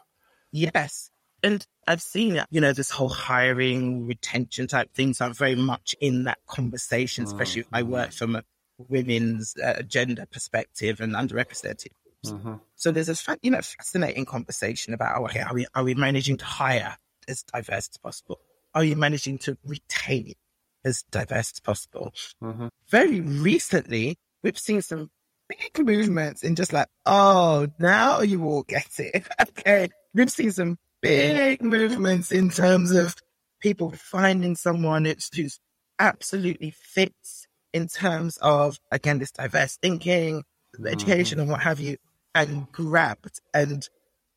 Yes. 0.51 1.11
And 1.47 1.65
I've 1.87 2.01
seen 2.01 2.43
you 2.49 2.59
know, 2.59 2.73
this 2.73 2.89
whole 2.89 3.07
hiring, 3.07 4.05
retention 4.05 4.67
type 4.67 4.93
things 4.93 5.21
are 5.21 5.29
very 5.29 5.55
much 5.55 5.95
in 6.01 6.23
that 6.23 6.39
conversation, 6.45 7.23
especially 7.23 7.61
if 7.61 7.67
I 7.71 7.83
work 7.83 8.11
from 8.11 8.35
a 8.35 8.43
women's 8.77 9.55
uh, 9.55 9.81
gender 9.87 10.25
perspective 10.29 10.99
and 10.99 11.13
underrepresented 11.13 11.91
Mm-hmm. 12.25 12.55
so 12.75 12.91
there's 12.91 13.09
a 13.09 13.37
you 13.43 13.51
know 13.51 13.61
fascinating 13.61 14.25
conversation 14.25 14.93
about 14.93 15.21
okay, 15.25 15.41
are 15.41 15.53
we 15.53 15.67
are 15.75 15.83
we 15.83 15.93
managing 15.93 16.35
to 16.37 16.45
hire 16.45 16.97
as 17.27 17.43
diverse 17.43 17.89
as 17.93 17.97
possible? 17.97 18.39
Are 18.73 18.83
you 18.83 18.95
managing 18.95 19.37
to 19.39 19.55
retain 19.63 20.33
as 20.83 21.03
diverse 21.11 21.51
as 21.53 21.59
possible? 21.59 22.11
Mm-hmm. 22.43 22.67
Very 22.89 23.21
recently, 23.21 24.17
we've 24.43 24.57
seen 24.57 24.81
some 24.81 25.11
big 25.47 25.85
movements 25.85 26.43
in 26.43 26.55
just 26.55 26.73
like 26.73 26.87
oh 27.05 27.67
now 27.79 28.21
you 28.21 28.43
all 28.43 28.63
get 28.63 28.89
it. 28.99 29.23
okay, 29.41 29.89
we've 30.13 30.31
seen 30.31 30.51
some 30.51 30.77
big 31.07 31.61
movements 31.63 32.31
in 32.31 32.49
terms 32.49 32.91
of 32.91 33.15
people 33.59 33.91
finding 33.91 34.55
someone. 34.55 35.05
Who's, 35.05 35.29
who's 35.35 35.59
absolutely 35.99 36.71
fits 36.71 37.47
in 37.73 37.87
terms 37.87 38.37
of 38.41 38.79
again 38.91 39.19
this 39.19 39.31
diverse 39.31 39.77
thinking, 39.77 40.43
the 40.73 40.91
education, 40.91 41.39
and 41.39 41.49
what 41.49 41.61
have 41.61 41.79
you 41.79 41.97
and 42.35 42.71
grabbed 42.71 43.39
and 43.53 43.87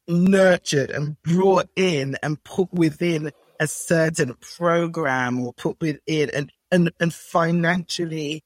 nurtured 0.08 0.90
and 0.90 1.20
brought 1.22 1.68
in 1.76 2.16
and 2.22 2.42
put 2.42 2.72
within 2.72 3.30
a 3.60 3.66
certain 3.66 4.34
program 4.40 5.40
or 5.40 5.52
put 5.52 5.78
within 5.80 6.30
and, 6.30 6.50
and, 6.72 6.90
and 6.98 7.12
financially 7.12 8.42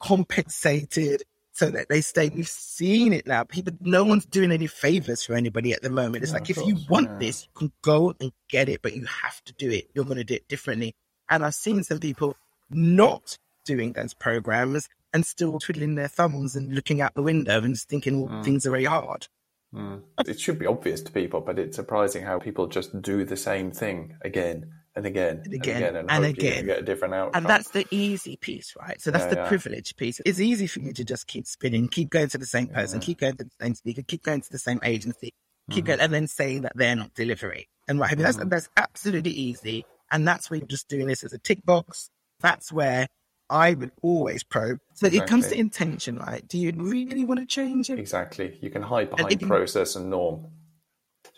compensated 0.00 1.22
so 1.58 1.70
that 1.70 1.88
they 1.88 2.00
stay. 2.00 2.28
We've 2.28 2.46
seen 2.46 3.12
it 3.12 3.26
now. 3.26 3.42
People, 3.42 3.72
no 3.80 4.04
one's 4.04 4.24
doing 4.24 4.52
any 4.52 4.68
favors 4.68 5.24
for 5.24 5.34
anybody 5.34 5.72
at 5.72 5.82
the 5.82 5.90
moment. 5.90 6.22
It's 6.22 6.30
Yeah, 6.30 6.38
like, 6.38 6.50
if 6.50 6.56
you 6.58 6.76
want 6.88 7.10
yeah. 7.10 7.18
this, 7.18 7.42
you 7.42 7.48
can 7.58 7.72
go 7.82 8.14
and 8.20 8.30
get 8.48 8.68
it, 8.68 8.80
but 8.80 8.94
you 8.94 9.04
have 9.06 9.42
to 9.44 9.52
do 9.54 9.68
it. 9.68 9.90
You're 9.92 10.04
going 10.04 10.18
to 10.18 10.24
do 10.24 10.34
it 10.34 10.46
differently. 10.46 10.94
And 11.28 11.44
I've 11.44 11.56
seen 11.56 11.82
some 11.82 11.98
people 11.98 12.36
not 12.70 13.38
doing 13.64 13.92
those 13.94 14.14
programs 14.14 14.88
and 15.12 15.26
still 15.26 15.58
twiddling 15.58 15.96
their 15.96 16.06
thumbs 16.06 16.54
and 16.54 16.72
looking 16.72 17.00
out 17.00 17.14
the 17.14 17.22
window 17.22 17.58
and 17.58 17.74
just 17.74 17.88
thinking, 17.88 18.28
well, 18.28 18.42
things 18.44 18.64
are 18.64 18.70
very 18.70 18.84
hard. 18.84 19.26
Mm. 19.74 20.02
It 20.28 20.38
should 20.38 20.60
be 20.60 20.66
obvious 20.66 21.02
to 21.02 21.10
people, 21.10 21.40
but 21.40 21.58
it's 21.58 21.74
surprising 21.74 22.22
how 22.22 22.38
people 22.38 22.68
just 22.68 23.02
do 23.02 23.24
the 23.24 23.36
same 23.36 23.72
thing 23.72 24.16
again 24.22 24.70
and 24.96 25.06
again 25.06 25.42
And 25.44 25.54
again 25.54 25.82
and, 25.82 25.96
again, 25.96 26.06
and 26.10 26.24
again. 26.24 26.66
get 26.66 26.78
a 26.78 26.82
different 26.82 27.14
outcome. 27.14 27.32
And 27.42 27.46
that's 27.46 27.70
the 27.70 27.86
easy 27.90 28.36
piece, 28.36 28.74
right? 28.80 29.00
So 29.00 29.10
that's 29.10 29.24
Yeah, 29.24 29.30
the 29.30 29.36
yeah. 29.36 29.48
privilege 29.48 29.96
piece. 29.96 30.20
It's 30.26 30.40
easy 30.40 30.66
for 30.66 30.80
you 30.80 30.92
to 30.92 31.04
just 31.04 31.26
keep 31.26 31.46
spinning, 31.46 31.88
keep 31.88 32.10
going 32.10 32.28
to 32.30 32.38
the 32.38 32.46
same 32.46 32.68
person, 32.68 33.00
keep 33.00 33.20
going 33.20 33.36
to 33.36 33.44
the 33.44 33.50
same 33.60 33.74
speaker, 33.74 34.02
keep 34.02 34.22
going 34.22 34.40
to 34.40 34.50
the 34.50 34.58
same 34.58 34.80
agency, 34.82 35.32
keep 35.70 35.84
Mm-hmm. 35.84 35.86
going, 35.86 36.00
and 36.00 36.12
then 36.14 36.26
saying 36.26 36.62
that 36.62 36.72
they're 36.74 36.96
not 36.96 37.14
delivering. 37.14 37.64
And 37.86 38.00
have 38.02 38.18
you. 38.18 38.24
That's, 38.24 38.38
that's 38.44 38.68
absolutely 38.76 39.30
easy. 39.32 39.84
And 40.10 40.26
that's 40.26 40.50
where 40.50 40.58
you're 40.58 40.66
just 40.66 40.88
doing 40.88 41.06
this 41.06 41.22
as 41.24 41.32
a 41.32 41.38
tick 41.38 41.64
box. 41.64 42.10
That's 42.40 42.72
where 42.72 43.06
I 43.50 43.74
would 43.74 43.92
always 44.02 44.42
probe. 44.44 44.78
So 44.94 45.06
it 45.06 45.26
comes 45.26 45.48
to 45.48 45.58
intention, 45.58 46.16
right? 46.18 46.46
Do 46.46 46.58
you 46.58 46.72
really 46.76 47.24
want 47.24 47.40
to 47.40 47.46
change 47.46 47.88
it? 47.90 47.98
Exactly. 47.98 48.58
You 48.60 48.68
can 48.70 48.82
hide 48.82 49.10
behind 49.10 49.38
can- 49.38 49.48
process 49.48 49.96
and 49.96 50.10
norm. 50.10 50.46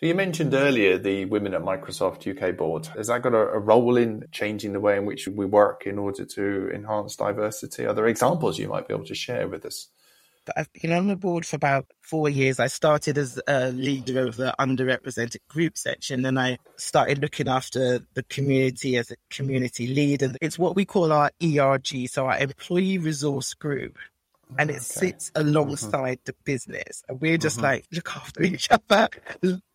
So 0.01 0.07
you 0.07 0.15
mentioned 0.15 0.55
earlier 0.55 0.97
the 0.97 1.25
women 1.25 1.53
at 1.53 1.61
Microsoft 1.61 2.25
UK 2.25 2.57
board. 2.57 2.87
Has 2.87 3.05
that 3.05 3.21
got 3.21 3.35
a, 3.35 3.49
a 3.49 3.59
role 3.59 3.97
in 3.97 4.25
changing 4.31 4.73
the 4.73 4.79
way 4.79 4.97
in 4.97 5.05
which 5.05 5.27
we 5.27 5.45
work 5.45 5.85
in 5.85 5.99
order 5.99 6.25
to 6.25 6.71
enhance 6.73 7.15
diversity? 7.15 7.85
Are 7.85 7.93
there 7.93 8.07
examples 8.07 8.57
you 8.57 8.67
might 8.67 8.87
be 8.87 8.95
able 8.95 9.05
to 9.05 9.13
share 9.13 9.47
with 9.47 9.63
us? 9.63 9.89
I've 10.57 10.73
been 10.73 10.91
on 10.91 11.07
the 11.07 11.15
board 11.15 11.45
for 11.45 11.55
about 11.55 11.85
four 12.01 12.29
years. 12.29 12.59
I 12.59 12.65
started 12.65 13.19
as 13.19 13.39
a 13.47 13.69
leader 13.69 14.25
of 14.25 14.37
the 14.37 14.55
underrepresented 14.57 15.37
group 15.47 15.77
section, 15.77 16.25
and 16.25 16.39
I 16.39 16.57
started 16.77 17.19
looking 17.19 17.47
after 17.47 17.99
the 18.15 18.23
community 18.23 18.97
as 18.97 19.11
a 19.11 19.17
community 19.29 19.85
lead. 19.85 20.23
And 20.23 20.35
it's 20.41 20.57
what 20.57 20.75
we 20.75 20.83
call 20.83 21.11
our 21.11 21.29
ERG, 21.43 22.09
so 22.09 22.25
our 22.25 22.39
employee 22.39 22.97
resource 22.97 23.53
group. 23.53 23.99
And 24.57 24.71
it 24.71 24.81
sits 24.81 25.31
alongside 25.35 26.21
mm-hmm. 26.21 26.25
the 26.25 26.35
business. 26.43 27.03
And 27.07 27.21
we're 27.21 27.37
just 27.37 27.57
mm-hmm. 27.57 27.65
like, 27.65 27.85
look 27.91 28.09
after 28.17 28.41
each 28.41 28.67
other, 28.71 29.09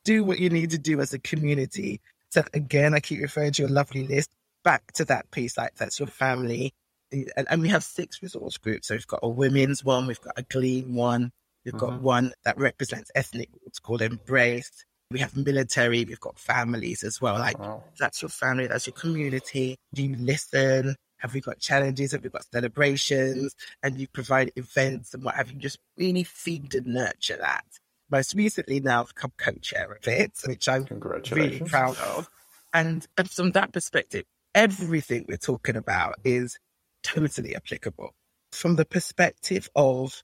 do 0.06 0.24
what 0.24 0.38
you 0.38 0.48
need 0.48 0.70
to 0.70 0.78
do 0.78 1.00
as 1.00 1.12
a 1.12 1.18
community. 1.18 2.00
So 2.30 2.42
again, 2.54 2.94
I 2.94 3.00
keep 3.00 3.20
referring 3.20 3.52
to 3.52 3.62
your 3.62 3.70
lovely 3.70 4.06
list 4.06 4.30
back 4.64 4.92
to 4.92 5.04
that 5.06 5.30
piece, 5.30 5.58
like 5.58 5.74
that's 5.74 5.98
your 5.98 6.08
family, 6.08 6.72
and, 7.12 7.46
and 7.50 7.60
we 7.60 7.68
have 7.68 7.84
six 7.84 8.22
resource 8.22 8.56
groups. 8.56 8.88
So 8.88 8.94
we've 8.94 9.06
got 9.06 9.20
a 9.22 9.28
women's 9.28 9.84
one, 9.84 10.06
we've 10.06 10.20
got 10.20 10.38
a 10.38 10.42
GLEAM 10.42 10.94
one, 10.94 11.32
we've 11.64 11.76
got 11.76 11.90
mm-hmm. 11.90 12.02
one 12.02 12.32
that 12.44 12.56
represents 12.56 13.10
ethnic 13.14 13.50
groups 13.52 13.78
called 13.78 14.00
Embrace. 14.00 14.84
We 15.10 15.20
have 15.20 15.36
military, 15.36 16.04
we've 16.04 16.20
got 16.20 16.38
families 16.38 17.04
as 17.04 17.20
well. 17.20 17.38
Like 17.38 17.58
Wow. 17.58 17.84
that's 17.98 18.22
your 18.22 18.28
family, 18.28 18.66
that's 18.66 18.86
your 18.86 18.94
community. 18.94 19.76
Do 19.94 20.02
you 20.02 20.16
listen? 20.16 20.96
Have 21.18 21.32
we 21.32 21.40
got 21.40 21.58
challenges? 21.60 22.12
Have 22.12 22.24
we 22.24 22.30
got 22.30 22.44
celebrations? 22.52 23.54
And 23.82 23.98
you 23.98 24.08
provide 24.08 24.52
events 24.56 25.14
and 25.14 25.22
what 25.24 25.36
have 25.36 25.50
you. 25.50 25.58
Just 25.58 25.78
really 25.96 26.24
feed 26.24 26.74
and 26.74 26.86
nurture 26.88 27.36
that. 27.36 27.64
Most 28.10 28.34
recently 28.34 28.80
now 28.80 29.00
I've 29.00 29.08
become 29.08 29.32
co-chair 29.36 29.92
of 29.92 30.06
it, 30.06 30.32
which 30.46 30.68
I'm 30.68 30.86
really 31.30 31.60
proud 31.60 31.96
of. 31.98 32.28
Oh. 32.28 32.32
And, 32.72 33.06
and 33.16 33.30
from 33.30 33.52
that 33.52 33.72
perspective, 33.72 34.24
everything 34.54 35.24
we're 35.28 35.36
talking 35.36 35.76
about 35.76 36.14
is 36.24 36.58
totally 37.02 37.56
applicable. 37.56 38.14
From 38.52 38.76
the 38.76 38.84
perspective 38.84 39.68
of 39.74 40.22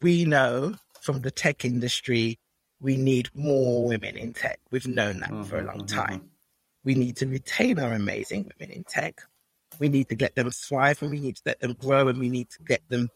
we 0.00 0.24
know 0.24 0.74
from 1.00 1.20
the 1.20 1.30
tech 1.30 1.64
industry, 1.64 2.38
we 2.80 2.96
need 2.96 3.30
more 3.34 3.86
women 3.86 4.16
in 4.16 4.32
tech. 4.32 4.58
We've 4.70 4.86
known 4.86 5.20
that 5.20 5.30
for 5.46 5.56
a 5.56 5.58
mm-hmm, 5.58 5.66
long 5.66 5.86
mm-hmm. 5.86 5.98
time. 5.98 6.30
We 6.84 6.94
need 6.94 7.16
to 7.18 7.26
retain 7.26 7.78
our 7.78 7.92
amazing 7.92 8.50
women 8.58 8.74
in 8.74 8.84
tech. 8.84 9.20
We 9.78 9.88
need 9.88 10.08
to 10.08 10.16
let 10.18 10.34
them 10.34 10.50
thrive 10.50 11.00
and 11.02 11.10
we 11.10 11.20
need 11.20 11.36
to 11.36 11.42
let 11.46 11.60
them 11.60 11.74
grow 11.74 12.08
and 12.08 12.18
we 12.18 12.28
need 12.28 12.50
to 12.50 12.62
get 12.62 12.82
them 12.88 13.08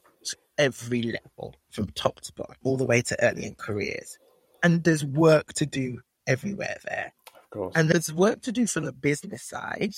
every 0.59 1.03
level 1.03 1.55
from 1.71 1.89
top 1.89 2.21
to 2.21 2.33
bottom, 2.33 2.57
all 2.65 2.77
the 2.77 2.85
way 2.85 3.03
to 3.03 3.25
early 3.25 3.47
in 3.47 3.55
careers. 3.55 4.19
And 4.63 4.85
there's 4.85 5.05
work 5.05 5.53
to 5.55 5.67
do 5.67 6.01
everywhere 6.27 6.77
there. 6.85 7.13
Of 7.35 7.51
course. 7.51 7.73
And 7.77 7.89
there's 7.89 8.13
work 8.13 8.43
to 8.43 8.53
do 8.53 8.67
from 8.67 8.85
the 8.85 8.93
business 8.93 9.43
side. 9.43 9.95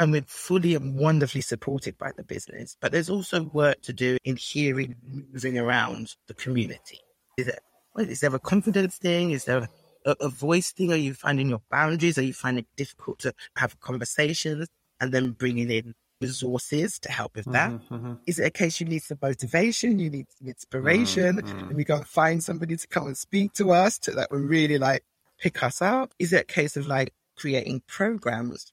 And 0.00 0.12
we're 0.12 0.22
fully 0.26 0.76
and 0.76 0.96
wonderfully 0.96 1.40
supported 1.40 1.98
by 1.98 2.12
the 2.16 2.22
business. 2.22 2.76
But 2.80 2.92
there's 2.92 3.10
also 3.10 3.44
work 3.44 3.80
to 3.82 3.92
do 3.92 4.16
in 4.24 4.36
hearing, 4.36 4.94
moving 5.32 5.58
around 5.58 6.14
the 6.28 6.34
community. 6.34 7.00
Is, 7.36 7.48
it, 7.48 7.58
well, 7.94 8.08
is 8.08 8.20
there 8.20 8.34
a 8.34 8.38
confidence 8.38 8.96
thing? 8.96 9.32
Is 9.32 9.44
there 9.44 9.68
a, 10.06 10.16
a 10.20 10.28
voice 10.28 10.70
thing? 10.70 10.92
Are 10.92 10.96
you 10.96 11.14
finding 11.14 11.48
your 11.48 11.62
boundaries? 11.70 12.16
Are 12.16 12.22
you 12.22 12.32
finding 12.32 12.62
it 12.64 12.76
difficult 12.76 13.18
to 13.20 13.34
have 13.56 13.80
conversations 13.80 14.68
and 15.00 15.12
then 15.12 15.32
bringing 15.32 15.70
in 15.70 15.94
resources 16.20 16.98
to 17.00 17.10
help 17.10 17.36
with 17.36 17.46
that? 17.52 17.70
Mm-hmm, 17.70 17.94
mm-hmm. 17.94 18.12
Is 18.26 18.38
it 18.38 18.46
a 18.46 18.50
case 18.50 18.80
you 18.80 18.86
need 18.86 19.02
some 19.02 19.18
motivation? 19.20 19.98
You 19.98 20.10
need 20.10 20.26
some 20.38 20.48
inspiration? 20.48 21.36
Mm-hmm. 21.36 21.58
And 21.68 21.76
we 21.76 21.84
go 21.84 21.96
and 21.96 22.06
find 22.06 22.42
somebody 22.42 22.76
to 22.76 22.86
come 22.88 23.06
and 23.06 23.16
speak 23.16 23.52
to 23.54 23.72
us 23.72 23.98
to 24.00 24.12
that 24.12 24.30
will 24.30 24.40
really 24.40 24.78
like 24.78 25.04
pick 25.38 25.62
us 25.62 25.80
up? 25.80 26.12
Is 26.18 26.32
it 26.32 26.42
a 26.42 26.44
case 26.44 26.76
of 26.76 26.86
like 26.86 27.12
creating 27.36 27.82
programs 27.86 28.70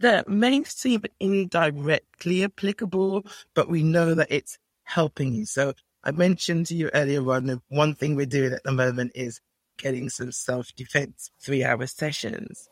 that 0.00 0.28
may 0.28 0.62
seem 0.64 1.02
indirectly 1.20 2.44
applicable, 2.44 3.24
but 3.54 3.68
we 3.68 3.82
know 3.82 4.14
that 4.14 4.28
it's 4.30 4.58
helping 4.84 5.34
you? 5.34 5.46
So 5.46 5.74
I 6.02 6.12
mentioned 6.12 6.66
to 6.66 6.74
you 6.74 6.90
earlier 6.94 7.28
on 7.30 7.60
one 7.68 7.94
thing 7.94 8.14
we're 8.14 8.26
doing 8.26 8.52
at 8.52 8.62
the 8.62 8.72
moment 8.72 9.12
is 9.14 9.40
getting 9.78 10.08
some 10.08 10.32
self 10.32 10.74
defense 10.76 11.30
three 11.40 11.64
hour 11.64 11.86
sessions. 11.86 12.68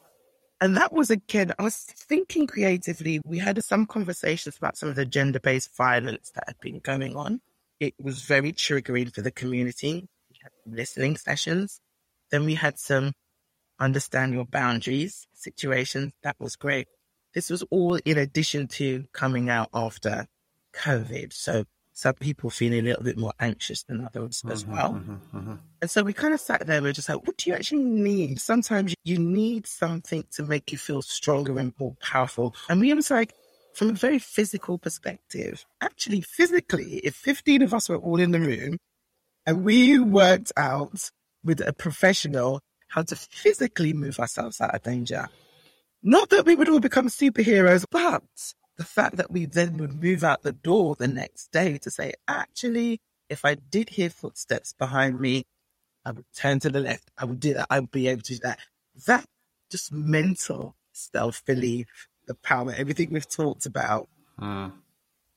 And 0.62 0.76
that 0.76 0.92
was 0.92 1.10
again, 1.10 1.52
I 1.58 1.64
was 1.64 1.74
thinking 1.76 2.46
creatively. 2.46 3.20
We 3.24 3.38
had 3.38 3.62
some 3.64 3.84
conversations 3.84 4.56
about 4.56 4.76
some 4.76 4.88
of 4.88 4.94
the 4.94 5.04
gender 5.04 5.40
based 5.40 5.74
violence 5.76 6.30
that 6.36 6.44
had 6.46 6.60
been 6.60 6.78
going 6.78 7.16
on. 7.16 7.40
It 7.80 7.94
was 8.00 8.22
very 8.22 8.52
triggering 8.52 9.12
for 9.12 9.22
the 9.22 9.32
community. 9.32 10.06
We 10.30 10.36
had 10.40 10.52
listening 10.64 11.16
sessions. 11.16 11.80
Then 12.30 12.44
we 12.44 12.54
had 12.54 12.78
some 12.78 13.12
understand 13.80 14.34
your 14.34 14.44
boundaries 14.44 15.26
situations. 15.34 16.12
That 16.22 16.36
was 16.38 16.54
great. 16.54 16.86
This 17.34 17.50
was 17.50 17.64
all 17.72 17.96
in 17.96 18.16
addition 18.16 18.68
to 18.68 19.06
coming 19.12 19.50
out 19.50 19.68
after 19.74 20.28
COVID. 20.76 21.32
So 21.32 21.64
some 21.92 22.14
people 22.14 22.50
feeling 22.50 22.80
a 22.80 22.82
little 22.82 23.04
bit 23.04 23.18
more 23.18 23.32
anxious 23.38 23.82
than 23.82 24.04
others 24.04 24.42
as 24.50 24.64
mm-hmm, 24.64 24.72
well. 24.72 24.92
Mm-hmm, 24.94 25.38
mm-hmm. 25.38 25.54
And 25.80 25.90
so 25.90 26.02
we 26.02 26.12
kind 26.12 26.32
of 26.32 26.40
sat 26.40 26.66
there, 26.66 26.76
and 26.76 26.84
we 26.84 26.90
are 26.90 26.94
just 26.94 27.08
like, 27.08 27.26
what 27.26 27.36
do 27.36 27.50
you 27.50 27.56
actually 27.56 27.84
need? 27.84 28.40
Sometimes 28.40 28.94
you 29.04 29.18
need 29.18 29.66
something 29.66 30.24
to 30.32 30.42
make 30.42 30.72
you 30.72 30.78
feel 30.78 31.02
stronger 31.02 31.58
and 31.58 31.74
more 31.78 31.94
powerful. 32.00 32.54
And 32.68 32.80
we 32.80 32.92
was 32.94 33.10
like, 33.10 33.34
from 33.74 33.90
a 33.90 33.94
very 33.94 34.18
physical 34.18 34.78
perspective, 34.78 35.64
actually, 35.80 36.20
physically, 36.20 37.00
if 37.04 37.14
15 37.14 37.62
of 37.62 37.74
us 37.74 37.88
were 37.88 37.96
all 37.96 38.20
in 38.20 38.30
the 38.30 38.40
room 38.40 38.78
and 39.46 39.64
we 39.64 39.98
worked 39.98 40.52
out 40.56 41.10
with 41.44 41.60
a 41.60 41.72
professional 41.72 42.60
how 42.88 43.02
to 43.02 43.16
physically 43.16 43.94
move 43.94 44.20
ourselves 44.20 44.60
out 44.60 44.74
of 44.74 44.82
danger, 44.82 45.26
not 46.02 46.28
that 46.30 46.44
we 46.44 46.54
would 46.54 46.68
all 46.68 46.80
become 46.80 47.08
superheroes, 47.08 47.86
but 47.90 48.22
the 48.82 48.88
fact 48.88 49.14
that 49.16 49.30
we 49.30 49.44
then 49.46 49.76
would 49.76 50.02
move 50.02 50.24
out 50.24 50.42
the 50.42 50.50
door 50.50 50.96
the 50.96 51.06
next 51.06 51.52
day 51.52 51.78
to 51.78 51.88
say, 51.88 52.14
actually, 52.26 52.98
if 53.28 53.44
I 53.44 53.54
did 53.54 53.90
hear 53.90 54.10
footsteps 54.10 54.72
behind 54.72 55.20
me, 55.20 55.44
I 56.04 56.10
would 56.10 56.24
turn 56.34 56.58
to 56.60 56.68
the 56.68 56.80
left. 56.80 57.12
I 57.16 57.26
would 57.26 57.38
do 57.38 57.54
that. 57.54 57.68
I 57.70 57.78
would 57.78 57.92
be 57.92 58.08
able 58.08 58.22
to 58.22 58.34
do 58.34 58.40
that. 58.42 58.58
That 59.06 59.24
just 59.70 59.92
mental 59.92 60.74
self 60.92 61.44
belief, 61.44 62.08
the 62.26 62.34
power, 62.34 62.74
everything 62.76 63.10
we've 63.12 63.28
talked 63.28 63.66
about 63.66 64.08
Mm. 64.40 64.72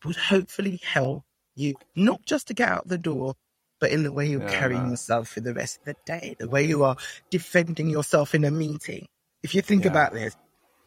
would 0.04 0.16
hopefully 0.16 0.80
help 0.84 1.24
you 1.54 1.76
not 1.96 2.26
just 2.26 2.48
to 2.48 2.56
get 2.56 2.70
out 2.70 2.88
the 2.88 2.98
door, 2.98 3.36
but 3.80 3.91
in 3.91 4.02
the 4.02 4.12
way 4.12 4.26
you're 4.26 4.41
Yeah, 4.41 4.48
carrying 4.48 4.89
yourself 4.89 5.28
for 5.30 5.41
the 5.41 5.54
rest 5.54 5.78
of 5.78 5.86
the 5.86 5.96
day, 6.08 6.36
the 6.39 6.50
way 6.50 6.64
you 6.66 6.84
are 6.84 6.98
defending 7.30 7.91
yourself 7.91 8.34
in 8.34 8.43
a 8.43 8.50
meeting. 8.50 9.06
If 9.43 9.54
you 9.54 9.62
think 9.62 9.84
Yeah. 9.84 9.89
about 9.89 10.14
this, 10.14 10.36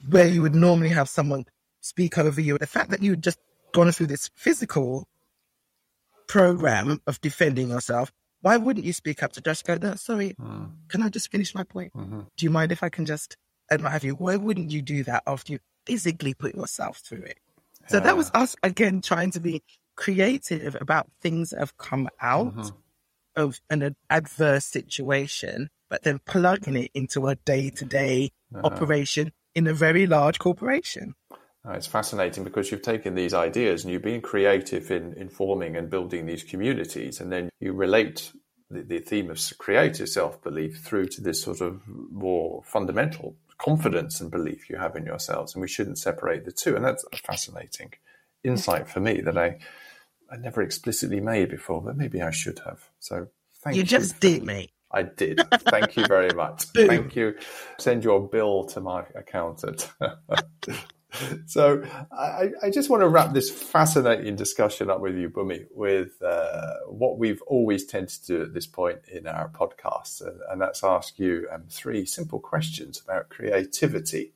where 0.09 0.27
you 0.27 0.43
would 0.43 0.57
normally 0.57 0.89
have 0.89 1.09
someone 1.09 1.45
speak 1.81 2.19
over 2.19 2.41
you, 2.41 2.59
the 2.59 2.67
fact 2.67 2.91
that 2.91 3.03
you 3.03 3.13
had 3.13 3.23
just 3.23 3.39
gone 3.73 3.91
through 3.93 4.07
this 4.09 4.31
physical 4.35 5.07
program 6.27 7.01
of 7.07 7.21
defending 7.21 7.69
yourself, 7.71 8.13
why 8.41 8.57
wouldn't 8.57 8.85
you 8.87 8.93
speak 8.93 9.23
up 9.23 9.33
to 9.33 9.41
just 9.41 9.65
go, 9.67 9.77
no, 9.77 9.95
sorry, 9.95 10.35
Mm. 10.41 10.73
can 10.89 11.03
I 11.03 11.09
just 11.09 11.31
finish 11.31 11.55
my 11.55 11.65
point? 11.65 11.93
Mhm. 11.95 12.27
Do 12.37 12.45
you 12.47 12.51
mind 12.51 12.73
if 12.73 12.83
I 12.83 12.89
can 12.89 13.05
just, 13.07 13.37
have 13.71 14.05
you? 14.05 14.15
Why 14.15 14.37
wouldn't 14.37 14.71
you 14.71 14.83
do 14.83 15.03
that 15.05 15.23
after 15.27 15.53
you 15.55 15.59
physically 15.87 16.35
put 16.35 16.55
yourself 16.55 16.99
through 16.99 17.23
it? 17.23 17.39
So 17.89 18.01
that 18.01 18.17
was 18.17 18.31
us 18.35 18.55
again 18.63 19.01
trying 19.01 19.31
to 19.33 19.41
be 19.41 19.63
creative 19.97 20.77
about 20.81 21.11
things 21.21 21.51
that 21.51 21.59
have 21.61 21.77
come 21.79 22.09
out 22.21 22.55
Mhm. 22.55 22.77
of 23.35 23.61
an 23.71 23.97
adverse 24.11 24.67
situation, 24.67 25.71
but 25.89 26.03
then 26.03 26.19
plugging 26.21 26.77
it 26.77 26.91
into 26.95 27.27
a 27.29 27.35
day 27.37 27.71
to 27.71 27.85
day 27.85 28.31
operation 28.55 29.33
in 29.55 29.67
a 29.67 29.75
very 29.75 30.07
large 30.07 30.39
corporation. 30.39 31.15
Uh, 31.69 31.73
It's 31.73 31.87
fascinating 31.87 32.45
because 32.45 32.71
you've 32.71 32.83
taken 32.83 33.15
these 33.15 33.35
ideas 33.35 33.85
and 33.85 33.93
you've 33.93 34.03
been 34.03 34.21
creative 34.21 34.91
in, 34.91 35.13
informing 35.15 35.77
and 35.77 35.91
building 35.91 36.27
these 36.27 36.43
communities, 36.43 37.21
and 37.21 37.31
then 37.31 37.51
you 37.61 37.73
relate 37.73 38.33
the, 38.71 38.83
the 38.83 38.99
theme 38.99 39.31
of 39.31 39.41
creative 39.59 40.09
self 40.09 40.43
belief 40.43 40.81
through 40.81 41.07
to 41.09 41.21
this 41.21 41.43
sort 41.43 41.61
of 41.61 41.83
more 41.87 42.63
fundamental 42.65 43.37
confidence 43.59 44.21
and 44.21 44.31
belief 44.31 44.71
you 44.71 44.77
have 44.77 44.97
in 44.97 45.05
yourselves. 45.05 45.55
And 45.55 45.61
we 45.61 45.69
shouldn't 45.69 45.99
separate 45.99 46.45
the 46.45 46.53
two. 46.53 46.77
And 46.77 46.85
that's 46.85 47.05
a 47.13 47.17
fascinating 47.17 47.93
insight 48.45 48.89
for 48.89 49.01
me 49.01 49.21
that 49.23 49.37
I, 49.37 49.59
I 50.31 50.37
never 50.37 50.63
explicitly 50.63 51.21
made 51.21 51.51
before, 51.51 51.83
but 51.83 51.97
maybe 51.97 52.23
I 52.23 52.31
should 52.31 52.61
have. 52.61 52.89
So 53.01 53.29
thank 53.63 53.75
you. 53.75 53.83
you 53.83 53.87
just 53.87 54.21
did, 54.21 54.45
mate. 54.45 54.71
I 54.91 55.03
did. 55.03 55.41
Thank 55.69 55.97
you 55.97 56.07
very 56.07 56.31
much. 56.31 56.65
Thank 56.75 57.15
you. 57.15 57.35
Send 57.79 58.05
your 58.05 58.27
bill 58.27 58.65
to 58.69 58.81
my 58.81 59.05
accountant. 59.15 59.91
so 61.47 61.83
I, 62.13 62.51
I 62.63 62.71
just 62.71 62.91
want 62.91 63.03
to 63.03 63.09
wrap 63.09 63.33
this 63.33 63.51
fascinating 63.51 64.37
discussion 64.37 64.91
up 64.91 65.01
with 65.01 65.17
you, 65.17 65.31
Bumi, 65.31 65.67
with 65.75 66.21
uh, 66.23 66.75
what 66.87 67.19
we've 67.19 67.43
always 67.43 67.87
tended 67.87 68.11
to 68.11 68.27
do 68.27 68.43
at 68.43 68.55
this 68.55 68.67
point 68.67 69.01
in 69.11 69.27
our 69.27 69.49
podcasts, 69.49 70.21
and, 70.21 70.41
and 70.51 70.61
that's 70.61 70.85
ask 70.85 71.19
you 71.19 71.49
um, 71.51 71.65
three 71.71 72.05
simple 72.05 72.41
questions 72.41 73.01
about 73.03 73.31
creativity. 73.31 74.33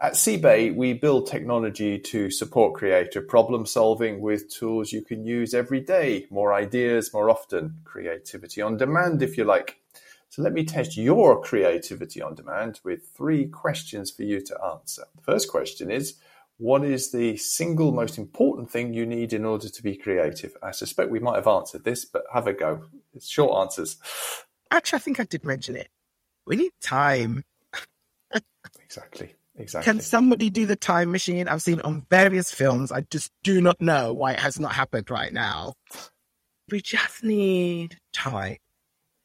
At 0.00 0.12
CebAI, 0.12 0.76
we 0.76 0.92
build 0.92 1.26
technology 1.26 1.98
to 1.98 2.30
support 2.30 2.74
creative 2.74 3.26
problem 3.26 3.66
solving 3.66 4.20
with 4.20 4.48
tools 4.48 4.92
you 4.92 5.02
can 5.02 5.24
use 5.26 5.54
every 5.54 5.80
day. 5.80 6.26
More 6.30 6.54
ideas, 6.54 7.12
more 7.12 7.28
often. 7.28 7.78
Creativity 7.84 8.62
on 8.62 8.76
demand, 8.76 9.22
if 9.22 9.36
you 9.36 9.42
like. 9.42 9.80
So 10.30 10.42
let 10.42 10.52
me 10.52 10.64
test 10.64 10.96
your 10.96 11.40
creativity 11.42 12.20
on 12.20 12.34
demand 12.34 12.80
with 12.84 13.08
three 13.16 13.46
questions 13.46 14.10
for 14.10 14.22
you 14.22 14.40
to 14.42 14.58
answer. 14.72 15.04
The 15.16 15.22
first 15.22 15.50
question 15.50 15.90
is 15.90 16.16
What 16.58 16.84
is 16.84 17.12
the 17.12 17.36
single 17.36 17.92
most 17.92 18.18
important 18.18 18.70
thing 18.70 18.92
you 18.92 19.06
need 19.06 19.32
in 19.32 19.44
order 19.44 19.68
to 19.68 19.82
be 19.82 19.96
creative? 19.96 20.56
I 20.62 20.72
suspect 20.72 21.10
we 21.10 21.20
might 21.20 21.36
have 21.36 21.48
answered 21.48 21.84
this, 21.84 22.04
but 22.04 22.24
have 22.32 22.46
a 22.46 22.52
go. 22.52 22.84
It's 23.14 23.28
short 23.28 23.58
answers. 23.58 23.96
Actually, 24.70 24.96
I 24.98 25.00
think 25.00 25.20
I 25.20 25.24
did 25.24 25.44
mention 25.44 25.76
it. 25.76 25.88
We 26.46 26.56
need 26.56 26.72
time. 26.80 27.44
Exactly. 28.84 29.34
Exactly. 29.60 29.92
Can 29.92 30.00
somebody 30.00 30.50
do 30.50 30.66
the 30.66 30.76
time 30.76 31.10
machine? 31.10 31.48
I've 31.48 31.62
seen 31.62 31.80
it 31.80 31.84
on 31.84 32.06
various 32.10 32.54
films. 32.54 32.92
I 32.92 33.00
just 33.10 33.32
do 33.42 33.60
not 33.60 33.80
know 33.80 34.12
why 34.12 34.34
it 34.34 34.38
has 34.38 34.60
not 34.60 34.72
happened 34.72 35.10
right 35.10 35.32
now. 35.32 35.74
We 36.70 36.80
just 36.80 37.24
need 37.24 37.98
time. 38.12 38.58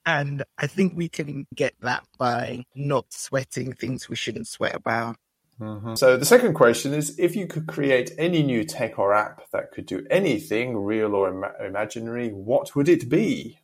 And 0.05 0.43
I 0.57 0.67
think 0.67 0.93
we 0.95 1.07
can 1.09 1.47
get 1.55 1.73
that 1.81 2.03
by 2.17 2.65
not 2.75 3.05
sweating 3.11 3.73
things 3.73 4.09
we 4.09 4.15
shouldn't 4.15 4.47
sweat 4.47 4.75
about. 4.75 5.15
Mhm. 5.59 5.97
So 5.97 6.17
the 6.17 6.25
second 6.25 6.55
question 6.55 6.93
is 6.93 7.17
if 7.19 7.35
you 7.35 7.47
could 7.47 7.67
create 7.67 8.11
any 8.17 8.43
new 8.43 8.63
tech 8.65 8.99
or 8.99 9.13
app 9.13 9.49
that 9.51 9.71
could 9.71 9.85
do 9.85 10.05
anything, 10.09 10.75
real 10.77 11.15
or 11.15 11.29
ima- 11.29 11.53
imaginary, 11.63 12.29
what 12.29 12.75
would 12.75 12.89
it 12.89 13.07
be? 13.07 13.59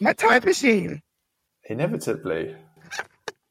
My 0.00 0.12
time 0.12 0.42
machine. 0.44 1.02
Inevitably. 1.64 2.56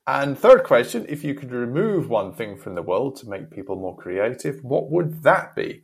And 0.08 0.38
third 0.38 0.64
question 0.64 1.06
if 1.08 1.24
you 1.24 1.34
could 1.34 1.52
remove 1.52 2.10
one 2.10 2.34
thing 2.34 2.58
from 2.58 2.76
the 2.76 2.82
world 2.82 3.16
to 3.18 3.30
make 3.30 3.52
people 3.52 3.76
more 3.76 3.96
creative, 3.96 4.64
what 4.64 4.90
would 4.90 5.24
that 5.24 5.56
be? 5.56 5.84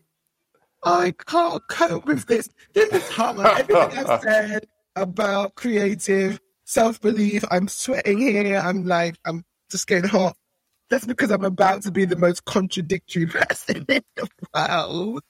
I 0.83 1.13
can't 1.25 1.61
cope 1.69 2.05
with 2.05 2.25
this. 2.25 2.49
This 2.73 2.91
is 2.93 3.09
hard. 3.09 3.39
Everything 3.39 4.05
I've 4.05 4.21
said 4.21 4.67
about 5.01 5.55
creative 5.55 6.39
self 6.65 7.01
belief, 7.01 7.43
I'm 7.49 7.67
sweating 7.67 8.19
here. 8.19 8.57
I'm 8.57 8.85
like, 8.85 9.15
I'm 9.25 9.43
just 9.69 9.87
getting 9.87 10.09
hot. 10.09 10.35
That's 10.89 11.05
because 11.05 11.31
I'm 11.31 11.45
about 11.45 11.83
to 11.83 11.91
be 11.91 12.05
the 12.05 12.15
most 12.15 12.45
contradictory 12.45 13.25
person 13.27 13.85
in 13.87 14.03
the 14.15 14.29
world. 14.53 15.21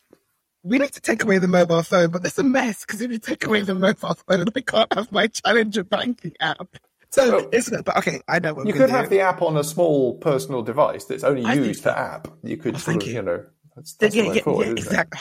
We 0.64 0.78
need 0.78 0.92
to 0.94 1.02
take 1.02 1.24
away 1.24 1.38
the 1.38 1.48
mobile 1.48 1.84
phone, 1.84 2.12
but 2.12 2.26
it's 2.26 2.38
a 2.38 2.44
mess 2.44 2.86
because 2.86 3.02
if 3.02 3.12
you 3.12 3.20
take 3.20 3.46
away 3.46 3.62
the 3.62 3.76
mobile 3.76 4.16
phone, 4.28 4.46
I 4.56 4.62
can't 4.62 4.94
have 4.94 5.12
my 5.12 5.28
Challenger 5.28 5.84
banking 5.84 6.34
app. 6.40 6.76
So 7.12 7.32
Well, 7.32 7.50
it's 7.52 7.70
but 7.70 7.98
okay. 7.98 8.22
I 8.28 8.40
know 8.40 8.54
what 8.54 8.68
You 8.68 8.74
could 8.74 8.82
can 8.84 8.90
have 8.90 9.10
the 9.10 9.22
app 9.22 9.42
on 9.42 9.58
a 9.58 9.64
small 9.64 10.18
personal 10.18 10.62
device 10.62 11.06
that's 11.06 11.24
only 11.24 11.44
I 11.44 11.54
used 11.54 11.82
for 11.84 11.90
app. 11.90 12.28
You 12.44 12.58
could 12.58 12.76
Oh, 12.76 12.80
sort 12.80 12.98
of, 13.04 13.08
you. 13.08 13.14
you 13.16 13.22
know, 13.22 13.46
that's, 13.76 13.94
that's 13.94 14.16
yeah, 14.16 14.24
yeah, 14.34 14.42
yeah, 14.46 14.66
exactly. 14.66 15.20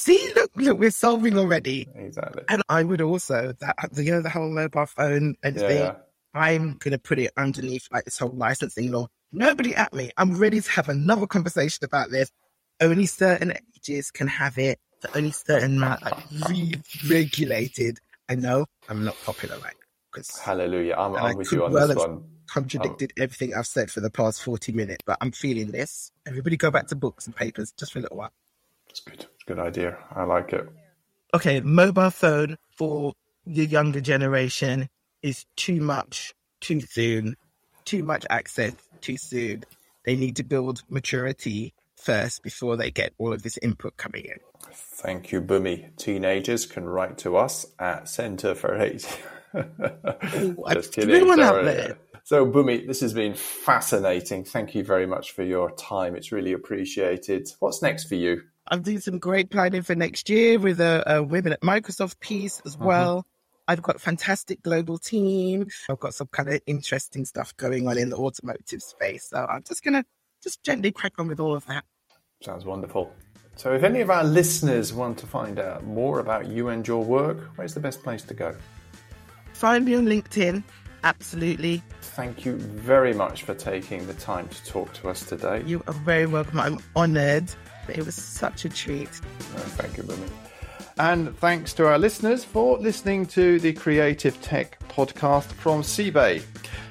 See, 0.00 0.32
look, 0.34 0.50
look, 0.56 0.78
we're 0.78 0.90
solving 0.90 1.36
already. 1.38 1.86
Exactly. 1.94 2.42
And 2.48 2.62
I 2.70 2.82
would 2.84 3.02
also 3.02 3.52
that 3.60 3.76
you 3.96 4.10
know 4.12 4.22
the 4.22 4.30
whole 4.30 4.48
mobile 4.50 4.86
phone 4.86 5.34
and 5.42 5.56
Yeah, 5.56 5.66
thing. 5.68 5.78
yeah. 5.78 5.94
I'm 6.32 6.78
gonna 6.78 6.98
put 6.98 7.18
it 7.18 7.32
underneath 7.36 7.86
like 7.92 8.04
this 8.06 8.18
whole 8.18 8.30
licensing 8.34 8.90
law. 8.90 9.08
Nobody 9.30 9.74
at 9.74 9.92
me. 9.92 10.10
I'm 10.16 10.36
ready 10.38 10.58
to 10.62 10.70
have 10.70 10.88
another 10.88 11.26
conversation 11.26 11.84
about 11.84 12.10
this. 12.10 12.30
Only 12.80 13.04
certain 13.04 13.52
ages 13.76 14.10
can 14.10 14.26
have 14.26 14.56
it. 14.56 14.78
The 15.02 15.14
only 15.18 15.32
certain 15.32 15.76
amount 15.76 16.02
like 16.02 16.16
re-regulated. 16.48 17.98
I 18.30 18.36
know 18.36 18.64
I'm 18.88 19.04
not 19.04 19.16
popular 19.26 19.58
right 19.58 19.74
because 20.10 20.38
Hallelujah. 20.38 20.94
I'm, 20.96 21.14
I'm 21.14 21.36
with 21.36 21.52
you 21.52 21.64
on 21.64 21.72
well 21.72 21.88
this 21.88 21.98
have- 22.00 22.10
one. 22.10 22.24
contradicted 22.46 23.12
everything 23.18 23.52
I've 23.54 23.66
said 23.66 23.90
for 23.90 24.00
the 24.00 24.10
past 24.10 24.42
40 24.42 24.72
minutes, 24.72 25.02
but 25.04 25.18
I'm 25.20 25.32
feeling 25.32 25.72
this. 25.72 26.10
Everybody 26.26 26.56
go 26.56 26.70
back 26.70 26.86
to 26.86 26.96
books 26.96 27.26
and 27.26 27.36
papers 27.36 27.72
just 27.78 27.92
for 27.92 27.98
a 27.98 28.02
little 28.02 28.16
while. 28.16 28.32
It's 28.88 29.00
good. 29.00 29.26
Good 29.50 29.58
idea. 29.58 29.98
I 30.14 30.22
like 30.22 30.52
it. 30.52 30.68
okay, 31.34 31.60
mobile 31.60 32.10
phone 32.10 32.56
for 32.70 33.14
the 33.44 33.66
younger 33.66 34.00
generation 34.00 34.88
is 35.24 35.44
too 35.56 35.80
much 35.80 36.32
too 36.60 36.80
soon, 36.80 37.34
too 37.84 38.04
much 38.04 38.24
access 38.30 38.74
too 39.00 39.16
soon. 39.16 39.64
They 40.04 40.14
need 40.14 40.36
to 40.36 40.44
build 40.44 40.84
maturity 40.88 41.74
first 41.96 42.44
before 42.44 42.76
they 42.76 42.92
get 42.92 43.12
all 43.18 43.32
of 43.32 43.42
this 43.42 43.58
input 43.58 43.96
coming 43.96 44.26
in. 44.26 44.38
Thank 44.72 45.32
you, 45.32 45.42
Bumi. 45.42 45.96
Teenagers 45.96 46.64
can 46.64 46.88
write 46.88 47.18
to 47.18 47.36
us 47.36 47.66
at 47.80 48.08
Centre 48.08 48.54
for 48.54 48.80
Eight. 48.80 49.02
Just 50.72 50.92
kidding. 50.92 51.12
anyone 51.12 51.40
out 51.40 51.64
there? 51.64 51.98
So, 52.22 52.46
Bumi, 52.46 52.86
this 52.86 53.00
has 53.00 53.14
been 53.14 53.34
fascinating. 53.34 54.44
Thank 54.44 54.76
you 54.76 54.84
very 54.84 55.06
much 55.06 55.32
for 55.32 55.42
your 55.42 55.72
time. 55.72 56.14
It's 56.14 56.30
really 56.30 56.52
appreciated. 56.52 57.48
What's 57.58 57.82
next 57.82 58.04
for 58.04 58.14
you? 58.14 58.42
I'm 58.68 58.82
doing 58.82 59.00
some 59.00 59.18
great 59.18 59.50
planning 59.50 59.82
for 59.82 59.94
next 59.94 60.28
year 60.28 60.58
with 60.58 60.80
a, 60.80 61.02
a 61.06 61.22
women 61.22 61.52
at 61.52 61.60
Microsoft 61.60 62.20
piece 62.20 62.60
as 62.64 62.76
mm-hmm. 62.76 62.84
well. 62.84 63.26
I've 63.66 63.82
got 63.82 63.96
a 63.96 64.00
fantastic 64.00 64.62
global 64.62 64.98
team. 64.98 65.68
I've 65.88 66.00
got 66.00 66.14
some 66.14 66.28
kind 66.28 66.48
of 66.48 66.60
interesting 66.66 67.24
stuff 67.24 67.56
going 67.56 67.86
on 67.86 67.98
in 67.98 68.10
the 68.10 68.16
automotive 68.16 68.82
space. 68.82 69.28
So 69.30 69.46
I'm 69.48 69.62
just 69.62 69.84
gonna 69.84 70.04
just 70.42 70.62
gently 70.62 70.90
crack 70.90 71.12
on 71.18 71.28
with 71.28 71.40
all 71.40 71.54
of 71.54 71.66
that. 71.66 71.84
Sounds 72.42 72.64
wonderful. 72.64 73.12
So, 73.56 73.74
if 73.74 73.82
any 73.82 74.00
of 74.00 74.08
our 74.08 74.24
listeners 74.24 74.92
want 74.92 75.18
to 75.18 75.26
find 75.26 75.58
out 75.58 75.84
more 75.84 76.20
about 76.20 76.46
you 76.46 76.68
and 76.68 76.86
your 76.86 77.04
work, 77.04 77.38
where's 77.56 77.74
the 77.74 77.80
best 77.80 78.02
place 78.02 78.22
to 78.22 78.34
go? 78.34 78.56
Find 79.52 79.84
me 79.84 79.94
on 79.94 80.06
LinkedIn. 80.06 80.62
Absolutely. 81.04 81.82
Thank 82.00 82.44
you 82.44 82.56
very 82.56 83.12
much 83.12 83.42
for 83.42 83.54
taking 83.54 84.06
the 84.06 84.14
time 84.14 84.48
to 84.48 84.64
talk 84.64 84.92
to 84.94 85.08
us 85.08 85.24
today. 85.24 85.62
You 85.66 85.82
are 85.86 85.92
very 85.92 86.26
welcome. 86.26 86.58
I'm 86.58 86.78
honored. 86.96 87.50
It 87.90 88.06
was 88.06 88.14
such 88.14 88.64
a 88.64 88.68
treat. 88.68 89.08
Uh, 89.08 89.60
thank 89.76 89.96
you, 89.96 90.02
Bumi. 90.02 90.28
And 90.98 91.34
thanks 91.38 91.72
to 91.74 91.86
our 91.86 91.98
listeners 91.98 92.44
for 92.44 92.76
listening 92.78 93.24
to 93.28 93.58
the 93.58 93.72
Creative 93.72 94.38
Tech 94.42 94.78
podcast 94.88 95.46
from 95.46 95.80
CebAI. 95.80 96.42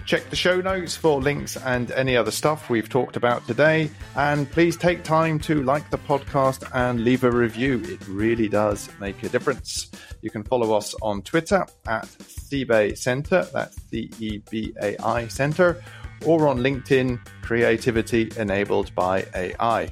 Check 0.07 0.27
the 0.31 0.35
show 0.35 0.59
notes 0.59 0.95
for 0.95 1.21
links 1.21 1.55
and 1.57 1.91
any 1.91 2.17
other 2.17 2.31
stuff 2.31 2.71
we've 2.71 2.89
talked 2.89 3.15
about 3.15 3.45
today. 3.45 3.91
And 4.15 4.49
please 4.49 4.75
take 4.75 5.03
time 5.03 5.37
to 5.41 5.61
like 5.61 5.87
the 5.91 5.99
podcast 5.99 6.67
and 6.73 7.03
leave 7.03 7.23
a 7.23 7.29
review. 7.29 7.83
It 7.85 8.07
really 8.07 8.49
does 8.49 8.89
make 8.99 9.21
a 9.21 9.29
difference. 9.29 9.91
You 10.23 10.31
can 10.31 10.43
follow 10.43 10.75
us 10.75 10.95
on 11.03 11.21
Twitter 11.21 11.63
at 11.87 12.05
CebAI 12.07 12.97
Center, 12.97 13.47
that's 13.53 13.79
C 13.91 14.09
E 14.19 14.41
B 14.49 14.73
A 14.81 14.97
I 14.97 15.27
Center, 15.27 15.83
or 16.25 16.47
on 16.47 16.57
LinkedIn 16.57 17.19
Creativity 17.43 18.31
Enabled 18.37 18.95
by 18.95 19.27
AI. 19.35 19.91